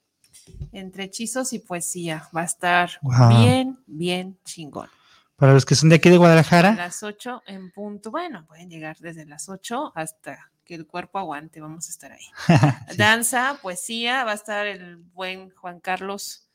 entre 0.73 1.05
hechizos 1.05 1.53
y 1.53 1.61
poesía. 1.61 2.29
Va 2.37 2.43
a 2.43 2.45
estar 2.45 2.91
bien, 3.31 3.79
bien 3.87 4.39
chingón. 4.45 4.89
Para 5.37 5.53
los 5.53 5.65
que 5.65 5.75
son 5.75 5.89
de 5.89 5.97
aquí 5.97 6.11
de 6.11 6.17
Guadalajara. 6.17 6.71
A 6.71 6.77
las 6.77 7.03
8 7.03 7.43
en 7.47 7.71
punto. 7.73 8.11
Bueno, 8.11 8.47
pueden 8.47 8.71
llegar 8.71 8.97
desde 8.99 9.27
las 9.27 9.49
8 9.49 9.93
hasta 9.95 10.51
que 10.65 10.75
el 10.75 10.87
cuerpo 10.87 11.19
aguante. 11.19 11.61
Vamos 11.61 11.89
a 11.89 11.91
estar 11.91 12.13
ahí. 12.13 12.27
Danza, 12.97 13.59
poesía. 13.63 14.25
Va 14.25 14.33
a 14.33 14.37
estar 14.37 14.67
el 14.67 14.97
buen 14.97 15.51
Juan 15.51 15.81
Carlos 15.81 16.49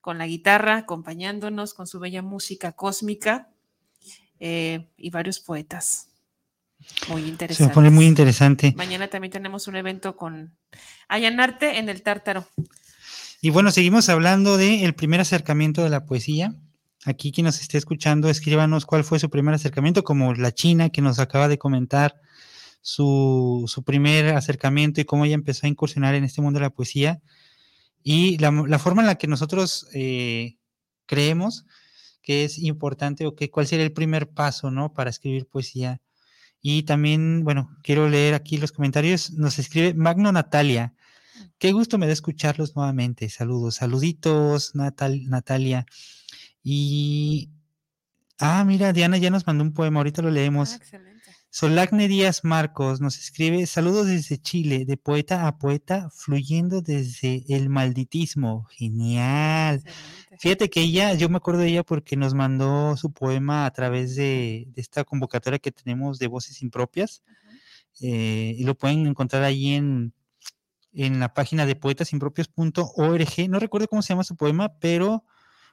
con 0.00 0.18
la 0.18 0.26
guitarra, 0.26 0.78
acompañándonos 0.78 1.74
con 1.74 1.86
su 1.86 2.00
bella 2.00 2.22
música 2.22 2.72
cósmica 2.72 3.50
eh, 4.38 4.88
y 4.96 5.10
varios 5.10 5.40
poetas. 5.40 6.09
Muy 7.08 7.22
interesante. 7.22 7.72
Se 7.72 7.74
pone 7.74 7.90
muy 7.90 8.06
interesante. 8.06 8.74
Mañana 8.76 9.08
también 9.08 9.32
tenemos 9.32 9.68
un 9.68 9.76
evento 9.76 10.16
con 10.16 10.56
Allanarte 11.08 11.78
en 11.78 11.88
el 11.88 12.02
Tártaro. 12.02 12.46
Y 13.40 13.50
bueno, 13.50 13.70
seguimos 13.70 14.08
hablando 14.08 14.56
del 14.56 14.94
primer 14.94 15.20
acercamiento 15.20 15.82
de 15.82 15.90
la 15.90 16.04
poesía. 16.04 16.54
Aquí 17.06 17.32
quien 17.32 17.46
nos 17.46 17.60
esté 17.60 17.78
escuchando, 17.78 18.28
escríbanos 18.28 18.84
cuál 18.84 19.04
fue 19.04 19.18
su 19.18 19.30
primer 19.30 19.54
acercamiento, 19.54 20.04
como 20.04 20.34
la 20.34 20.52
China 20.52 20.90
que 20.90 21.00
nos 21.00 21.18
acaba 21.18 21.48
de 21.48 21.58
comentar 21.58 22.20
su, 22.82 23.82
primer 23.86 24.34
acercamiento 24.34 25.00
y 25.00 25.04
cómo 25.04 25.24
ella 25.24 25.34
empezó 25.34 25.66
a 25.66 25.70
incursionar 25.70 26.14
en 26.14 26.24
este 26.24 26.42
mundo 26.42 26.58
de 26.58 26.66
la 26.66 26.70
poesía. 26.70 27.20
Y 28.02 28.38
la, 28.38 28.78
forma 28.78 29.02
en 29.02 29.06
la 29.06 29.16
que 29.16 29.26
nosotros 29.26 29.86
eh, 29.94 30.58
creemos 31.06 31.64
que 32.22 32.44
es 32.44 32.58
importante 32.58 33.26
o 33.26 33.34
que 33.34 33.50
cuál 33.50 33.66
sería 33.66 33.84
el 33.84 33.92
primer 33.92 34.28
paso, 34.28 34.70
¿no? 34.70 34.92
Para 34.92 35.10
escribir 35.10 35.46
poesía 35.46 36.00
y 36.62 36.82
también, 36.82 37.42
bueno, 37.44 37.76
quiero 37.82 38.08
leer 38.08 38.34
aquí 38.34 38.58
los 38.58 38.72
comentarios. 38.72 39.32
Nos 39.32 39.58
escribe 39.58 39.94
Magno 39.94 40.30
Natalia. 40.30 40.94
Qué 41.58 41.72
gusto 41.72 41.98
me 41.98 42.06
da 42.06 42.12
escucharlos 42.12 42.76
nuevamente. 42.76 43.28
Saludos, 43.30 43.76
saluditos, 43.76 44.74
Natal, 44.74 45.28
Natalia. 45.28 45.86
Y. 46.62 47.50
Ah, 48.38 48.64
mira, 48.64 48.92
Diana 48.92 49.18
ya 49.18 49.30
nos 49.30 49.46
mandó 49.46 49.64
un 49.64 49.72
poema, 49.72 50.00
ahorita 50.00 50.22
lo 50.22 50.30
leemos. 50.30 50.78
Ah, 50.92 50.98
Solagne 51.52 52.06
Díaz 52.06 52.44
Marcos 52.44 53.00
nos 53.00 53.18
escribe, 53.18 53.66
saludos 53.66 54.06
desde 54.06 54.38
Chile, 54.38 54.84
de 54.84 54.96
poeta 54.96 55.48
a 55.48 55.58
poeta, 55.58 56.08
fluyendo 56.14 56.80
desde 56.80 57.44
el 57.48 57.68
malditismo. 57.68 58.66
Genial. 58.70 59.82
Excelente. 59.84 60.36
Fíjate 60.38 60.70
que 60.70 60.82
ella, 60.82 61.14
yo 61.14 61.28
me 61.28 61.38
acuerdo 61.38 61.62
de 61.62 61.68
ella 61.70 61.82
porque 61.82 62.16
nos 62.16 62.34
mandó 62.34 62.96
su 62.96 63.12
poema 63.12 63.66
a 63.66 63.72
través 63.72 64.14
de, 64.14 64.68
de 64.68 64.80
esta 64.80 65.02
convocatoria 65.04 65.58
que 65.58 65.72
tenemos 65.72 66.18
de 66.20 66.28
voces 66.28 66.62
impropias. 66.62 67.22
eh, 68.00 68.54
y 68.56 68.64
lo 68.64 68.76
pueden 68.76 69.06
encontrar 69.06 69.42
ahí 69.42 69.74
en, 69.74 70.14
en 70.92 71.20
la 71.20 71.34
página 71.34 71.66
de 71.66 71.76
poetasimpropios.org. 71.76 73.48
No 73.48 73.58
recuerdo 73.58 73.88
cómo 73.88 74.02
se 74.02 74.10
llama 74.14 74.24
su 74.24 74.36
poema, 74.36 74.78
pero 74.80 75.24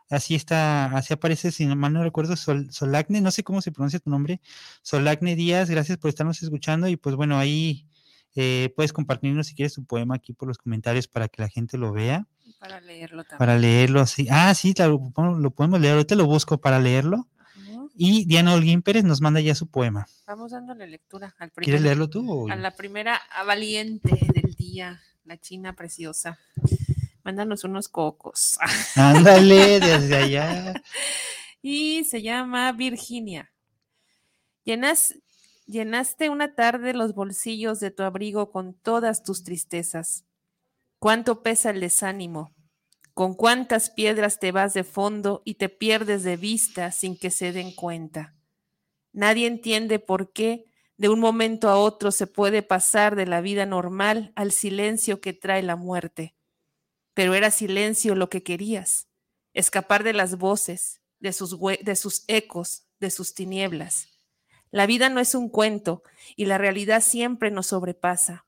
así 0.10 0.36
está, 0.36 0.86
así 0.98 1.14
aparece, 1.14 1.52
si 1.52 1.66
no 1.66 1.76
mal 1.76 1.94
no 1.94 2.04
recuerdo, 2.04 2.36
Sol- 2.36 2.72
Solagne, 2.72 3.22
no 3.22 3.32
sé 3.32 3.44
cómo 3.44 3.62
se 3.62 3.72
pronuncia 3.72 4.00
tu 4.00 4.10
nombre, 4.10 4.42
Solagne 4.82 5.36
Díaz, 5.36 5.70
gracias 5.70 5.98
por 5.98 6.10
estarnos 6.10 6.42
escuchando 6.44 6.88
y 6.88 6.96
pues 6.98 7.16
bueno, 7.16 7.38
ahí 7.38 7.86
eh, 8.36 8.72
puedes 8.76 8.94
compartirnos 8.94 9.48
si 9.48 9.56
quieres 9.56 9.74
tu 9.74 9.84
poema 9.86 10.16
aquí 10.16 10.34
por 10.34 10.48
los 10.48 10.58
comentarios 10.58 11.08
para 11.08 11.28
que 11.28 11.42
la 11.42 11.50
gente 11.50 11.78
lo 11.78 11.92
vea, 11.92 12.28
Y 12.46 12.54
Para 12.54 12.80
leerlo 12.82 13.24
también. 13.24 13.38
para 13.40 13.58
leerlo 13.58 14.00
así. 14.02 14.28
Ah, 14.30 14.54
sí, 14.54 14.74
claro, 14.74 15.12
lo 15.18 15.38
lo 15.40 15.52
podemos 15.52 15.80
leer, 15.82 15.94
ahorita 15.96 16.16
lo 16.16 16.26
busco 16.26 16.60
para 16.60 16.80
leerlo. 16.80 17.28
Ajá. 17.56 17.88
Y 17.96 18.26
Diana 18.26 18.54
Holguín 18.54 18.84
Pérez 18.84 19.04
nos 19.04 19.22
manda 19.22 19.40
ya 19.42 19.56
su 19.56 19.68
poema. 19.68 20.06
Vamos 20.28 20.52
dándole 20.52 20.86
lectura 20.88 21.34
al 21.40 21.52
¿Quieres 21.52 21.82
leerlo 21.82 22.10
tú? 22.10 22.32
o 22.32 22.50
a 22.52 22.56
la 22.56 22.72
primera 22.72 23.16
a 23.16 23.44
valiente 23.44 24.12
del 24.34 24.54
día, 24.54 25.02
la 25.26 25.38
china 25.38 25.74
preciosa. 25.74 26.38
Mándanos 27.28 27.66
unos 27.66 27.90
cocos. 27.90 28.58
Ándale, 28.96 29.82
desde 29.82 30.16
allá. 30.16 30.82
y 31.62 32.06
se 32.06 32.22
llama 32.22 32.72
Virginia. 32.72 33.52
Llenas, 34.64 35.14
llenaste 35.66 36.30
una 36.30 36.56
tarde 36.56 36.94
los 36.94 37.14
bolsillos 37.14 37.82
de 37.82 37.92
tu 37.92 38.04
abrigo 38.04 38.50
con 38.50 38.76
todas 38.76 39.24
tus 39.24 39.44
tristezas. 39.44 40.24
Cuánto 41.00 41.44
pesa 41.44 41.72
el 41.72 41.82
desánimo. 41.82 42.56
Con 43.14 43.34
cuántas 43.34 43.90
piedras 43.90 44.40
te 44.40 44.54
vas 44.54 44.74
de 44.74 44.86
fondo 44.86 45.42
y 45.44 45.56
te 45.56 45.68
pierdes 45.68 46.24
de 46.24 46.38
vista 46.38 46.94
sin 46.94 47.20
que 47.20 47.30
se 47.30 47.52
den 47.52 47.76
cuenta. 47.76 48.38
Nadie 49.12 49.48
entiende 49.48 50.00
por 50.00 50.32
qué 50.32 50.72
de 50.96 51.10
un 51.10 51.20
momento 51.20 51.68
a 51.68 51.78
otro 51.78 52.12
se 52.12 52.26
puede 52.26 52.64
pasar 52.64 53.18
de 53.18 53.26
la 53.26 53.42
vida 53.42 53.66
normal 53.66 54.32
al 54.38 54.54
silencio 54.54 55.20
que 55.20 55.34
trae 55.34 55.62
la 55.62 55.76
muerte. 55.76 56.37
Pero 57.18 57.34
era 57.34 57.50
silencio 57.50 58.14
lo 58.14 58.30
que 58.30 58.44
querías, 58.44 59.08
escapar 59.56 60.04
de 60.04 60.14
las 60.14 60.38
voces, 60.38 61.02
de 61.20 61.34
sus, 61.34 61.58
de 61.60 61.96
sus 61.96 62.24
ecos, 62.28 62.86
de 63.00 63.10
sus 63.10 63.34
tinieblas. 63.34 64.20
La 64.70 64.86
vida 64.86 65.10
no 65.10 65.20
es 65.20 65.34
un 65.34 65.50
cuento 65.50 66.04
y 66.36 66.46
la 66.46 66.60
realidad 66.60 67.02
siempre 67.02 67.50
nos 67.50 67.66
sobrepasa. 67.66 68.46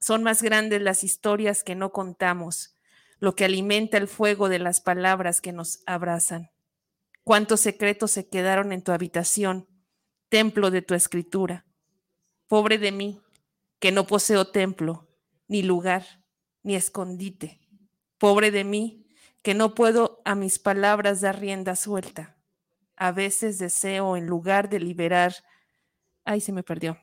Son 0.00 0.24
más 0.24 0.42
grandes 0.42 0.82
las 0.82 1.04
historias 1.04 1.62
que 1.62 1.76
no 1.76 1.92
contamos, 1.92 2.74
lo 3.20 3.36
que 3.36 3.44
alimenta 3.44 3.96
el 3.96 4.08
fuego 4.08 4.48
de 4.48 4.58
las 4.58 4.80
palabras 4.80 5.40
que 5.40 5.52
nos 5.52 5.84
abrazan. 5.86 6.50
Cuántos 7.22 7.60
secretos 7.60 8.10
se 8.10 8.28
quedaron 8.28 8.72
en 8.72 8.82
tu 8.82 8.90
habitación, 8.90 9.68
templo 10.28 10.72
de 10.72 10.82
tu 10.82 10.94
escritura. 10.94 11.64
Pobre 12.48 12.76
de 12.78 12.90
mí, 12.90 13.20
que 13.78 13.92
no 13.92 14.08
poseo 14.08 14.48
templo, 14.48 15.08
ni 15.46 15.62
lugar, 15.62 16.24
ni 16.64 16.74
escondite. 16.74 17.59
Pobre 18.20 18.50
de 18.50 18.64
mí, 18.64 19.06
que 19.42 19.54
no 19.54 19.74
puedo 19.74 20.20
a 20.26 20.34
mis 20.34 20.58
palabras 20.58 21.22
dar 21.22 21.40
rienda 21.40 21.74
suelta. 21.74 22.36
A 22.96 23.12
veces 23.12 23.58
deseo, 23.58 24.14
en 24.18 24.26
lugar 24.26 24.68
de 24.68 24.78
liberar, 24.78 25.34
ay, 26.26 26.42
se 26.42 26.52
me 26.52 26.62
perdió, 26.62 26.98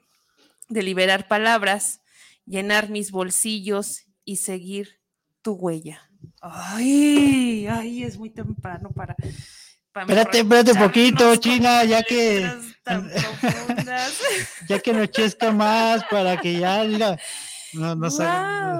de 0.69 0.83
liberar 0.83 1.27
palabras, 1.27 2.01
llenar 2.45 2.91
mis 2.91 3.09
bolsillos 3.09 4.05
y 4.25 4.35
seguir 4.35 5.01
tu 5.41 5.53
huella. 5.53 6.07
Ay, 6.39 7.65
ay, 7.67 8.03
es 8.03 8.15
muy 8.15 8.29
temprano 8.29 8.91
para. 8.91 9.15
para 9.91 10.05
Espérate, 10.05 10.39
espérate 10.41 10.75
poquito, 10.75 11.35
China, 11.37 11.83
ya 11.83 12.03
que-. 12.03 12.47
Ya 14.69 14.79
que 14.79 14.91
anochezca 14.91 15.51
más 15.51 16.03
para 16.09 16.37
que 16.37 16.59
ya, 16.59 16.83
mira, 16.83 17.17
no, 17.73 17.95
no 17.95 18.07
está. 18.07 18.77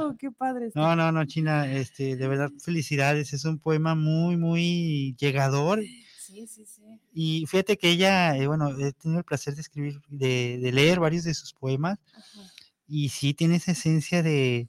No, 0.75 0.95
no, 0.95 1.11
no, 1.11 1.25
China, 1.25 1.71
este, 1.71 2.15
de 2.15 2.27
verdad, 2.27 2.49
felicidades. 2.63 3.33
Es 3.33 3.45
un 3.45 3.59
poema 3.59 3.95
muy, 3.95 4.38
muy 4.38 5.15
llegador. 5.19 5.81
Sí, 6.19 6.45
sí, 6.47 6.65
sí. 6.65 6.81
Y 7.13 7.45
fíjate 7.47 7.77
que 7.77 7.89
ella, 7.91 8.35
eh, 8.38 8.47
bueno, 8.47 8.69
he 8.77 8.91
tenido 8.93 9.19
el 9.19 9.25
placer 9.25 9.55
de 9.55 9.61
escribir, 9.61 10.01
de, 10.09 10.59
de 10.61 10.71
leer 10.71 10.99
varios 10.99 11.23
de 11.23 11.33
sus 11.33 11.53
poemas. 11.53 11.97
Ajá. 12.13 12.51
Y 12.88 13.09
sí 13.09 13.33
tiene 13.33 13.55
esa 13.55 13.71
esencia 13.71 14.21
de, 14.23 14.67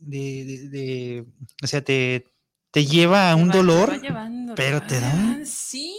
de, 0.00 0.44
de- 0.44 0.68
de- 0.68 1.24
o 1.62 1.66
sea, 1.66 1.82
te, 1.82 2.26
te 2.70 2.84
lleva 2.86 3.30
a 3.32 3.36
Te 3.36 3.42
un 3.42 3.48
va- 3.48 3.52
te 3.52 3.58
va 3.58 3.64
dolor, 3.64 4.00
llevando, 4.00 4.54
pero 4.54 4.78
va 4.80 4.86
te 4.86 5.00
da 5.00 5.14
un. 5.14 5.46
Sí, 5.46 5.94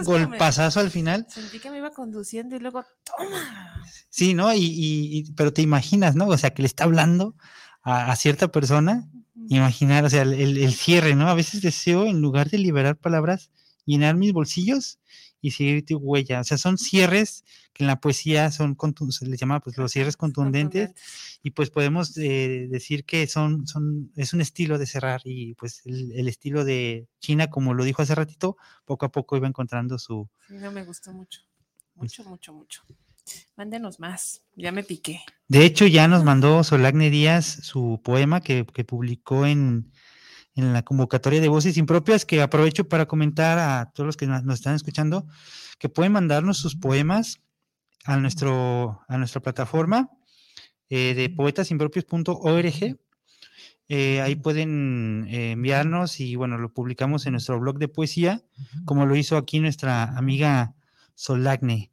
es 0.00 0.08
me- 0.08 0.14
golpazazo 0.14 0.80
al 0.80 0.90
final. 0.90 1.26
Sentí 1.28 1.58
que 1.58 1.70
me 1.70 1.78
iba 1.78 1.90
conduciendo 1.90 2.56
y 2.56 2.58
luego, 2.60 2.84
¡toma! 3.04 3.82
Sí, 4.10 4.34
¿no? 4.34 4.52
Y, 4.54 4.58
y- 4.64 5.18
y- 5.18 5.32
pero 5.32 5.52
te 5.52 5.62
imaginas, 5.62 6.14
¿no? 6.16 6.26
O 6.28 6.38
sea, 6.38 6.50
que 6.50 6.62
le 6.62 6.66
está 6.66 6.84
hablando 6.84 7.34
a, 7.82 8.10
a 8.12 8.16
cierta 8.16 8.48
persona, 8.50 9.08
imaginar, 9.48 10.04
o 10.04 10.10
sea, 10.10 10.22
el- 10.22 10.56
el 10.58 10.74
cierre, 10.74 11.14
¿no? 11.14 11.28
A 11.28 11.34
veces 11.34 11.60
deseo, 11.62 12.06
en 12.06 12.20
lugar 12.20 12.50
de 12.50 12.58
liberar 12.58 12.96
palabras, 12.96 13.50
llenar 13.84 14.16
mis 14.16 14.32
bolsillos 14.32 14.98
y 15.46 15.52
seguir 15.52 15.86
tu 15.86 15.98
huella. 15.98 16.40
O 16.40 16.44
sea, 16.44 16.58
son 16.58 16.76
cierres 16.76 17.44
que 17.72 17.84
en 17.84 17.86
la 17.86 18.00
poesía 18.00 18.50
son, 18.50 18.76
se 19.10 19.26
les 19.26 19.38
llama 19.38 19.60
pues 19.60 19.78
los 19.78 19.92
cierres 19.92 20.16
contundentes 20.16 20.90
y 21.40 21.52
pues 21.52 21.70
podemos 21.70 22.18
eh, 22.18 22.66
decir 22.68 23.04
que 23.04 23.28
son, 23.28 23.68
son, 23.68 24.10
es 24.16 24.34
un 24.34 24.40
estilo 24.40 24.76
de 24.76 24.86
cerrar 24.86 25.20
y 25.24 25.54
pues 25.54 25.82
el, 25.84 26.10
el 26.16 26.26
estilo 26.26 26.64
de 26.64 27.06
China, 27.20 27.48
como 27.48 27.74
lo 27.74 27.84
dijo 27.84 28.02
hace 28.02 28.16
ratito, 28.16 28.56
poco 28.84 29.06
a 29.06 29.12
poco 29.12 29.36
iba 29.36 29.46
encontrando 29.46 30.00
su... 30.00 30.28
Sí, 30.48 30.54
no 30.54 30.72
me 30.72 30.84
gustó 30.84 31.12
mucho. 31.12 31.42
Mucho, 31.94 32.24
mucho, 32.24 32.52
mucho. 32.52 32.82
Mándenos 33.54 34.00
más. 34.00 34.42
Ya 34.56 34.72
me 34.72 34.82
piqué. 34.82 35.20
De 35.46 35.64
hecho, 35.64 35.86
ya 35.86 36.08
nos 36.08 36.24
mandó 36.24 36.64
Solagne 36.64 37.08
Díaz 37.08 37.46
su 37.62 38.00
poema 38.02 38.40
que, 38.40 38.66
que 38.66 38.82
publicó 38.82 39.46
en, 39.46 39.92
en 40.56 40.72
la 40.72 40.82
convocatoria 40.82 41.40
de 41.40 41.48
Voces 41.48 41.76
Impropias, 41.76 42.24
que 42.24 42.40
aprovecho 42.40 42.88
para 42.88 43.06
comentar 43.06 43.58
a 43.58 43.92
todos 43.94 44.06
los 44.06 44.16
que 44.16 44.26
nos, 44.26 44.42
están 44.54 44.74
escuchando, 44.74 45.26
que 45.78 45.90
pueden 45.90 46.12
mandarnos 46.12 46.56
sus 46.56 46.74
poemas 46.74 47.40
a, 48.04 48.16
nuestro, 48.16 49.02
a 49.06 49.18
nuestra 49.18 49.42
plataforma 49.42 50.10
eh, 50.88 51.14
de 51.14 51.28
poetasimpropios.org. 51.28 52.96
Eh, 53.88 54.20
ahí 54.20 54.34
pueden 54.34 55.26
eh, 55.28 55.52
enviarnos 55.52 56.20
y 56.20 56.34
bueno, 56.34 56.58
lo 56.58 56.72
publicamos 56.72 57.26
en 57.26 57.32
nuestro 57.32 57.60
blog 57.60 57.78
de 57.78 57.88
poesía, 57.88 58.42
como 58.84 59.04
lo 59.04 59.14
hizo 59.14 59.36
aquí 59.36 59.60
nuestra 59.60 60.04
amiga 60.16 60.74
Solagne. 61.14 61.92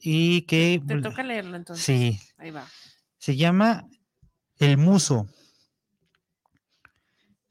Y 0.00 0.42
que... 0.42 0.82
Te 0.86 1.00
toca 1.00 1.22
leerlo 1.22 1.56
entonces. 1.56 1.84
Sí, 1.84 2.18
Ahí 2.36 2.50
va. 2.50 2.66
se 3.18 3.36
llama 3.36 3.86
El 4.58 4.76
Muso. 4.76 5.28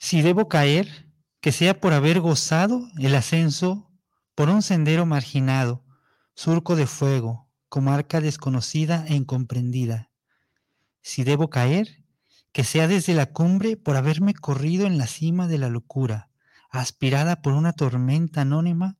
Si 0.07 0.21
debo 0.21 0.47
caer, 0.47 1.09
que 1.41 1.51
sea 1.51 1.79
por 1.79 1.91
haber 1.91 2.19
gozado 2.19 2.87
el 2.99 3.15
ascenso 3.15 3.89
por 4.35 4.49
un 4.49 4.61
sendero 4.61 5.07
marginado, 5.07 5.83
surco 6.35 6.75
de 6.75 6.85
fuego, 6.85 7.49
comarca 7.69 8.21
desconocida 8.21 9.03
e 9.07 9.15
incomprendida. 9.15 10.11
Si 11.01 11.23
debo 11.23 11.49
caer, 11.49 12.03
que 12.51 12.63
sea 12.63 12.87
desde 12.87 13.15
la 13.15 13.33
cumbre 13.33 13.77
por 13.77 13.95
haberme 13.95 14.35
corrido 14.35 14.85
en 14.85 14.99
la 14.99 15.07
cima 15.07 15.47
de 15.47 15.57
la 15.57 15.69
locura, 15.69 16.29
aspirada 16.69 17.41
por 17.41 17.53
una 17.53 17.73
tormenta 17.73 18.41
anónima, 18.41 18.97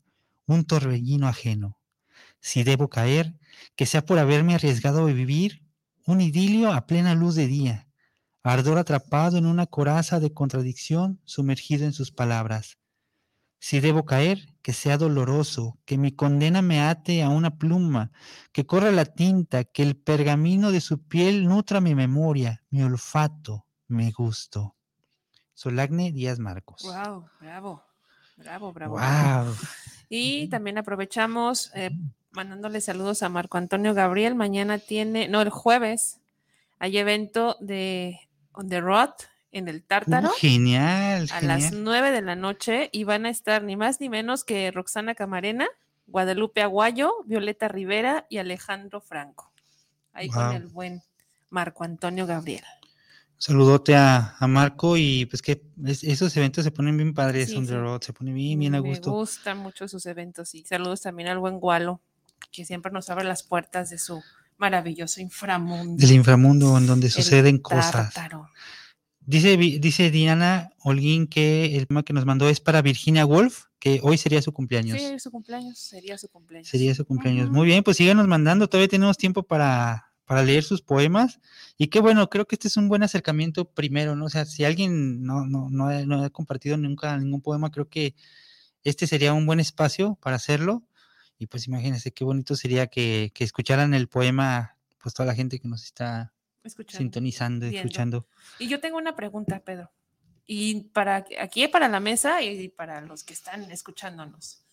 un 0.48 0.66
torbellino 0.66 1.28
ajeno. 1.28 1.78
Si 2.40 2.64
debo 2.64 2.90
caer, 2.90 3.38
que 3.76 3.86
sea 3.86 4.04
por 4.04 4.18
haberme 4.18 4.56
arriesgado 4.56 5.04
a 5.04 5.14
vivir 5.14 5.62
un 6.08 6.20
idilio 6.20 6.74
a 6.74 6.88
plena 6.88 7.14
luz 7.14 7.36
de 7.36 7.46
día, 7.46 7.85
ardor 8.54 8.78
atrapado 8.78 9.38
en 9.38 9.46
una 9.46 9.66
coraza 9.66 10.20
de 10.20 10.34
contradicción 10.34 11.20
sumergido 11.26 11.86
en 11.86 11.94
sus 11.94 12.12
palabras. 12.12 12.78
Si 13.60 13.80
debo 13.80 14.06
caer, 14.06 14.54
que 14.62 14.74
sea 14.74 14.98
doloroso, 14.98 15.80
que 15.86 15.98
mi 15.98 16.12
condena 16.12 16.62
me 16.62 16.82
ate 16.82 17.24
a 17.24 17.30
una 17.30 17.58
pluma, 17.58 18.12
que 18.52 18.66
corra 18.66 18.92
la 18.92 19.06
tinta, 19.06 19.64
que 19.64 19.82
el 19.82 19.96
pergamino 19.96 20.72
de 20.72 20.82
su 20.82 21.02
piel 21.02 21.48
nutra 21.48 21.82
mi 21.82 21.96
memoria, 21.96 22.64
mi 22.70 22.84
olfato, 22.84 23.66
mi 23.88 24.12
gusto. 24.12 24.76
Solagne 25.56 26.12
Díaz 26.12 26.38
Marcos. 26.38 26.84
Wow, 26.84 27.26
bravo. 27.40 27.84
Bravo, 28.38 28.74
bravo. 28.74 29.00
Wow. 29.00 29.56
Y 30.10 30.48
también 30.50 30.78
aprovechamos 30.78 31.72
eh, 31.74 31.90
mandándole 32.32 32.82
saludos 32.82 33.24
a 33.24 33.30
Marco 33.30 33.58
Antonio 33.58 33.94
Gabriel. 33.94 34.36
Mañana 34.36 34.78
tiene, 34.78 35.28
no, 35.28 35.42
el 35.42 35.50
jueves, 35.50 36.20
hay 36.78 36.98
evento 36.98 37.58
de 37.62 38.20
On 38.58 38.68
the 38.70 38.82
Road 38.82 39.12
en 39.52 39.68
el 39.68 39.84
Tártaro. 39.84 40.30
Uh, 40.30 40.34
genial, 40.38 41.28
a 41.32 41.42
las. 41.42 41.72
9 41.72 42.12
de 42.12 42.22
la 42.22 42.36
noche 42.36 42.90
y 42.92 43.04
van 43.06 43.26
a 43.26 43.30
estar 43.30 43.64
ni 43.64 43.76
más 43.76 44.00
ni 44.02 44.10
menos 44.10 44.44
que 44.44 44.70
Roxana 44.72 45.16
Camarena 45.16 45.68
Guadalupe 46.08 46.62
Aguayo, 46.62 47.12
Violeta 47.26 47.68
Rivera 47.68 48.28
y 48.30 48.38
Alejandro 48.38 49.02
Franco. 49.02 49.52
Ahí 50.14 50.30
con 50.30 50.52
el 50.54 50.68
buen 50.68 51.02
Marco 51.50 51.84
Antonio 51.84 52.26
Gabriel. 52.28 52.64
Saludote 53.38 53.96
a, 53.96 54.36
a 54.40 54.48
Marco 54.48 54.96
y 54.98 55.26
pues 55.26 55.42
que 55.42 55.62
es- 55.86 56.04
esos 56.04 56.36
eventos 56.38 56.64
se 56.64 56.72
ponen 56.72 56.96
bien 56.96 57.14
padres, 57.14 57.50
Sí, 57.50 57.58
on 57.58 57.68
the 57.68 57.76
road, 57.78 58.02
se 58.02 58.14
ponen 58.14 58.34
bien, 58.34 58.60
bien 58.60 58.76
a 58.76 58.82
Me 58.82 58.88
gusto. 58.90 59.12
gustan 59.12 59.58
mucho 59.58 59.88
sus 59.90 60.06
eventos 60.06 60.56
y 60.56 60.64
saludos 60.64 61.02
también 61.02 61.28
al 61.30 61.40
buen 61.40 61.60
Gualo, 61.60 62.00
que 62.52 62.64
siempre 62.66 62.92
nos 62.94 63.10
abre 63.10 63.26
las 63.26 63.44
puertas 63.44 63.90
de 63.90 63.98
su 63.98 64.24
maravilloso 64.58 65.22
inframundo. 65.22 65.96
Del 65.98 66.16
inframundo 66.16 66.78
en 66.78 66.88
donde 66.88 67.10
suceden 67.10 67.58
cosas. 67.60 68.14
Dice, 69.28 69.58
dice 69.58 70.12
Diana 70.12 70.70
Holguín 70.84 71.28
que 71.28 71.76
el 71.78 71.88
tema 71.88 72.04
que 72.04 72.14
nos 72.14 72.26
mandó 72.26 72.48
es 72.48 72.60
para 72.60 72.84
Virginia 72.84 73.26
Woolf, 73.26 73.64
que 73.80 74.00
hoy 74.04 74.20
sería 74.20 74.42
su 74.42 74.54
cumpleaños. 74.54 75.00
Sí, 75.00 75.20
su 75.20 75.32
cumpleaños, 75.32 75.80
sería 75.80 76.18
su 76.18 76.30
cumpleaños. 76.30 76.68
Sería 76.68 76.94
su 76.94 77.06
cumpleaños. 77.06 77.50
Muy 77.50 77.66
bien, 77.66 77.84
pues 77.84 77.98
síganos 77.98 78.28
mandando, 78.28 78.68
todavía 78.70 78.88
tenemos 78.88 79.18
tiempo 79.18 79.42
para, 79.42 80.12
para 80.26 80.44
leer 80.44 80.64
sus 80.64 80.84
poemas. 80.84 81.40
Y 81.78 81.88
qué 81.88 82.00
bueno, 82.00 82.30
creo 82.30 82.46
que 82.46 82.56
este 82.56 82.68
es 82.68 82.78
un 82.78 82.88
buen 82.88 83.02
acercamiento 83.02 83.66
primero, 83.66 84.16
¿no? 84.16 84.26
O 84.26 84.30
sea, 84.30 84.46
si 84.46 84.64
alguien 84.64 85.24
no, 85.24 85.46
no, 85.46 85.70
no, 85.72 85.88
ha, 85.88 86.06
no 86.06 86.24
ha 86.24 86.30
compartido 86.30 86.78
nunca 86.78 87.18
ningún 87.18 87.42
poema, 87.42 87.72
creo 87.72 87.90
que 87.90 88.16
este 88.84 89.08
sería 89.08 89.34
un 89.34 89.48
buen 89.48 89.60
espacio 89.60 90.20
para 90.22 90.36
hacerlo. 90.36 90.84
Y 91.38 91.48
pues 91.48 91.68
imagínense 91.68 92.12
qué 92.12 92.24
bonito 92.24 92.56
sería 92.56 92.88
que, 92.88 93.32
que 93.34 93.44
escucharan 93.44 93.94
el 93.94 94.08
poema, 94.08 94.78
pues 95.02 95.14
toda 95.14 95.28
la 95.28 95.36
gente 95.36 95.60
que 95.60 95.68
nos 95.68 95.84
está 95.84 96.34
Escuchando. 96.64 96.98
sintonizando, 96.98 97.60
viendo. 97.68 97.78
escuchando. 97.80 98.28
Y 98.60 98.68
yo 98.68 98.80
tengo 98.80 98.98
una 98.98 99.16
pregunta, 99.16 99.60
Pedro. 99.60 99.92
Y 100.48 100.84
para 100.94 101.26
aquí 101.40 101.68
para 101.68 101.90
la 101.90 102.00
mesa 102.00 102.42
y 102.42 102.70
para 102.70 103.02
los 103.02 103.24
que 103.24 103.34
están 103.34 103.64
escuchándonos, 103.72 104.64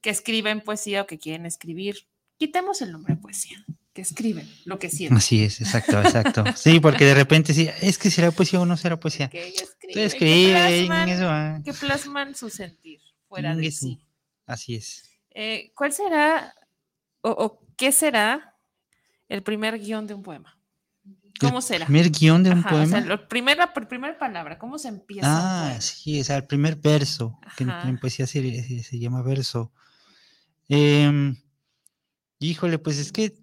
que 0.00 0.10
escriben 0.10 0.60
poesía 0.60 1.02
o 1.02 1.06
que 1.06 1.18
quieren 1.18 1.46
escribir, 1.46 2.06
quitemos 2.38 2.80
el 2.80 2.92
nombre 2.92 3.16
poesía, 3.16 3.64
que 3.92 4.02
escriben 4.02 4.48
lo 4.64 4.78
que 4.78 4.88
sienten. 4.88 5.18
Así 5.18 5.42
es, 5.42 5.60
exacto, 5.60 6.00
exacto. 6.00 6.44
Sí, 6.54 6.78
porque 6.80 7.04
de 7.04 7.14
repente 7.14 7.54
sí, 7.54 7.68
es 7.82 7.98
que 7.98 8.10
será 8.10 8.30
poesía 8.30 8.60
o 8.60 8.66
no 8.66 8.76
será 8.76 9.00
poesía. 9.00 9.28
Que 9.28 9.48
escriben, 9.48 9.94
que 9.94 10.04
escriben, 10.04 10.86
plasman, 10.86 11.08
eso, 11.08 11.28
ah, 11.28 11.60
que 11.64 11.72
plasman 11.72 12.34
su 12.34 12.48
sentir 12.48 13.00
fuera 13.28 13.56
de 13.56 13.70
sí. 13.70 13.98
Así 14.46 14.76
es. 14.76 15.10
Eh, 15.38 15.70
¿Cuál 15.74 15.92
será 15.92 16.54
o, 17.20 17.28
o 17.30 17.60
qué 17.76 17.92
será 17.92 18.54
el 19.28 19.42
primer 19.42 19.78
guion 19.78 20.06
de 20.06 20.14
un 20.14 20.22
poema? 20.22 20.58
¿Cómo 21.38 21.60
será? 21.60 21.84
Primer 21.84 22.10
guion 22.10 22.42
de 22.42 22.50
un 22.52 22.58
Ajá, 22.60 22.68
o 22.68 22.72
poema. 22.72 22.86
sea, 22.86 23.00
lo- 23.02 23.28
primera, 23.28 23.74
palabra, 24.18 24.58
¿cómo 24.58 24.78
se 24.78 24.88
empieza? 24.88 25.28
Ah, 25.30 25.64
poema? 25.66 25.80
sí, 25.82 26.20
o 26.20 26.24
sea, 26.24 26.36
el 26.38 26.46
primer 26.46 26.76
verso, 26.76 27.38
que 27.54 27.64
en, 27.64 27.98
poesía 27.98 28.26
se, 28.26 28.40
se- 28.62 28.82
se 28.82 28.98
llama 28.98 29.20
verso. 29.22 29.70
Em, 30.68 31.36
híjole, 32.38 32.78
pues 32.78 32.96
es 32.98 33.12
que, 33.12 33.34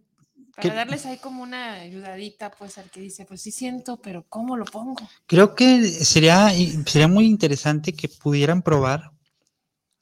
Para 0.55 0.69
que- 0.69 0.75
darles 0.75 1.05
ahí 1.05 1.17
como 1.17 1.43
una 1.43 1.73
ayudadita, 1.73 2.49
pues 2.49 2.79
al 2.79 2.89
que 2.89 3.01
dice, 3.01 3.25
pues 3.25 3.41
sí 3.41 3.51
siento, 3.51 4.01
pero 4.01 4.25
¿cómo 4.29 4.57
lo 4.57 4.65
pongo? 4.65 5.07
creo 5.27 5.53
que 5.53 5.83
sería, 5.87 6.49
sería 6.87 7.07
muy 7.07 7.25
interesante 7.25 7.93
que 7.93 8.07
pudieran 8.09 8.63
probar, 8.63 9.11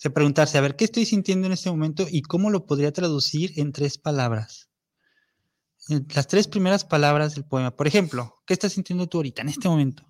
o 0.01 0.03
sea, 0.03 0.11
preguntarse, 0.11 0.57
a 0.57 0.61
ver, 0.61 0.75
¿qué 0.75 0.85
estoy 0.85 1.05
sintiendo 1.05 1.45
en 1.45 1.53
este 1.53 1.69
momento 1.69 2.07
y 2.09 2.23
cómo 2.23 2.49
lo 2.49 2.65
podría 2.65 2.91
traducir 2.91 3.53
en 3.59 3.71
tres 3.71 3.99
palabras? 3.99 4.67
Las 6.15 6.25
tres 6.27 6.47
primeras 6.47 6.85
palabras 6.85 7.35
del 7.35 7.45
poema. 7.45 7.75
Por 7.75 7.85
ejemplo, 7.85 8.41
¿qué 8.47 8.53
estás 8.53 8.73
sintiendo 8.73 9.05
tú 9.05 9.19
ahorita, 9.19 9.43
en 9.43 9.49
este 9.49 9.69
momento? 9.69 10.03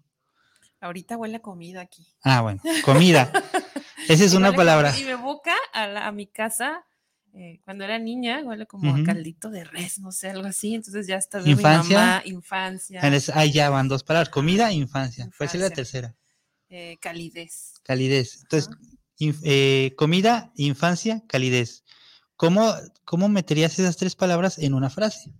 Ahorita 0.80 1.18
huele 1.18 1.36
a 1.36 1.42
comida 1.42 1.82
aquí. 1.82 2.08
Ah, 2.24 2.40
bueno, 2.42 2.62
comida. 2.86 3.34
Esa 4.08 4.24
es 4.24 4.34
Y 4.34 4.38
una 4.38 4.54
palabra. 4.54 4.98
Y 4.98 5.04
me 5.04 5.12
evoca 5.12 5.54
a, 5.74 5.88
la- 5.88 6.08
a 6.08 6.12
mi 6.14 6.26
casa 6.26 6.86
eh, 7.34 7.60
cuando 7.66 7.84
era 7.84 8.00
niña, 8.00 8.42
huele 8.46 8.68
como 8.68 8.96
a 8.96 9.04
caldito 9.04 9.50
de 9.50 9.66
res, 9.66 10.00
no 10.00 10.14
sé, 10.14 10.30
algo 10.30 10.48
así. 10.48 10.74
Entonces 10.74 11.06
ya 11.06 11.18
está 11.18 11.42
mi 11.42 11.52
Infancia. 11.52 11.98
mamá, 11.98 12.22
infancia, 12.24 13.02
Ah, 13.04 13.12
Ahí 13.34 13.52
ya 13.52 13.70
van 13.70 13.90
dos 13.90 14.04
palabras, 14.06 14.30
comida 14.30 14.70
e 14.72 14.76
infancia. 14.76 15.30
¿Cuál 15.38 15.50
sería 15.50 15.68
la 15.68 15.74
Infancia. 15.74 15.76
tercera? 15.76 16.16
eh, 16.70 16.98
calidez. 17.02 17.74
Calidez. 17.84 18.40
Entonces, 18.44 18.70
Ajá. 18.70 18.80
Inf- 19.22 19.42
eh, 19.44 19.94
comida, 19.98 20.52
infancia, 20.56 21.24
calidez. 21.28 21.84
¿Cómo, 22.36 22.74
¿Cómo 23.06 23.30
meterías 23.30 23.78
esas 23.80 23.98
tres 23.98 24.16
palabras 24.16 24.58
en 24.58 24.74
una 24.74 24.90
frase? 24.90 25.32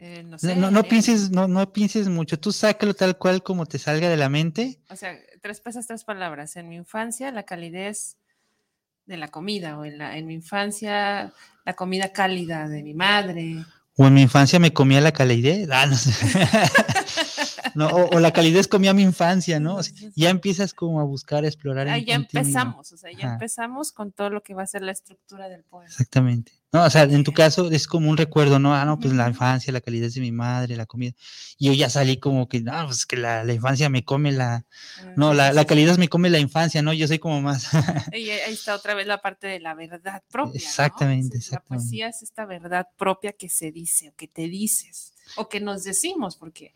Eh, 0.00 0.22
no, 0.22 0.30
No, 0.30 0.38
sé, 0.38 0.54
no, 0.56 0.70
no 0.70 0.80
eh, 0.80 0.84
pienses, 0.84 1.30
no, 1.30 1.48
no 1.48 1.72
pienses 1.72 2.08
mucho, 2.08 2.38
tú 2.38 2.52
sácalo 2.52 2.94
tal 2.94 3.18
cual 3.18 3.42
como 3.42 3.66
te 3.66 3.78
salga 3.78 4.08
de 4.08 4.16
la 4.16 4.28
mente. 4.28 4.80
O 4.90 4.96
sea, 4.96 5.16
tres 5.42 5.60
pesas, 5.60 5.86
tres 5.88 6.04
palabras. 6.04 6.54
En 6.56 6.68
mi 6.68 6.76
infancia, 6.76 7.32
la 7.32 7.42
calidez 7.44 8.16
de 9.06 9.16
la 9.16 9.28
comida, 9.28 9.78
o 9.78 9.84
en, 9.84 9.98
la, 9.98 10.16
en 10.16 10.26
mi 10.26 10.34
infancia, 10.34 11.32
la 11.64 11.74
comida 11.74 12.12
cálida 12.12 12.68
de 12.68 12.82
mi 12.84 12.94
madre. 12.94 13.64
O 13.96 14.06
en 14.06 14.14
mi 14.14 14.22
infancia 14.22 14.60
me 14.60 14.72
comía 14.72 15.00
la 15.00 15.10
calidez. 15.12 15.68
Ah, 15.72 15.86
no 15.86 15.96
sé. 15.96 16.12
No, 17.74 17.88
o, 17.88 18.16
o 18.16 18.20
la 18.20 18.32
calidez 18.32 18.68
comía 18.68 18.92
mi 18.94 19.02
infancia, 19.02 19.60
¿no? 19.60 19.76
O 19.76 19.82
sea, 19.82 19.94
ya 20.14 20.30
empiezas 20.30 20.74
como 20.74 21.00
a 21.00 21.04
buscar, 21.04 21.44
a 21.44 21.48
explorar. 21.48 21.88
Ahí 21.88 22.04
ya 22.04 22.18
mismo. 22.18 22.38
empezamos, 22.40 22.92
o 22.92 22.96
sea, 22.96 23.10
ya 23.12 23.26
Ajá. 23.26 23.32
empezamos 23.34 23.92
con 23.92 24.12
todo 24.12 24.30
lo 24.30 24.42
que 24.42 24.54
va 24.54 24.62
a 24.62 24.66
ser 24.66 24.82
la 24.82 24.92
estructura 24.92 25.48
del 25.48 25.64
poema. 25.64 25.86
Exactamente. 25.86 26.52
No, 26.70 26.84
o 26.84 26.90
sea, 26.90 27.04
en 27.04 27.24
tu 27.24 27.32
caso 27.32 27.70
es 27.70 27.86
como 27.86 28.10
un 28.10 28.18
recuerdo, 28.18 28.58
¿no? 28.58 28.74
Ah, 28.74 28.84
no, 28.84 28.98
pues 28.98 29.14
la 29.14 29.26
infancia, 29.26 29.72
la 29.72 29.80
calidez 29.80 30.12
de 30.12 30.20
mi 30.20 30.32
madre, 30.32 30.76
la 30.76 30.84
comida. 30.84 31.12
Y 31.56 31.68
yo 31.68 31.72
ya 31.72 31.88
salí 31.88 32.18
como 32.18 32.46
que, 32.46 32.60
no, 32.60 32.84
pues 32.86 33.06
que 33.06 33.16
la, 33.16 33.42
la 33.42 33.54
infancia 33.54 33.88
me 33.88 34.04
come 34.04 34.32
la. 34.32 34.66
No, 35.16 35.32
la, 35.32 35.54
la 35.54 35.64
calidez 35.64 35.96
me 35.96 36.08
come 36.08 36.28
la 36.28 36.38
infancia, 36.38 36.82
¿no? 36.82 36.92
Yo 36.92 37.08
soy 37.08 37.18
como 37.18 37.40
más. 37.40 37.68
Y 38.12 38.28
ahí 38.30 38.52
está 38.52 38.74
otra 38.74 38.94
vez 38.94 39.06
la 39.06 39.22
parte 39.22 39.46
de 39.46 39.60
la 39.60 39.74
verdad 39.74 40.22
propia. 40.30 40.60
¿no? 40.60 40.66
Exactamente, 40.66 41.36
Entonces, 41.36 41.52
La 41.52 41.56
exactamente. 41.56 41.84
poesía 41.84 42.08
es 42.08 42.22
esta 42.22 42.44
verdad 42.44 42.86
propia 42.98 43.32
que 43.32 43.48
se 43.48 43.72
dice 43.72 44.10
o 44.10 44.14
que 44.14 44.28
te 44.28 44.42
dices 44.42 45.14
o 45.36 45.48
que 45.48 45.60
nos 45.60 45.84
decimos, 45.84 46.36
porque 46.36 46.74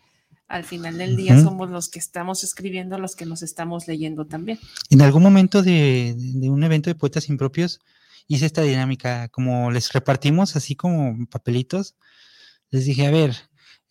al 0.52 0.64
final 0.64 0.98
del 0.98 1.16
día 1.16 1.34
somos 1.42 1.70
los 1.70 1.88
que 1.88 1.98
estamos 1.98 2.44
escribiendo, 2.44 2.98
los 2.98 3.16
que 3.16 3.24
nos 3.24 3.42
estamos 3.42 3.88
leyendo 3.88 4.26
también. 4.26 4.58
En 4.90 5.00
algún 5.00 5.22
momento 5.22 5.62
de, 5.62 6.14
un 6.50 6.62
evento 6.62 6.90
de 6.90 6.94
poetas 6.94 7.30
impropios 7.30 7.80
hice 8.28 8.44
esta 8.44 8.60
dinámica, 8.60 9.28
como 9.30 9.70
les 9.70 9.90
repartimos 9.92 10.54
así 10.54 10.76
como 10.76 11.26
papelitos, 11.30 11.96
les 12.70 12.84
dije, 12.84 13.06
a 13.06 13.10
ver, 13.10 13.34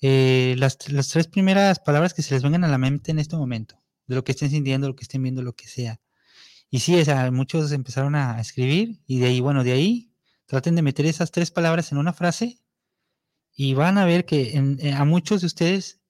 eh, 0.02 0.54
las, 0.60 0.78
tr- 0.78 0.92
las 0.92 1.10
tres 1.10 1.28
primeras 1.28 1.80
palabras 1.80 2.14
que 2.14 2.22
se 2.22 2.36
les 2.36 2.44
vengan 2.44 2.64
a 2.64 2.68
la 2.68 2.78
mente 2.78 3.10
en 3.12 3.18
este 3.18 3.36
momento, 3.36 3.82
de 4.06 4.16
lo 4.16 4.24
que 4.24 4.34
estén 4.34 4.52
sintiendo, 4.52 4.88
lo 4.88 4.96
que 4.96 5.04
estén 5.04 5.24
viendo, 5.24 5.42
lo 5.42 5.54
que 5.54 5.68
sea. 5.68 6.00
Y 6.70 6.80
sí, 6.82 6.96
o 6.96 7.04
sea, 7.04 7.32
muchos 7.32 7.72
empezaron 7.72 8.14
a 8.16 8.40
escribir 8.40 9.02
y 9.08 9.20
de 9.20 9.26
ahí, 9.28 9.40
bueno, 9.40 9.64
de 9.64 9.72
ahí 9.72 10.12
traten 10.46 10.76
de 10.76 10.84
meter 10.84 11.08
esas 11.08 11.32
tres 11.32 11.50
palabras 11.50 11.92
en 11.92 11.98
una 11.98 12.14
frase 12.14 12.60
y 13.56 13.74
van 13.74 13.98
a 13.98 14.06
ver 14.06 14.26
que 14.26 14.56
en- 14.58 14.78
eh, 14.80 14.94
a 14.94 15.06
muchos 15.06 15.42
de 15.42 15.48
ustedes 15.48 16.01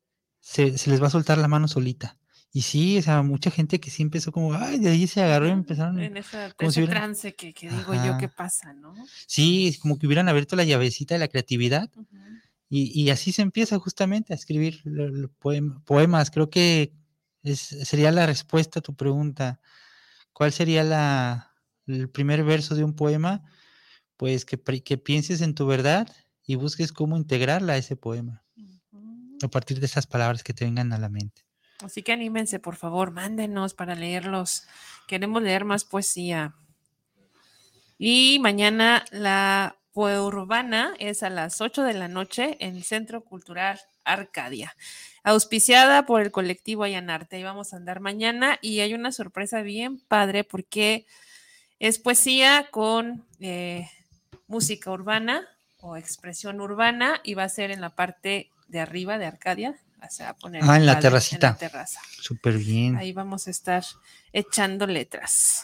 se, 0.41 0.77
se 0.77 0.89
les 0.89 1.01
va 1.01 1.07
a 1.07 1.11
soltar 1.11 1.37
la 1.37 1.47
mano 1.47 1.67
solita. 1.67 2.17
Y 2.51 2.63
sí, 2.63 2.97
o 2.97 3.01
sea, 3.01 3.21
mucha 3.21 3.49
gente 3.49 3.79
que 3.79 3.89
sí 3.89 4.01
empezó 4.03 4.33
como, 4.33 4.53
ay, 4.53 4.79
de 4.79 4.89
ahí 4.89 5.07
se 5.07 5.21
agarró 5.23 5.47
y 5.47 5.51
empezaron. 5.51 5.97
En 5.99 6.17
esa, 6.17 6.51
como 6.51 6.69
si 6.71 6.81
ese 6.81 6.89
trance 6.89 7.33
que, 7.33 7.53
que 7.53 7.69
digo 7.69 7.93
yo 7.93 8.17
que 8.17 8.27
pasa, 8.27 8.73
¿no? 8.73 8.93
Sí, 9.25 9.69
es 9.69 9.79
como 9.79 9.97
que 9.97 10.05
hubieran 10.05 10.27
abierto 10.27 10.57
la 10.57 10.65
llavecita 10.65 11.15
de 11.15 11.19
la 11.19 11.29
creatividad 11.29 11.89
y, 12.69 12.91
y 13.01 13.09
así 13.09 13.31
se 13.31 13.41
empieza 13.41 13.79
justamente 13.79 14.33
a 14.33 14.35
escribir 14.35 14.81
lo- 14.83 15.07
lo 15.09 15.29
poem- 15.39 15.81
poemas. 15.85 16.29
Creo 16.29 16.49
que 16.49 16.93
es- 17.43 17.59
sería 17.83 18.11
la 18.11 18.25
respuesta 18.25 18.79
a 18.79 18.83
tu 18.83 18.95
pregunta. 18.95 19.61
¿Cuál 20.33 20.51
sería 20.51 20.83
la, 20.83 21.53
el 21.87 22.09
primer 22.09 22.43
verso 22.43 22.75
de 22.75 22.83
un 22.83 22.95
poema? 22.95 23.43
Pues 24.17 24.45
que, 24.45 24.57
que 24.59 24.97
pienses 24.97 25.41
en 25.41 25.55
tu 25.55 25.65
verdad 25.67 26.07
y 26.45 26.55
busques 26.55 26.91
cómo 26.91 27.17
integrarla 27.17 27.73
a 27.73 27.77
ese 27.77 27.95
poema. 27.95 28.43
A 29.47 29.49
partir 29.49 29.79
de 29.79 29.85
esas 29.85 30.07
palabras 30.07 30.43
que 30.43 30.53
te 30.53 30.65
vengan 30.65 30.93
a 30.93 30.97
la 30.97 31.09
mente. 31.09 31.43
Así 31.83 32.03
que 32.03 32.11
anímense, 32.11 32.59
por 32.59 32.75
favor, 32.75 33.11
mándenos 33.11 33.73
para 33.73 33.95
leerlos. 33.95 34.67
Queremos 35.07 35.41
leer 35.41 35.65
más 35.65 35.83
poesía. 35.83 36.53
Y 37.97 38.39
mañana 38.39 39.05
la 39.11 39.75
Urbana 39.93 40.93
es 40.99 41.21
a 41.21 41.29
las 41.29 41.59
8 41.59 41.83
de 41.83 41.93
la 41.93 42.07
noche 42.07 42.57
en 42.59 42.75
el 42.75 42.83
Centro 42.83 43.23
Cultural 43.23 43.79
Arcadia, 44.05 44.75
auspiciada 45.23 46.05
por 46.05 46.21
el 46.21 46.31
colectivo 46.31 46.83
Ayanarte. 46.83 47.35
Ahí 47.35 47.43
vamos 47.43 47.73
a 47.73 47.77
andar 47.77 47.99
mañana 47.99 48.57
y 48.61 48.79
hay 48.79 48.93
una 48.93 49.11
sorpresa 49.11 49.61
bien 49.61 49.99
padre 49.99 50.43
porque 50.43 51.05
es 51.79 51.99
poesía 51.99 52.67
con 52.71 53.25
eh, 53.39 53.89
música 54.47 54.91
urbana 54.91 55.47
o 55.81 55.97
expresión 55.97 56.61
urbana 56.61 57.19
y 57.23 57.33
va 57.33 57.43
a 57.43 57.49
ser 57.49 57.71
en 57.71 57.81
la 57.81 57.89
parte 57.89 58.50
de 58.71 58.79
arriba 58.79 59.17
de 59.19 59.25
Arcadia. 59.27 59.75
O 60.03 60.09
sea, 60.09 60.29
a 60.29 60.35
poner 60.35 60.63
Ah, 60.65 60.77
en 60.77 60.85
la 60.87 60.99
terracita. 60.99 61.47
En 61.49 61.53
la 61.53 61.59
terraza. 61.59 61.99
Súper 62.19 62.57
bien. 62.57 62.95
Ahí 62.95 63.13
vamos 63.13 63.47
a 63.47 63.51
estar 63.51 63.83
echando 64.33 64.87
letras. 64.87 65.63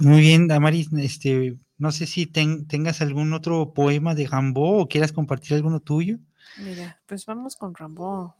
Muy 0.00 0.20
bien, 0.20 0.48
Damaris, 0.48 0.88
este, 0.98 1.56
no 1.78 1.90
sé 1.90 2.06
si 2.06 2.26
ten- 2.26 2.66
tengas 2.66 3.00
algún 3.00 3.32
otro 3.32 3.72
poema 3.72 4.14
de 4.14 4.26
Gambo 4.26 4.80
o 4.80 4.88
quieras 4.88 5.12
compartir 5.12 5.54
alguno 5.54 5.80
tuyo. 5.80 6.18
Mira, 6.58 7.00
pues 7.06 7.24
vamos 7.24 7.56
con 7.56 7.74
Rambo. 7.74 8.36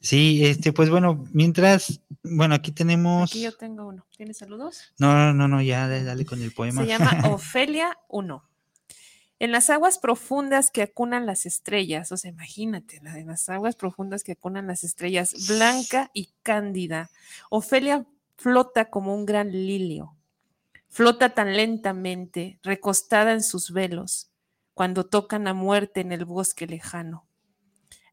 Sí, 0.00 0.44
este, 0.44 0.72
pues 0.72 0.90
bueno, 0.90 1.24
mientras, 1.32 2.00
bueno, 2.22 2.54
aquí 2.54 2.70
tenemos. 2.72 3.30
Aquí 3.30 3.42
yo 3.42 3.52
tengo 3.56 3.86
uno. 3.86 4.04
¿Tienes 4.16 4.38
saludos? 4.38 4.92
No, 4.98 5.14
no, 5.14 5.32
no, 5.32 5.48
no, 5.48 5.62
ya 5.62 5.88
dale, 5.88 6.04
dale 6.04 6.24
con 6.24 6.42
el 6.42 6.52
poema. 6.52 6.82
Se 6.82 6.88
llama 6.88 7.10
Ofelia 7.32 7.96
1. 8.08 8.44
En 9.38 9.52
las 9.52 9.68
aguas 9.68 9.98
profundas 9.98 10.70
que 10.70 10.82
acunan 10.82 11.26
las 11.26 11.44
estrellas, 11.44 12.10
o 12.10 12.16
sea, 12.16 12.30
imagínate, 12.30 13.00
la 13.02 13.12
de 13.12 13.24
las 13.24 13.48
aguas 13.50 13.76
profundas 13.76 14.24
que 14.24 14.32
acunan 14.32 14.66
las 14.66 14.82
estrellas, 14.82 15.34
blanca 15.46 16.10
y 16.14 16.30
cándida, 16.42 17.10
Ofelia 17.50 18.06
flota 18.36 18.86
como 18.86 19.14
un 19.14 19.26
gran 19.26 19.52
lilio, 19.52 20.16
flota 20.88 21.34
tan 21.34 21.54
lentamente, 21.54 22.58
recostada 22.62 23.32
en 23.32 23.42
sus 23.42 23.72
velos, 23.72 24.30
cuando 24.72 25.04
tocan 25.04 25.46
a 25.48 25.54
muerte 25.54 26.00
en 26.00 26.12
el 26.12 26.24
bosque 26.24 26.66
lejano. 26.66 27.26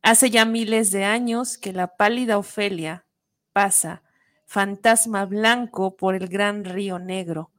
Hace 0.01 0.29
ya 0.29 0.43
miles 0.43 0.91
de 0.91 1.05
años 1.05 1.57
que 1.57 1.71
la 1.71 1.95
pálida 1.95 2.37
Ofelia 2.37 3.05
pasa, 3.53 4.03
fantasma 4.45 5.25
blanco 5.25 5.95
por 5.95 6.15
el 6.15 6.27
gran 6.27 6.65
río 6.65 6.99
negro. 6.99 7.51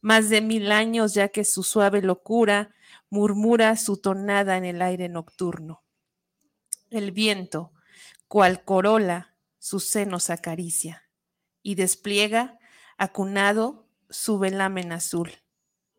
Más 0.00 0.28
de 0.28 0.40
mil 0.40 0.72
años 0.72 1.14
ya 1.14 1.28
que 1.28 1.44
su 1.44 1.62
suave 1.62 2.02
locura 2.02 2.74
murmura 3.10 3.76
su 3.76 3.96
tonada 3.98 4.56
en 4.56 4.64
el 4.64 4.82
aire 4.82 5.08
nocturno. 5.08 5.84
El 6.90 7.12
viento, 7.12 7.72
cual 8.28 8.64
corola, 8.64 9.34
sus 9.58 9.84
senos 9.84 10.30
acaricia 10.30 11.02
y 11.62 11.74
despliega, 11.74 12.58
acunado, 12.96 13.88
su 14.08 14.38
velamen 14.38 14.92
azul. 14.92 15.32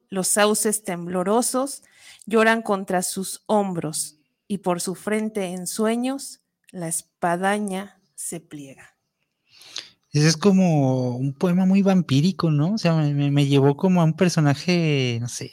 Los 0.09 0.29
sauces 0.29 0.83
temblorosos 0.83 1.83
lloran 2.25 2.61
contra 2.61 3.01
sus 3.01 3.43
hombros 3.45 4.17
y 4.47 4.59
por 4.59 4.79
su 4.79 4.95
frente 4.95 5.45
en 5.47 5.67
sueños 5.67 6.41
la 6.71 6.87
espadaña 6.87 8.01
se 8.15 8.39
pliega. 8.39 8.96
Ese 10.17 10.29
es 10.29 10.37
como 10.37 11.15
un 11.15 11.31
poema 11.31 11.67
muy 11.67 11.83
vampírico, 11.83 12.49
¿no? 12.49 12.73
O 12.73 12.77
sea, 12.79 12.95
me, 12.95 13.45
llevó 13.45 13.77
como 13.77 14.01
a 14.01 14.03
un 14.03 14.15
personaje, 14.15 15.19
no 15.21 15.27
sé, 15.27 15.51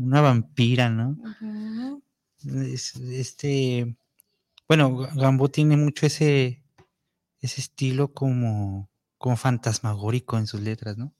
una 0.00 0.20
vampira, 0.20 0.90
¿no? 0.90 1.16
este, 3.12 3.96
bueno, 4.66 5.08
Gambo 5.14 5.48
tiene 5.48 5.76
mucho 5.76 6.06
ese, 6.06 6.64
ese 7.40 7.60
estilo 7.60 8.12
como, 8.12 8.90
como 9.16 9.36
fantasmagórico 9.36 10.38
en 10.38 10.48
sus 10.48 10.60
letras, 10.60 10.98
¿no? 10.98 11.14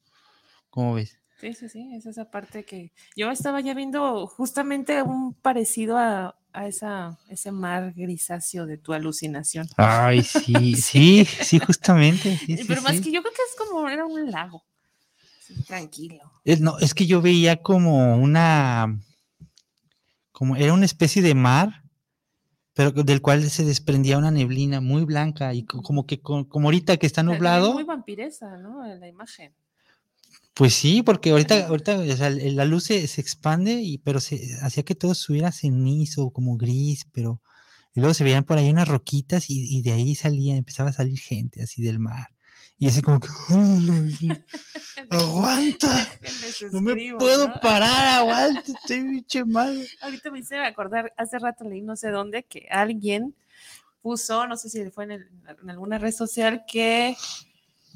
¿Cómo 0.68 0.94
ves? 0.94 1.20
Sí, 1.38 1.54
sí, 1.54 1.68
sí, 1.68 1.94
es 1.94 2.06
esa 2.06 2.28
parte 2.32 2.64
que 2.64 2.92
yo 3.14 3.30
estaba 3.30 3.60
ya 3.60 3.74
viendo 3.74 4.26
justamente 4.26 5.00
un 5.02 5.32
parecido 5.32 5.96
a, 5.96 6.36
esa, 6.54 7.18
ese 7.28 7.50
mar 7.50 7.92
grisáceo 7.94 8.64
de 8.66 8.78
tu 8.78 8.92
alucinación. 8.92 9.68
Ay, 9.76 10.22
sí, 10.22 10.76
sí, 10.76 11.24
sí, 11.24 11.58
justamente. 11.58 12.38
Pero 12.66 12.82
más 12.82 13.00
que 13.00 13.10
yo 13.10 13.22
creo 13.22 13.34
que 13.34 13.42
es 13.42 13.56
como 13.58 13.88
era 13.88 14.06
un 14.06 14.30
lago. 14.30 14.62
tranquilo. 15.66 16.22
Es, 16.44 16.60
no, 16.60 16.78
es 16.78 16.94
que 16.94 17.06
yo 17.06 17.20
veía 17.20 17.56
como 17.56 18.16
una, 18.16 19.00
como 20.32 20.56
era 20.56 20.72
una 20.72 20.84
especie 20.84 21.22
de 21.22 21.34
mar, 21.34 21.82
pero 22.72 22.90
del 22.92 23.20
cual 23.20 23.42
se 23.50 23.64
desprendía 23.64 24.18
una 24.18 24.30
neblina 24.30 24.80
muy 24.80 25.04
blanca 25.04 25.54
y 25.54 25.64
como 25.64 26.06
que 26.06 26.20
como 26.20 26.68
ahorita 26.68 26.96
que 26.96 27.06
está 27.06 27.22
nublado. 27.22 27.72
Muy 27.72 27.84
vampiresa, 27.84 28.56
¿no? 28.58 28.84
La 28.86 29.08
imagen. 29.08 29.54
Pues 30.54 30.74
sí, 30.74 31.02
porque 31.02 31.30
ahorita, 31.30 31.66
ahorita 31.66 31.96
la 31.98 32.64
luz 32.64 32.84
se, 32.84 33.04
expande, 33.20 33.74
y, 33.82 33.98
pero 33.98 34.20
se 34.20 34.56
hacía 34.62 34.84
que 34.84 34.94
todo 34.94 35.12
estuviera 35.12 35.50
cenizo, 35.50 36.30
como 36.30 36.56
gris, 36.56 37.06
pero 37.12 37.42
y 37.94 38.00
luego 38.00 38.12
se 38.12 38.24
veían 38.24 38.44
por 38.44 38.58
ahí 38.58 38.70
unas 38.70 38.88
roquitas 38.88 39.46
y, 39.48 39.80
de 39.82 39.92
ahí 39.92 40.14
salía, 40.16 40.56
empezaba 40.56 40.90
a 40.90 40.92
salir 40.92 41.18
gente 41.18 41.62
así 41.62 41.80
del 41.82 42.00
mar. 42.00 42.28
Y 42.76 42.88
así 42.88 43.02
como 43.02 43.20
que, 43.20 43.28
aguanta, 45.10 46.08
no 46.72 46.80
me 46.80 47.14
puedo 47.16 47.52
parar, 47.62 48.18
aguanta, 48.18 48.62
estoy 48.66 49.02
biche 49.04 49.44
mal. 49.44 49.86
Ahorita 50.00 50.32
me 50.32 50.40
hice 50.40 50.58
acordar, 50.58 51.12
hace 51.16 51.38
rato 51.38 51.64
leí 51.64 51.82
no 51.82 51.94
sé 51.94 52.10
dónde, 52.10 52.42
que 52.42 52.66
alguien 52.68 53.36
puso, 54.02 54.48
no 54.48 54.56
sé 54.56 54.68
si 54.68 54.90
fue 54.90 55.04
en 55.04 55.70
alguna 55.70 55.98
red 55.98 56.12
social, 56.12 56.64
que 56.66 57.16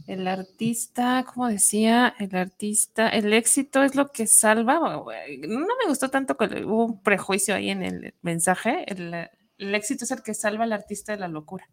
el 0.08 0.26
artista, 0.26 1.22
como 1.24 1.48
decía, 1.48 2.14
el 2.18 2.34
artista, 2.34 3.10
el 3.10 3.34
éxito 3.34 3.82
es 3.82 3.94
lo 3.94 4.10
que 4.10 4.26
salva. 4.26 4.78
No 4.80 5.66
me 5.76 5.86
gustó 5.86 6.08
tanto 6.08 6.34
que 6.38 6.64
hubo 6.64 6.86
un 6.86 7.02
prejuicio 7.02 7.54
ahí 7.54 7.68
en 7.68 7.82
el 7.82 8.14
mensaje. 8.22 8.86
El, 8.90 9.74
éxito 9.74 10.06
es 10.06 10.10
el 10.10 10.22
que 10.22 10.32
salva 10.32 10.64
al 10.64 10.72
artista 10.72 11.12
de 11.12 11.18
la 11.18 11.28
locura. 11.28 11.68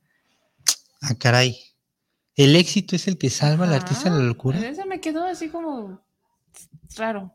Ah, 1.01 1.15
caray. 1.17 1.57
El 2.35 2.57
éxito 2.57 2.97
es 2.97 3.07
el 3.07 3.17
que 3.17 3.29
salva 3.29 3.65
al 3.65 3.73
artista 3.73 4.09
de 4.09 4.19
la 4.19 4.25
locura. 4.25 4.59
Eso 4.67 4.85
me 4.85 4.99
quedó 4.99 5.23
así 5.23 5.47
como 5.47 6.05
raro. 6.97 7.33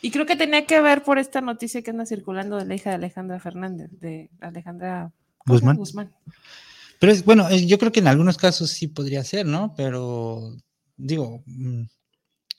Y 0.00 0.12
creo 0.12 0.26
que 0.26 0.36
tenía 0.36 0.64
que 0.64 0.80
ver 0.80 1.02
por 1.02 1.18
esta 1.18 1.40
noticia 1.40 1.82
que 1.82 1.90
anda 1.90 2.06
circulando 2.06 2.56
de 2.56 2.66
la 2.66 2.74
hija 2.76 2.90
de 2.90 2.96
Alejandra 2.96 3.40
Fernández, 3.40 3.90
de 3.98 4.30
Alejandra 4.40 5.10
Guzmán. 5.44 5.76
Guzmán. 5.76 6.14
Pero 6.98 7.12
es, 7.12 7.24
bueno, 7.24 7.50
yo 7.50 7.78
creo 7.78 7.92
que 7.92 8.00
en 8.00 8.08
algunos 8.08 8.36
casos 8.36 8.70
sí 8.70 8.88
podría 8.88 9.24
ser, 9.24 9.46
¿no? 9.46 9.74
Pero 9.76 10.56
digo... 10.96 11.42
Mm, 11.46 11.82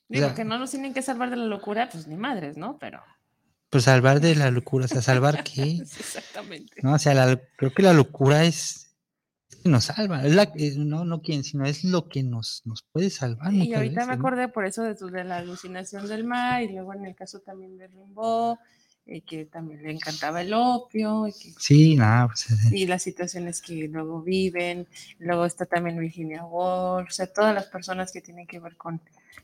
digo, 0.09 0.33
que 0.35 0.45
no 0.45 0.57
nos 0.59 0.71
tienen 0.71 0.93
que 0.93 1.01
salvar 1.01 1.29
de 1.29 1.37
la 1.37 1.45
locura, 1.45 1.89
pues 1.91 2.07
ni 2.07 2.15
madres, 2.15 2.57
¿no? 2.57 2.77
Pero... 2.79 3.01
Pues 3.69 3.83
salvar 3.83 4.21
de 4.21 4.35
la 4.35 4.49
locura, 4.49 4.85
o 4.85 4.87
sea, 4.87 5.01
salvar 5.01 5.43
qué. 5.43 5.79
Exactamente. 5.81 6.77
No, 6.81 6.93
o 6.93 6.99
sea, 6.99 7.39
creo 7.57 7.73
que 7.73 7.83
la 7.83 7.93
locura 7.93 8.45
es, 8.45 8.95
que 9.63 9.69
nos 9.69 9.85
salva, 9.85 10.25
es 10.25 10.35
la, 10.35 10.43
eh, 10.55 10.75
no, 10.77 11.03
no 11.03 11.21
quién, 11.21 11.43
sino 11.43 11.65
es 11.65 11.83
lo 11.83 12.07
que 12.07 12.23
nos, 12.23 12.61
nos 12.65 12.83
puede 12.91 13.09
salvar. 13.09 13.53
Y 13.53 13.73
ahorita 13.73 14.05
me 14.05 14.13
acordé 14.13 14.47
por 14.47 14.65
eso 14.65 14.83
de, 14.83 14.93
de 14.93 15.23
la 15.23 15.37
alucinación 15.37 16.07
del 16.07 16.23
mar 16.23 16.63
y 16.63 16.69
luego 16.69 16.93
en 16.93 17.05
el 17.05 17.15
caso 17.15 17.39
también 17.39 17.77
de 17.77 17.87
Rimbaud 17.87 18.57
y 19.07 19.21
que 19.21 19.45
también 19.45 19.81
le 19.83 19.91
encantaba 19.91 20.41
el 20.41 20.53
opio. 20.53 21.27
Y 21.27 21.31
sí, 21.31 21.95
nada. 21.95 22.27
Pues, 22.27 22.71
y 22.71 22.85
las 22.85 23.03
situaciones 23.03 23.61
que 23.61 23.87
luego 23.87 24.21
viven. 24.21 24.87
Luego 25.19 25.45
está 25.45 25.65
también 25.65 25.97
Virginia 25.97 26.43
Woolf, 26.43 27.09
o 27.09 27.11
sea, 27.11 27.31
todas 27.31 27.55
las 27.55 27.65
personas 27.67 28.11
que 28.11 28.21
tienen 28.21 28.45
que 28.45 28.59
ver 28.59 28.75
con, 28.75 29.01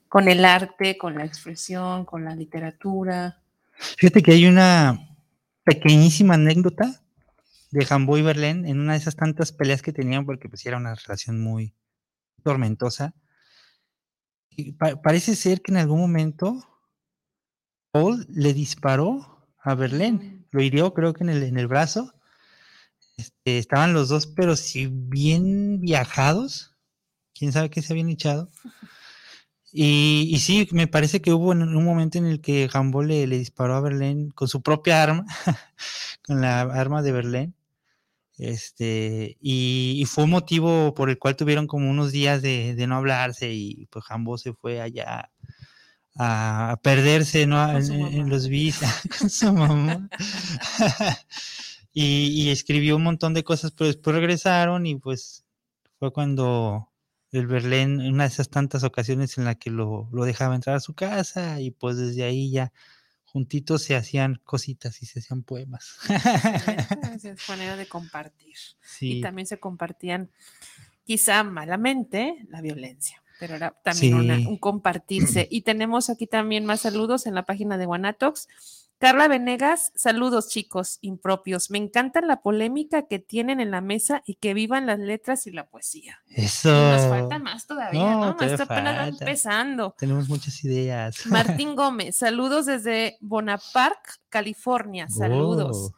con 0.10 0.28
el 0.28 0.44
arte, 0.44 0.98
con 0.98 1.16
la 1.16 1.26
expresión, 1.26 2.06
con 2.06 2.26
la 2.26 2.36
literatura. 2.36 3.42
Fíjate 3.98 4.22
que 4.22 4.34
hay 4.34 4.46
una 4.46 5.18
pequeñísima 5.64 6.36
anécdota 6.36 7.02
de 7.72 7.86
Jambo 7.86 8.18
y 8.18 8.22
Berlín 8.22 8.66
en 8.66 8.80
una 8.80 8.94
de 8.94 9.00
esas 9.00 9.16
tantas 9.16 9.52
peleas 9.52 9.82
que 9.82 9.94
tenían, 9.94 10.26
porque 10.26 10.50
pues 10.50 10.66
era 10.66 10.78
una 10.78 10.94
relación 10.94 11.42
muy 11.42 11.74
tormentosa. 12.44 13.16
Y 14.50 14.74
parece 14.74 15.36
ser 15.36 15.62
que 15.62 15.72
en 15.72 15.78
algún 15.78 16.00
momento 16.00 16.64
Paul 17.92 18.28
le 18.30 18.54
disparó 18.54 19.33
a 19.64 19.76
Berlín. 19.76 20.46
Lo 20.52 20.62
hirió, 20.62 20.94
creo 20.94 21.14
que 21.14 21.24
en 21.24 21.30
el, 21.30 21.44
en 21.44 21.58
el 21.58 21.68
brazo. 21.68 22.14
Este, 23.18 23.58
estaban 23.58 23.94
los 23.94 24.10
dos, 24.10 24.28
pero 24.28 24.56
si 24.56 24.88
bien 24.88 25.80
viajados. 25.80 26.76
Quién 27.34 27.52
sabe 27.52 27.70
qué 27.70 27.82
se 27.82 27.94
habían 27.94 28.10
echado. 28.10 28.50
Y, 29.72 30.30
y, 30.32 30.40
sí, 30.40 30.68
me 30.72 30.88
parece 30.88 31.22
que 31.22 31.34
hubo 31.34 31.50
un 31.50 31.84
momento 31.84 32.20
en 32.20 32.28
el 32.28 32.42
que 32.42 32.68
Gambo 32.68 33.02
le, 33.02 33.26
disparó 33.26 33.76
a 33.76 33.82
Berlín 33.82 34.30
con 34.30 34.48
su 34.48 34.62
propia 34.62 35.02
arma, 35.02 35.26
con 36.24 36.42
la 36.42 36.62
arma 36.62 37.02
de 37.02 37.12
Berlín. 37.12 37.56
Este, 38.38 39.38
y, 39.42 40.06
fue 40.08 40.26
un 40.26 40.32
motivo 40.32 40.94
por 40.94 41.10
el 41.10 41.18
cual 41.20 41.36
tuvieron 41.36 41.68
como 41.68 41.90
unos 41.90 42.12
días 42.12 42.42
de, 42.42 42.76
de 42.76 42.88
no 42.88 42.98
hablarse 42.98 43.52
y 43.54 43.88
pues 43.88 44.06
Jambo 44.06 44.38
se 44.38 44.54
fue 44.54 44.82
allá 44.82 45.32
a 46.16 46.80
perderse 46.84 47.48
¿no? 47.48 47.78
en, 47.78 48.30
los 48.30 48.48
bis 48.48 48.80
con 49.20 49.30
su 49.30 49.52
mamá. 49.52 50.10
y, 51.94 52.50
escribió 52.50 52.96
un 52.96 53.04
montón 53.04 53.34
de 53.34 53.44
cosas, 53.44 53.72
pero 53.72 53.88
después 53.88 54.16
regresaron 54.16 54.86
y 54.86 54.96
pues 54.96 55.44
fue 56.00 56.12
cuando 56.12 56.90
el 57.32 57.48
Berlín, 57.48 58.00
en 58.00 58.14
una 58.14 58.26
de 58.26 58.30
esas 58.30 58.50
tantas 58.50 58.84
ocasiones 58.84 59.38
en 59.38 59.46
la 59.46 59.56
que 59.56 59.72
lo, 59.72 60.08
dejaba 60.12 60.56
entrar 60.56 60.76
a 60.76 60.82
su 60.82 60.94
casa 60.94 61.60
y 61.60 61.72
pues 61.72 61.98
desde 61.98 62.24
ahí 62.24 62.52
ya 62.52 62.72
juntitos 63.24 63.82
se 63.82 63.96
hacían 63.96 64.40
cositas 64.44 65.02
y 65.02 65.08
se 65.08 65.20
hacían 65.20 65.42
poemas. 65.42 65.98
es 67.24 67.50
manera 67.50 67.76
de 67.76 67.88
compartir. 67.88 68.56
Y 69.02 69.22
también 69.22 69.48
se 69.48 69.60
compartían, 69.60 70.30
quizá 71.04 71.44
malamente, 71.44 72.46
la 72.50 72.62
violencia 72.62 73.23
pero 73.44 73.58
era 73.58 73.76
también 73.84 74.48
un 74.48 74.56
compartirse. 74.56 75.50
Y 75.52 75.64
tenemos 75.64 76.10
aquí 76.10 76.28
también 76.28 76.66
más 76.66 76.80
saludos 76.80 77.26
en 77.26 77.36
la 77.36 77.44
página 77.44 77.78
de 77.78 77.86
Guanatox. 77.86 78.48
Carla 79.00 79.28
Venegas, 79.28 79.92
saludos 79.96 80.48
chicos 80.48 80.98
impropios. 81.02 81.70
Me 81.70 81.78
encanta 81.78 82.22
la 82.22 82.42
polémica 82.42 83.06
que 83.06 83.20
tienen 83.20 83.60
en 83.60 83.70
la 83.70 83.82
mesa 83.82 84.24
y 84.26 84.36
que 84.36 84.54
vivan 84.54 84.86
las 84.86 84.98
letras 84.98 85.46
y 85.46 85.52
la 85.52 85.68
poesía. 85.68 86.20
Eso. 86.30 86.72
nos 86.72 87.02
falta 87.02 87.38
más 87.38 87.68
todavía, 87.68 88.00
¿no? 88.00 88.34
Más 88.40 88.62
apenas 88.62 89.10
empezando. 89.10 89.94
Tenemos 89.98 90.30
muchas 90.30 90.64
ideas. 90.64 91.26
Martín 91.26 91.76
Gómez, 91.76 92.16
saludos 92.16 92.66
desde 92.68 93.18
Bonaparte, 93.20 94.10
California. 94.30 95.10
Saludos. 95.10 95.92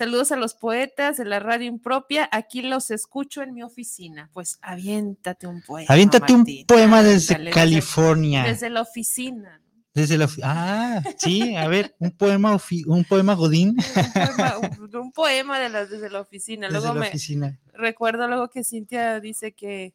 Saludos 0.00 0.32
a 0.32 0.36
los 0.36 0.54
poetas 0.54 1.18
de 1.18 1.26
la 1.26 1.40
radio 1.40 1.66
impropia. 1.66 2.26
Aquí 2.32 2.62
los 2.62 2.90
escucho 2.90 3.42
en 3.42 3.52
mi 3.52 3.62
oficina. 3.62 4.30
Pues 4.32 4.58
aviéntate 4.62 5.46
un 5.46 5.60
poema. 5.60 5.84
Aviéntate 5.92 6.32
un 6.32 6.46
poema 6.66 7.02
desde 7.02 7.50
California. 7.50 8.44
Desde, 8.44 8.70
la 8.70 8.80
oficina. 8.80 9.60
Desde 9.92 10.16
la 10.16 10.26
Ah, 10.42 11.02
sí, 11.18 11.54
a 11.54 11.68
ver, 11.68 11.94
un 11.98 12.12
poema, 12.12 12.58
un 12.86 13.04
poema 13.04 13.34
Godín 13.34 13.76
Un 13.96 14.12
poema, 14.14 14.54
un- 14.58 14.96
un 14.96 15.12
poema 15.12 15.58
de 15.58 15.68
las 15.68 15.90
desde 15.90 16.08
la 16.08 16.22
oficina. 16.22 16.68
desde 16.68 16.80
Luego 16.80 16.94
la 16.94 17.00
me 17.00 17.08
oficina. 17.08 17.58
recuerdo 17.74 18.26
luego 18.26 18.48
que 18.48 18.64
Cintia 18.64 19.20
dice 19.20 19.52
que 19.52 19.92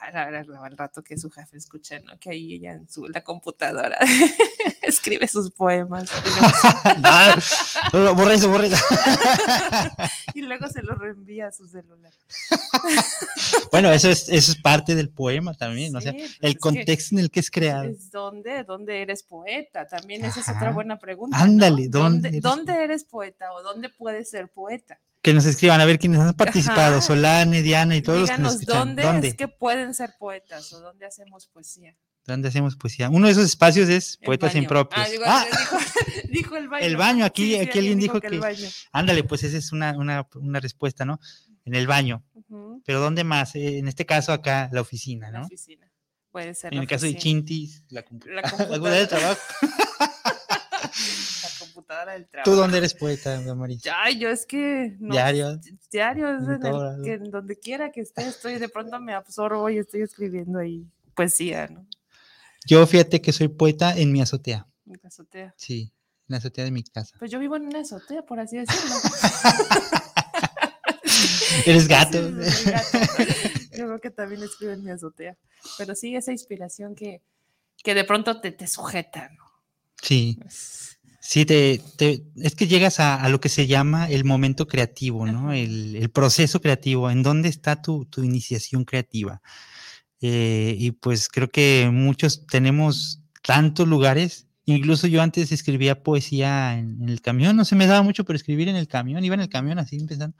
al- 0.00 0.34
al 0.34 0.76
rato 0.76 1.02
que 1.02 1.16
su 1.16 1.30
jefe 1.30 1.56
escucha, 1.56 1.98
¿no? 2.00 2.18
Que 2.18 2.28
ahí 2.28 2.52
ella 2.52 2.72
en 2.72 2.86
su 2.90 3.06
la 3.08 3.24
computadora 3.24 3.96
escribe 4.88 5.26
sus 5.28 5.50
poemas 5.50 6.10
Ah, 7.04 7.36
no, 7.92 8.04
no, 8.04 8.14
borra 8.14 8.34
eso, 8.34 8.48
borra 8.48 8.66
eso. 8.66 8.76
y 10.34 10.42
luego 10.42 10.68
se 10.68 10.82
los 10.82 10.98
reenvía 10.98 11.48
a 11.48 11.52
su 11.52 11.66
celular. 11.68 12.12
Bueno, 13.70 13.90
eso 13.92 14.08
es, 14.08 14.28
eso 14.28 14.52
es 14.52 14.60
parte 14.60 14.94
del 14.94 15.10
poema 15.10 15.52
también, 15.52 15.94
o 15.94 16.00
sea, 16.00 16.12
Sí, 16.12 16.18
pues 16.18 16.38
el 16.40 16.58
contexto 16.58 17.14
en 17.14 17.20
el 17.20 17.30
que 17.30 17.40
es 17.40 17.50
creado. 17.50 17.84
Es 17.84 18.10
dónde, 18.10 18.64
dónde 18.64 19.02
eres 19.02 19.22
poeta. 19.22 19.86
También 19.86 20.24
esa 20.24 20.40
es 20.40 20.48
otra 20.48 20.70
buena 20.70 20.98
pregunta. 20.98 21.36
Ándale, 21.38 21.88
¿no? 21.88 21.98
¿dónde 22.00 22.16
¿Dónde, 22.16 22.28
eres 22.28 22.42
dónde 22.42 22.84
eres 22.84 23.04
poeta 23.04 23.52
o 23.52 23.62
dónde 23.62 23.88
puedes 23.90 24.30
ser 24.30 24.48
poeta? 24.48 24.98
Que 25.20 25.34
nos 25.34 25.44
escriban 25.44 25.80
a 25.80 25.84
ver 25.84 25.98
quiénes 25.98 26.20
han 26.20 26.32
participado, 26.34 26.96
Ajá. 26.98 27.00
Solane, 27.02 27.62
Diana 27.62 27.96
y 27.96 28.02
todos 28.02 28.20
los 28.20 28.30
que 28.30 28.38
nos 28.38 28.54
escuchan. 28.54 28.78
dónde, 28.78 29.02
¿Dónde? 29.02 29.28
es 29.28 29.34
que 29.34 29.48
pueden 29.48 29.92
ser 29.94 30.14
poetas 30.18 30.72
o 30.72 30.80
dónde 30.80 31.04
hacemos 31.06 31.46
poesía. 31.46 31.94
¿Dónde 32.26 32.48
hacemos 32.48 32.76
poesía? 32.76 33.08
Uno 33.08 33.26
de 33.26 33.32
esos 33.32 33.44
espacios 33.44 33.88
es 33.88 34.18
El 34.20 34.26
Poetas 34.26 34.50
baño. 34.52 34.62
Impropios. 34.62 35.06
Ah, 35.06 35.08
digo, 35.10 35.24
Ah, 35.26 35.46
dijo, 35.48 35.76
dijo 36.32 36.56
el 36.56 36.68
baño. 36.68 36.84
El 36.86 36.96
baño, 36.96 37.24
aquí- 37.24 37.52
Sí, 37.52 37.54
sí, 37.54 37.60
aquí 37.60 37.78
alguien 37.78 37.98
dijo 38.00 38.20
que- 38.20 38.38
baño. 38.38 38.68
ándale, 38.92 39.22
pues 39.24 39.44
esa 39.44 39.56
es 39.56 39.72
una, 39.72 39.96
una, 39.96 40.26
una 40.34 40.58
respuesta, 40.60 41.04
¿no? 41.04 41.20
En 41.64 41.74
el 41.74 41.86
baño. 41.86 42.24
Pero 42.84 43.00
¿dónde 43.00 43.24
más? 43.24 43.54
Eh, 43.56 43.78
En 43.78 43.88
este 43.88 44.06
caso 44.06 44.32
acá, 44.32 44.68
la 44.72 44.80
oficina, 44.80 45.30
La 45.30 45.40
¿no? 45.40 45.46
oficina. 45.46 45.90
Puede 46.30 46.54
ser. 46.54 46.72
En 46.72 46.78
la 46.78 46.82
el 46.82 46.88
caso 46.88 47.06
de. 47.06 47.16
Chintis, 47.16 47.82
la, 47.88 48.04
compu- 48.04 48.26
La 48.26 48.42
la 48.42 48.50
computadora 48.50 48.94
de 48.94 49.08
computadora. 49.08 49.08
trabajo. 49.08 49.40
La 51.42 51.48
computadora 51.58 52.12
del 52.12 52.28
trabajo. 52.28 52.50
¿Tú 52.50 52.56
dónde 52.56 52.78
eres 52.78 52.94
poeta, 52.94 53.40
Damaris? 53.42 53.82
Ay, 53.94 54.18
yo 54.18 54.28
es 54.30 54.46
que 54.46 54.96
no, 54.98 55.12
Diario. 55.12 55.58
diario 55.90 56.36
es 56.36 56.42
En 56.44 56.50
el 56.66 57.02
que 57.04 57.12
en 57.14 57.30
donde 57.30 57.58
quiera 57.58 57.90
que 57.92 58.00
esté, 58.00 58.26
estoy 58.26 58.58
de 58.58 58.68
pronto 58.68 59.00
me 59.00 59.12
absorbo 59.14 59.68
y 59.70 59.78
estoy 59.78 60.02
escribiendo 60.02 60.58
ahí 60.58 60.86
poesía, 61.14 61.68
¿no? 61.68 61.86
Yo 62.66 62.86
fíjate 62.86 63.20
que 63.22 63.32
soy 63.32 63.48
poeta 63.48 63.96
en 63.96 64.12
mi 64.12 64.20
azotea. 64.20 64.66
En 64.86 64.98
la 65.02 65.08
azotea. 65.08 65.54
Sí, 65.56 65.82
en 65.82 65.92
la 66.28 66.36
azotea 66.38 66.64
de 66.64 66.70
mi 66.72 66.82
casa. 66.82 67.14
Pues 67.18 67.30
yo 67.30 67.38
vivo 67.38 67.56
en 67.56 67.66
una 67.66 67.80
azotea, 67.80 68.22
por 68.22 68.40
así 68.40 68.56
decirlo. 68.58 68.96
Eres 71.66 71.88
gato. 71.88 72.18
Sí, 72.44 72.50
soy 72.50 72.72
gato. 72.72 72.98
Yo 73.76 73.86
creo 73.86 74.00
que 74.00 74.10
también 74.10 74.42
escribo 74.42 74.72
en 74.72 74.84
mi 74.84 74.90
azotea. 74.90 75.36
Pero 75.78 75.94
sí, 75.94 76.14
esa 76.16 76.32
inspiración 76.32 76.94
que, 76.94 77.22
que 77.82 77.94
de 77.94 78.04
pronto 78.04 78.40
te, 78.40 78.52
te 78.52 78.66
sujeta, 78.66 79.28
¿no? 79.30 79.44
Sí, 80.02 80.38
sí, 81.20 81.44
te, 81.46 81.82
te- 81.96 82.24
es 82.36 82.54
que 82.54 82.66
llegas 82.66 83.00
a, 83.00 83.16
a 83.22 83.28
lo 83.28 83.40
que 83.40 83.48
se 83.48 83.66
llama 83.66 84.08
el 84.08 84.24
momento 84.24 84.66
creativo, 84.68 85.26
¿no? 85.26 85.52
El, 85.52 85.96
el 85.96 86.10
proceso 86.10 86.60
creativo, 86.60 87.10
en 87.10 87.22
dónde 87.22 87.48
está 87.48 87.82
tu, 87.82 88.04
tu 88.06 88.22
iniciación 88.22 88.84
creativa. 88.84 89.42
Eh, 90.28 90.74
y 90.76 90.90
pues 90.90 91.28
creo 91.28 91.48
que 91.48 91.88
muchos 91.92 92.48
tenemos 92.48 93.20
tantos 93.44 93.86
lugares, 93.86 94.48
incluso 94.64 95.06
yo 95.06 95.22
antes 95.22 95.52
escribía 95.52 96.02
poesía 96.02 96.76
en, 96.76 97.00
en 97.00 97.08
el 97.08 97.20
camión, 97.20 97.54
no 97.54 97.64
se 97.64 97.76
me 97.76 97.86
daba 97.86 98.02
mucho, 98.02 98.24
pero 98.24 98.36
escribir 98.36 98.66
en 98.66 98.74
el 98.74 98.88
camión, 98.88 99.24
iba 99.24 99.36
en 99.36 99.42
el 99.42 99.48
camión 99.48 99.78
así 99.78 99.94
empezando. 99.94 100.36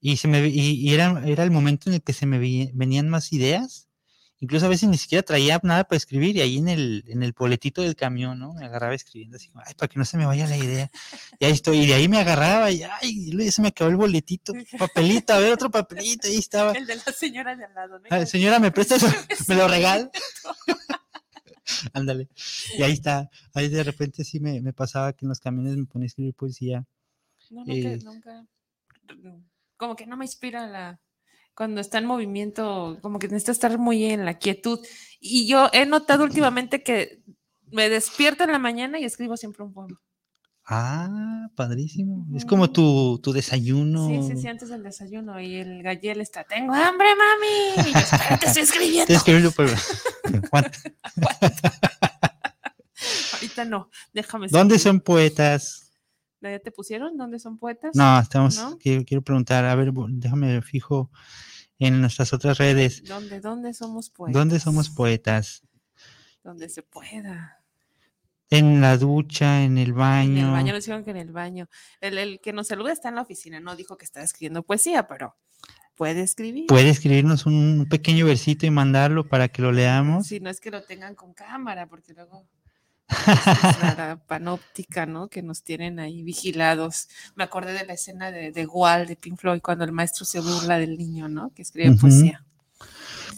Y, 0.00 0.16
se 0.16 0.28
me, 0.28 0.48
y, 0.48 0.80
y 0.80 0.94
era, 0.94 1.22
era 1.26 1.44
el 1.44 1.50
momento 1.50 1.90
en 1.90 1.96
el 1.96 2.02
que 2.02 2.14
se 2.14 2.24
me 2.24 2.38
venían 2.38 3.10
más 3.10 3.34
ideas. 3.34 3.86
Incluso 4.38 4.66
a 4.66 4.68
veces 4.68 4.88
ni 4.88 4.98
siquiera 4.98 5.22
traía 5.22 5.58
nada 5.62 5.84
para 5.84 5.96
escribir 5.96 6.36
y 6.36 6.42
ahí 6.42 6.58
en 6.58 6.68
el, 6.68 7.04
en 7.06 7.22
el 7.22 7.32
boletito 7.32 7.80
del 7.80 7.96
camión, 7.96 8.38
¿no? 8.38 8.52
Me 8.52 8.66
agarraba 8.66 8.94
escribiendo 8.94 9.36
así, 9.38 9.50
ay, 9.64 9.72
para 9.74 9.88
que 9.88 9.98
no 9.98 10.04
se 10.04 10.18
me 10.18 10.26
vaya 10.26 10.46
la 10.46 10.58
idea. 10.58 10.90
Y 11.38 11.44
ahí 11.46 11.52
estoy, 11.52 11.78
y 11.78 11.86
de 11.86 11.94
ahí 11.94 12.06
me 12.08 12.18
agarraba 12.18 12.70
y, 12.70 12.82
ay, 12.82 13.30
y 13.32 13.50
se 13.50 13.62
me 13.62 13.68
acabó 13.68 13.88
el 13.90 13.96
boletito, 13.96 14.52
papelito, 14.78 15.32
a 15.32 15.38
ver, 15.38 15.52
otro 15.52 15.70
papelito, 15.70 16.28
ahí 16.28 16.36
estaba. 16.36 16.72
El 16.72 16.86
de 16.86 16.96
la 16.96 17.02
señora 17.16 17.56
de 17.56 17.64
al 17.64 17.74
lado, 17.74 17.98
¿no? 17.98 18.04
"Ah, 18.10 18.26
señora, 18.26 18.58
¿me 18.58 18.70
prestas? 18.70 19.02
¿Me 19.48 19.54
lo 19.54 19.68
regala? 19.68 20.10
Ándale. 21.94 22.28
Y 22.76 22.82
ahí 22.82 22.92
está, 22.92 23.30
ahí 23.54 23.68
de 23.68 23.82
repente 23.82 24.22
sí 24.24 24.38
me, 24.40 24.60
me 24.60 24.72
pasaba 24.72 25.12
que 25.12 25.24
en 25.24 25.30
los 25.30 25.40
camiones 25.40 25.76
me 25.76 25.86
ponía 25.86 26.04
a 26.04 26.08
escribir 26.08 26.34
poesía. 26.34 26.84
No, 27.50 27.64
nunca, 27.64 27.72
Eh, 27.72 27.98
nunca. 28.04 28.46
Como 29.76 29.96
que 29.96 30.06
no 30.06 30.16
me 30.16 30.24
inspira 30.24 30.66
la. 30.66 31.00
Cuando 31.56 31.80
está 31.80 31.98
en 31.98 32.04
movimiento, 32.06 32.98
como 33.00 33.18
que 33.18 33.28
necesito 33.28 33.50
estar 33.52 33.78
muy 33.78 34.04
en 34.04 34.24
la 34.26 34.34
quietud. 34.38 34.78
Y 35.20 35.46
yo 35.48 35.70
he 35.72 35.86
notado 35.86 36.22
últimamente 36.24 36.82
que 36.82 37.22
me 37.72 37.88
despierto 37.88 38.44
en 38.44 38.52
la 38.52 38.58
mañana 38.58 38.98
y 39.00 39.04
escribo 39.04 39.36
siempre 39.38 39.64
un 39.64 39.72
poema. 39.72 39.98
Ah, 40.68 41.48
padrísimo. 41.54 42.26
Es 42.36 42.44
como 42.44 42.70
tu, 42.70 43.18
tu 43.22 43.32
desayuno. 43.32 44.08
Sí, 44.08 44.20
sí, 44.34 44.36
sí, 44.42 44.48
antes 44.48 44.68
del 44.68 44.82
desayuno. 44.82 45.40
Y 45.40 45.54
el 45.56 45.82
gallel 45.82 46.20
está, 46.20 46.44
tengo 46.44 46.74
hambre, 46.74 47.06
mami. 47.16 47.88
Y 47.88 47.92
yo, 47.92 47.98
espérate, 48.00 48.46
estoy 48.46 48.62
escribiendo. 48.62 49.12
Escribí 49.14 49.48
por- 49.50 49.70
Ahorita 53.34 53.64
no, 53.64 53.90
déjame 54.12 54.48
¿Dónde 54.48 54.78
son 54.78 55.00
poetas? 55.00 55.85
¿Ya 56.42 56.58
te 56.58 56.70
pusieron? 56.70 57.16
¿Dónde 57.16 57.38
son 57.38 57.58
poetas? 57.58 57.94
No, 57.94 58.18
estamos, 58.20 58.56
¿No? 58.58 58.78
Quiero, 58.78 59.04
quiero 59.04 59.22
preguntar, 59.22 59.64
a 59.64 59.74
ver, 59.74 59.92
déjame 60.10 60.60
fijo 60.62 61.10
en 61.78 62.00
nuestras 62.00 62.32
otras 62.32 62.58
redes. 62.58 63.02
¿Dónde, 63.04 63.40
dónde 63.40 63.74
somos 63.74 64.10
poetas? 64.10 64.34
¿Dónde 64.34 64.60
somos 64.60 64.90
poetas? 64.90 65.62
Donde 66.44 66.68
se 66.68 66.82
pueda. 66.82 67.62
En 68.48 68.80
la 68.80 68.96
ducha, 68.96 69.64
en 69.64 69.76
el 69.76 69.88
En 69.88 69.94
baño. 69.96 70.46
el 70.46 70.52
baño, 70.52 70.72
nos 70.72 70.84
dijeron 70.84 71.04
que 71.04 71.10
en 71.10 71.16
el 71.16 71.32
baño. 71.32 71.68
El, 72.00 72.16
el 72.18 72.40
que 72.40 72.52
nos 72.52 72.68
saluda 72.68 72.92
está 72.92 73.08
en 73.08 73.16
la 73.16 73.22
oficina, 73.22 73.58
no 73.58 73.74
dijo 73.74 73.96
que 73.96 74.04
está 74.04 74.22
escribiendo 74.22 74.62
poesía, 74.62 75.08
pero 75.08 75.34
puede 75.96 76.20
escribir. 76.22 76.66
Puede 76.66 76.90
escribirnos 76.90 77.46
un 77.46 77.86
pequeño 77.90 78.26
versito 78.26 78.64
y 78.64 78.70
mandarlo 78.70 79.26
para 79.28 79.48
que 79.48 79.62
lo 79.62 79.72
leamos. 79.72 80.28
Si 80.28 80.38
no 80.38 80.48
es 80.48 80.60
que 80.60 80.70
lo 80.70 80.82
tengan 80.84 81.16
con 81.16 81.34
cámara, 81.34 81.88
porque 81.88 82.12
luego 82.12 82.46
la 83.98 84.20
panóptica, 84.26 85.06
¿no? 85.06 85.28
Que 85.28 85.42
nos 85.42 85.62
tienen 85.62 85.98
ahí 86.00 86.22
vigilados. 86.22 87.08
Me 87.34 87.44
acordé 87.44 87.72
de 87.72 87.84
la 87.84 87.94
escena 87.94 88.30
de, 88.30 88.50
de 88.50 88.66
Wall 88.66 89.06
de 89.06 89.16
Pink 89.16 89.38
Floyd 89.38 89.60
cuando 89.62 89.84
el 89.84 89.92
maestro 89.92 90.24
se 90.24 90.40
burla 90.40 90.78
del 90.78 90.96
niño, 90.98 91.28
¿no? 91.28 91.50
Que 91.54 91.62
escribe 91.62 91.90
Ujú. 91.90 92.00
poesía. 92.00 92.44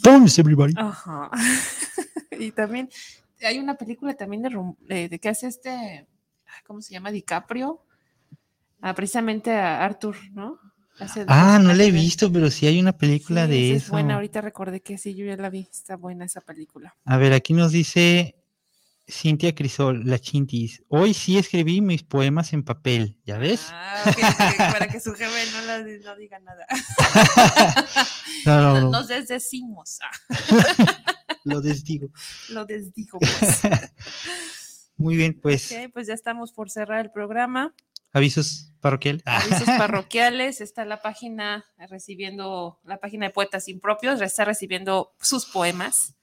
Phones, 0.03 0.39
everybody. 0.39 0.75
Ajá. 0.77 1.31
y 2.39 2.51
también 2.53 2.89
hay 3.43 3.59
una 3.59 3.75
película 3.75 4.15
también 4.15 4.43
de, 4.43 5.09
de 5.09 5.19
que 5.19 5.29
hace 5.29 5.49
este, 5.49 6.07
¿cómo 6.67 6.81
se 6.81 6.93
llama? 6.95 7.11
DiCaprio. 7.11 7.83
Ah, 8.81 8.95
precisamente 8.95 9.53
a 9.53 9.85
Arthur, 9.85 10.17
¿no? 10.33 10.59
Hace 11.01 11.25
Ah, 11.29 11.59
no 11.63 11.75
la 11.75 11.85
he 11.85 11.91
visto, 11.91 12.33
pero 12.33 12.51
sí 12.51 12.67
hay 12.67 12.81
una 12.81 12.93
película 12.93 13.45
Sí, 13.47 13.51
de 13.51 13.67
esa 13.71 13.77
eso. 13.77 13.85
Es 13.87 13.91
buena, 13.91 14.15
ahorita 14.15 14.41
recordé 14.41 14.81
que 14.81 14.99
sí, 14.99 15.15
yo 15.15 15.25
ya 15.27 15.37
la 15.37 15.51
vi. 15.51 15.69
Está 15.71 15.97
buena 15.97 16.25
esa 16.25 16.41
película. 16.41 16.97
A 17.05 17.17
ver, 17.19 17.33
aquí 17.33 17.53
nos 17.53 17.71
dice 17.73 18.37
Cintia 19.11 19.55
Crisol, 19.55 20.03
la 20.05 20.19
Chintis. 20.19 20.83
Hoy 20.89 21.15
sí 21.15 21.39
escribí 21.39 21.81
mis 21.81 22.03
poemas 22.03 22.53
en 22.53 22.63
papel, 22.63 23.19
¿ya 23.25 23.39
ves? 23.39 23.69
Ah, 23.71 24.03
ok, 24.07 24.19
ok, 24.19 24.57
para 24.73 24.89
que 24.89 25.01
su 25.01 25.15
jefe 25.15 25.51
no, 25.53 25.63
la- 25.63 25.79
no 25.79 26.17
diga 26.17 26.39
nada. 26.41 26.67
No, 28.47 28.61
no, 28.63 28.81
no, 28.83 28.91
Nos 28.91 29.09
desdecimos. 29.09 29.99
Lo 31.45 31.61
desdigo. 31.61 32.09
lo 32.51 32.65
desdigo, 32.67 33.19
pues. 33.19 33.61
Muy 34.97 35.17
bien, 35.17 35.39
pues 35.41 35.73
Ok, 35.73 35.91
pues 35.93 36.07
ya 36.07 36.15
estamos 36.15 36.53
por 36.53 36.71
cerrar 36.71 37.05
el 37.05 37.11
programa. 37.11 37.75
avisos 38.13 38.73
parroquial. 38.81 39.23
avisos 39.25 39.65
parroquiales, 39.79 40.61
está 40.61 40.85
la 40.85 41.01
página 41.03 41.65
recibiendo, 41.89 42.79
la 42.85 42.99
página 42.99 43.27
de 43.27 43.33
Poetas 43.33 43.69
Impropios, 43.69 44.21
está 44.21 44.45
recibiendo 44.45 45.15
sus 45.21 45.47
poemas. 45.47 46.15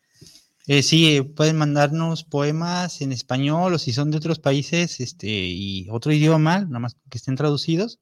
Eh, 0.68 0.82
sí, 0.82 1.22
pueden 1.22 1.57
mandarnos 1.57 2.24
poemas 2.24 3.01
en 3.01 3.11
español 3.11 3.74
o 3.74 3.78
si 3.78 3.93
son 3.93 4.09
de 4.09 4.18
otros 4.18 4.39
países 4.39 4.99
este, 4.99 5.28
y 5.30 5.88
otro 5.91 6.11
idioma, 6.11 6.61
nada 6.61 6.80
más 6.80 6.97
que 7.09 7.18
estén 7.20 7.36
traducidos. 7.36 7.99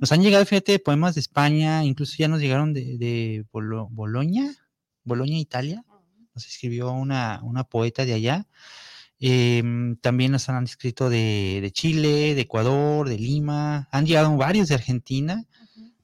Nos 0.00 0.12
han 0.12 0.22
llegado, 0.22 0.44
fíjate, 0.44 0.78
poemas 0.78 1.14
de 1.14 1.20
España, 1.22 1.84
incluso 1.84 2.14
ya 2.18 2.28
nos 2.28 2.40
llegaron 2.40 2.72
de, 2.74 2.98
de 2.98 3.44
Bolo- 3.52 3.88
Boloña, 3.90 4.54
Boloña, 5.04 5.38
Italia. 5.38 5.84
Nos 6.34 6.46
escribió 6.46 6.92
una, 6.92 7.40
una 7.42 7.64
poeta 7.64 8.04
de 8.04 8.12
allá. 8.14 8.46
Em, 9.20 9.96
también 9.96 10.32
nos 10.32 10.48
han 10.48 10.64
escrito 10.64 11.08
de, 11.08 11.60
de 11.62 11.70
Chile, 11.70 12.34
de 12.34 12.40
Ecuador, 12.42 13.08
de 13.08 13.18
Lima. 13.18 13.88
Han 13.92 14.04
llegado 14.06 14.36
varios 14.36 14.68
de 14.68 14.74
Argentina, 14.74 15.44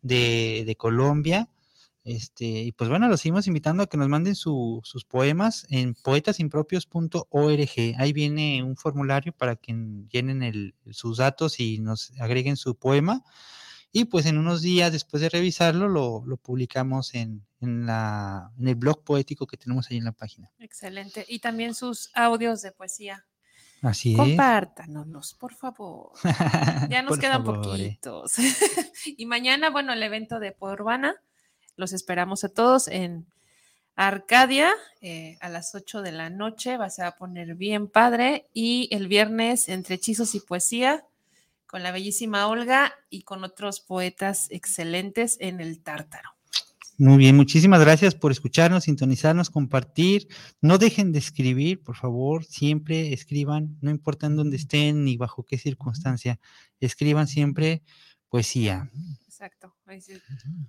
de, 0.01 0.63
de 0.67 0.77
Colombia. 0.77 1.49
Este, 2.11 2.45
y 2.45 2.73
pues 2.73 2.91
bueno, 2.91 3.09
los 3.09 3.21
seguimos 3.21 3.47
invitando 3.47 3.83
a 3.85 3.89
que 3.89 3.97
nos 3.97 4.09
manden 4.09 4.35
su- 4.35 4.81
sus 4.85 5.05
poemas 5.05 5.67
en 5.71 5.95
poetasimpropios.org. 5.95 7.95
Ahí 7.99 8.13
viene 8.13 8.63
un 8.63 8.77
formulario 8.77 9.33
para 9.33 9.57
que 9.57 9.73
llenen 10.11 10.43
el- 10.43 10.75
sus 10.91 11.19
datos 11.19 11.61
y 11.61 11.79
nos 11.79 12.13
agreguen 12.21 12.57
su 12.57 12.75
poema. 12.77 13.25
y 13.93 14.05
pues 14.05 14.25
en 14.27 14.39
unos 14.39 14.63
días 14.63 14.93
después 14.93 15.21
de 15.21 15.29
revisarlo 15.29 15.89
lo, 15.89 16.23
lo 16.25 16.37
publicamos 16.37 17.13
en, 17.15 17.45
en, 17.61 17.87
la, 17.87 18.53
en 18.57 18.69
el 18.69 18.77
blog 18.77 19.03
poético 19.03 19.49
que 19.49 19.57
tenemos 19.57 19.91
ahí 19.91 19.97
en 19.97 20.05
la 20.05 20.13
página. 20.13 20.49
Excelente. 20.61 21.27
Y 21.29 21.41
también 21.41 21.75
sus 21.75 22.09
audios 22.15 22.63
de 22.63 22.71
poesía. 22.71 23.27
Así 23.83 24.13
es. 24.13 24.17
Compártanos, 24.19 25.35
por 25.35 25.55
favor. 25.55 26.13
Ya 26.89 27.03
nos 27.03 27.19
quedan 27.19 27.45
favor, 27.45 27.67
eh. 27.81 27.99
poquitos. 27.99 28.35
y 29.17 29.27
mañana, 29.27 29.71
bueno, 29.71 29.93
el 29.93 30.03
evento 30.05 30.39
de 30.39 30.55
Urbana, 30.61 31.17
los 31.81 31.93
esperamos 31.93 32.45
a 32.45 32.49
todos 32.49 32.87
en 32.87 33.27
Arcadia 33.97 34.71
eh, 35.01 35.37
a 35.41 35.49
las 35.49 35.75
8 35.75 36.03
de 36.03 36.13
la 36.13 36.31
noche. 36.31 36.77
Va 36.77 36.87
a 36.87 37.17
poner 37.17 37.57
bien 37.57 37.89
padre. 37.89 38.47
Y 38.55 38.89
el 38.93 39.09
viernes, 39.09 39.69
entre 39.69 39.97
hechizos 39.97 40.35
y 40.35 40.41
poesía, 40.41 41.05
con 41.67 41.83
la 41.83 41.91
bellísima 41.91 42.47
Olga 42.47 42.93
y 43.11 43.23
con 43.23 43.43
otros 43.45 43.81
poetas 43.81 44.47
excelentes 44.51 45.37
en 45.41 45.61
el 45.61 45.81
Tártaro. 45.81 46.31
Muy 46.99 47.17
bien, 47.17 47.35
muchísimas 47.35 47.81
gracias 47.81 48.15
por 48.15 48.31
escucharnos, 48.31 48.85
sintonizarnos, 48.85 49.49
compartir. 49.49 50.29
No 50.61 50.77
dejen 50.77 51.13
de 51.13 51.19
escribir, 51.19 51.83
por 51.83 51.97
favor, 51.97 52.45
siempre 52.45 53.15
escriban, 53.15 53.79
no 53.81 53.91
importa 53.91 54.27
en 54.27 54.37
dónde 54.37 54.57
estén 54.57 55.05
ni 55.05 55.17
bajo 55.17 55.45
qué 55.45 55.57
circunstancia, 55.57 56.39
escriban 56.79 57.27
siempre 57.27 57.83
poesía. 58.31 58.89
Exacto. 59.27 59.75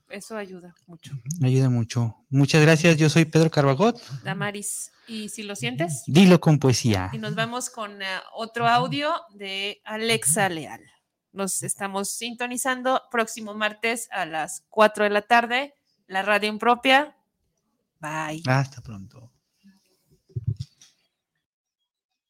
Eso 0.10 0.36
ayuda 0.36 0.76
mucho. 0.88 1.14
Ayuda 1.42 1.70
mucho. 1.70 2.16
Muchas 2.30 2.62
gracias, 2.62 2.98
yo 2.98 3.10
soy 3.10 3.26
Pedro 3.26 3.52
Carbagot. 3.52 4.02
Damaris. 4.24 4.92
Y 5.08 5.30
si 5.30 5.44
lo 5.44 5.56
sientes. 5.56 6.04
Dilo 6.08 6.40
con 6.40 6.58
poesía. 6.58 7.10
Y 7.14 7.18
nos 7.18 7.36
vamos 7.36 7.70
con 7.70 8.02
eh, 8.02 8.06
otro 8.34 8.68
audio 8.68 9.14
de 9.34 9.82
Alexa 9.86 10.50
Leal. 10.50 10.82
Nos 11.34 11.64
estamos 11.64 12.10
sintonizando 12.10 13.02
próximo 13.12 13.54
martes 13.54 14.10
a 14.12 14.26
las 14.26 14.64
4 14.70 15.06
de 15.06 15.10
la 15.10 15.22
tarde, 15.22 15.74
la 16.08 16.24
radio 16.24 16.50
impropia. 16.50 17.16
Bye. 18.00 18.42
Hasta 18.48 18.82
pronto. 18.82 19.32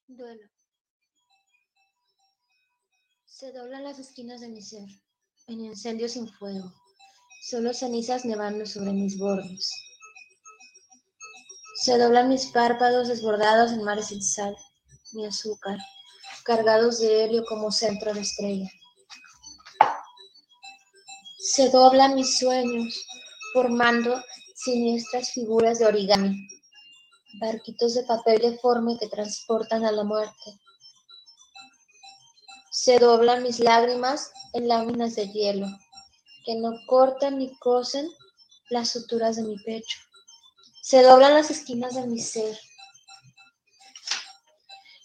Duelo. 0.07 0.51
Se 3.25 3.51
doblan 3.51 3.83
las 3.83 3.97
esquinas 3.97 4.41
de 4.41 4.49
mi 4.49 4.61
ser, 4.61 4.87
en 5.51 5.65
incendio 5.65 6.07
sin 6.07 6.29
fuego, 6.29 6.73
solo 7.41 7.73
cenizas 7.73 8.23
nevando 8.23 8.65
sobre 8.65 8.93
mis 8.93 9.17
bordes. 9.17 9.69
Se 11.83 11.97
doblan 11.97 12.29
mis 12.29 12.45
párpados 12.47 13.09
desbordados 13.09 13.71
en 13.71 13.83
mares 13.83 14.07
sin 14.07 14.23
sal, 14.23 14.55
mi 15.11 15.25
azúcar, 15.25 15.77
cargados 16.45 16.99
de 16.99 17.25
helio 17.25 17.43
como 17.49 17.69
centro 17.69 18.13
de 18.13 18.21
estrella. 18.21 18.69
Se 21.37 21.69
doblan 21.69 22.15
mis 22.15 22.37
sueños, 22.37 23.05
formando 23.53 24.23
siniestras 24.55 25.31
figuras 25.31 25.79
de 25.79 25.85
origami, 25.87 26.47
barquitos 27.41 27.95
de 27.95 28.03
papel 28.03 28.39
deforme 28.39 28.97
que 28.97 29.09
transportan 29.09 29.83
a 29.83 29.91
la 29.91 30.05
muerte. 30.05 30.60
Se 32.83 32.97
doblan 32.97 33.43
mis 33.43 33.59
lágrimas 33.59 34.31
en 34.53 34.67
láminas 34.67 35.13
de 35.13 35.27
hielo, 35.27 35.67
que 36.43 36.55
no 36.55 36.71
cortan 36.87 37.37
ni 37.37 37.55
cosen 37.59 38.09
las 38.71 38.89
suturas 38.89 39.35
de 39.35 39.43
mi 39.43 39.55
pecho. 39.59 39.99
Se 40.81 41.03
doblan 41.03 41.35
las 41.35 41.51
esquinas 41.51 41.93
de 41.93 42.07
mi 42.07 42.19
ser, 42.19 42.57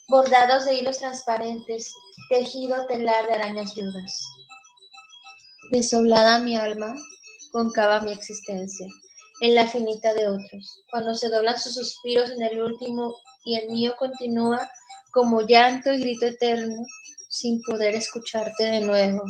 bordados 0.08 0.64
de 0.64 0.76
hilos 0.76 0.96
transparentes, 0.96 1.92
tejido 2.30 2.86
telar 2.86 3.26
de 3.26 3.34
arañas 3.34 3.74
viudas. 3.74 4.26
Desoblada 5.70 6.38
mi 6.38 6.56
alma, 6.56 6.94
concava 7.52 8.00
mi 8.00 8.12
existencia, 8.12 8.86
en 9.42 9.54
la 9.54 9.66
finita 9.66 10.14
de 10.14 10.28
otros, 10.28 10.82
cuando 10.90 11.14
se 11.14 11.28
doblan 11.28 11.60
sus 11.60 11.74
suspiros 11.74 12.30
en 12.30 12.40
el 12.40 12.62
último 12.62 13.14
y 13.44 13.56
el 13.56 13.68
mío 13.68 13.94
continúa 13.98 14.66
como 15.12 15.42
llanto 15.42 15.92
y 15.92 16.00
grito 16.00 16.24
eterno, 16.24 16.82
sin 17.36 17.60
poder 17.62 17.94
escucharte 17.94 18.64
de 18.64 18.80
nuevo. 18.80 19.22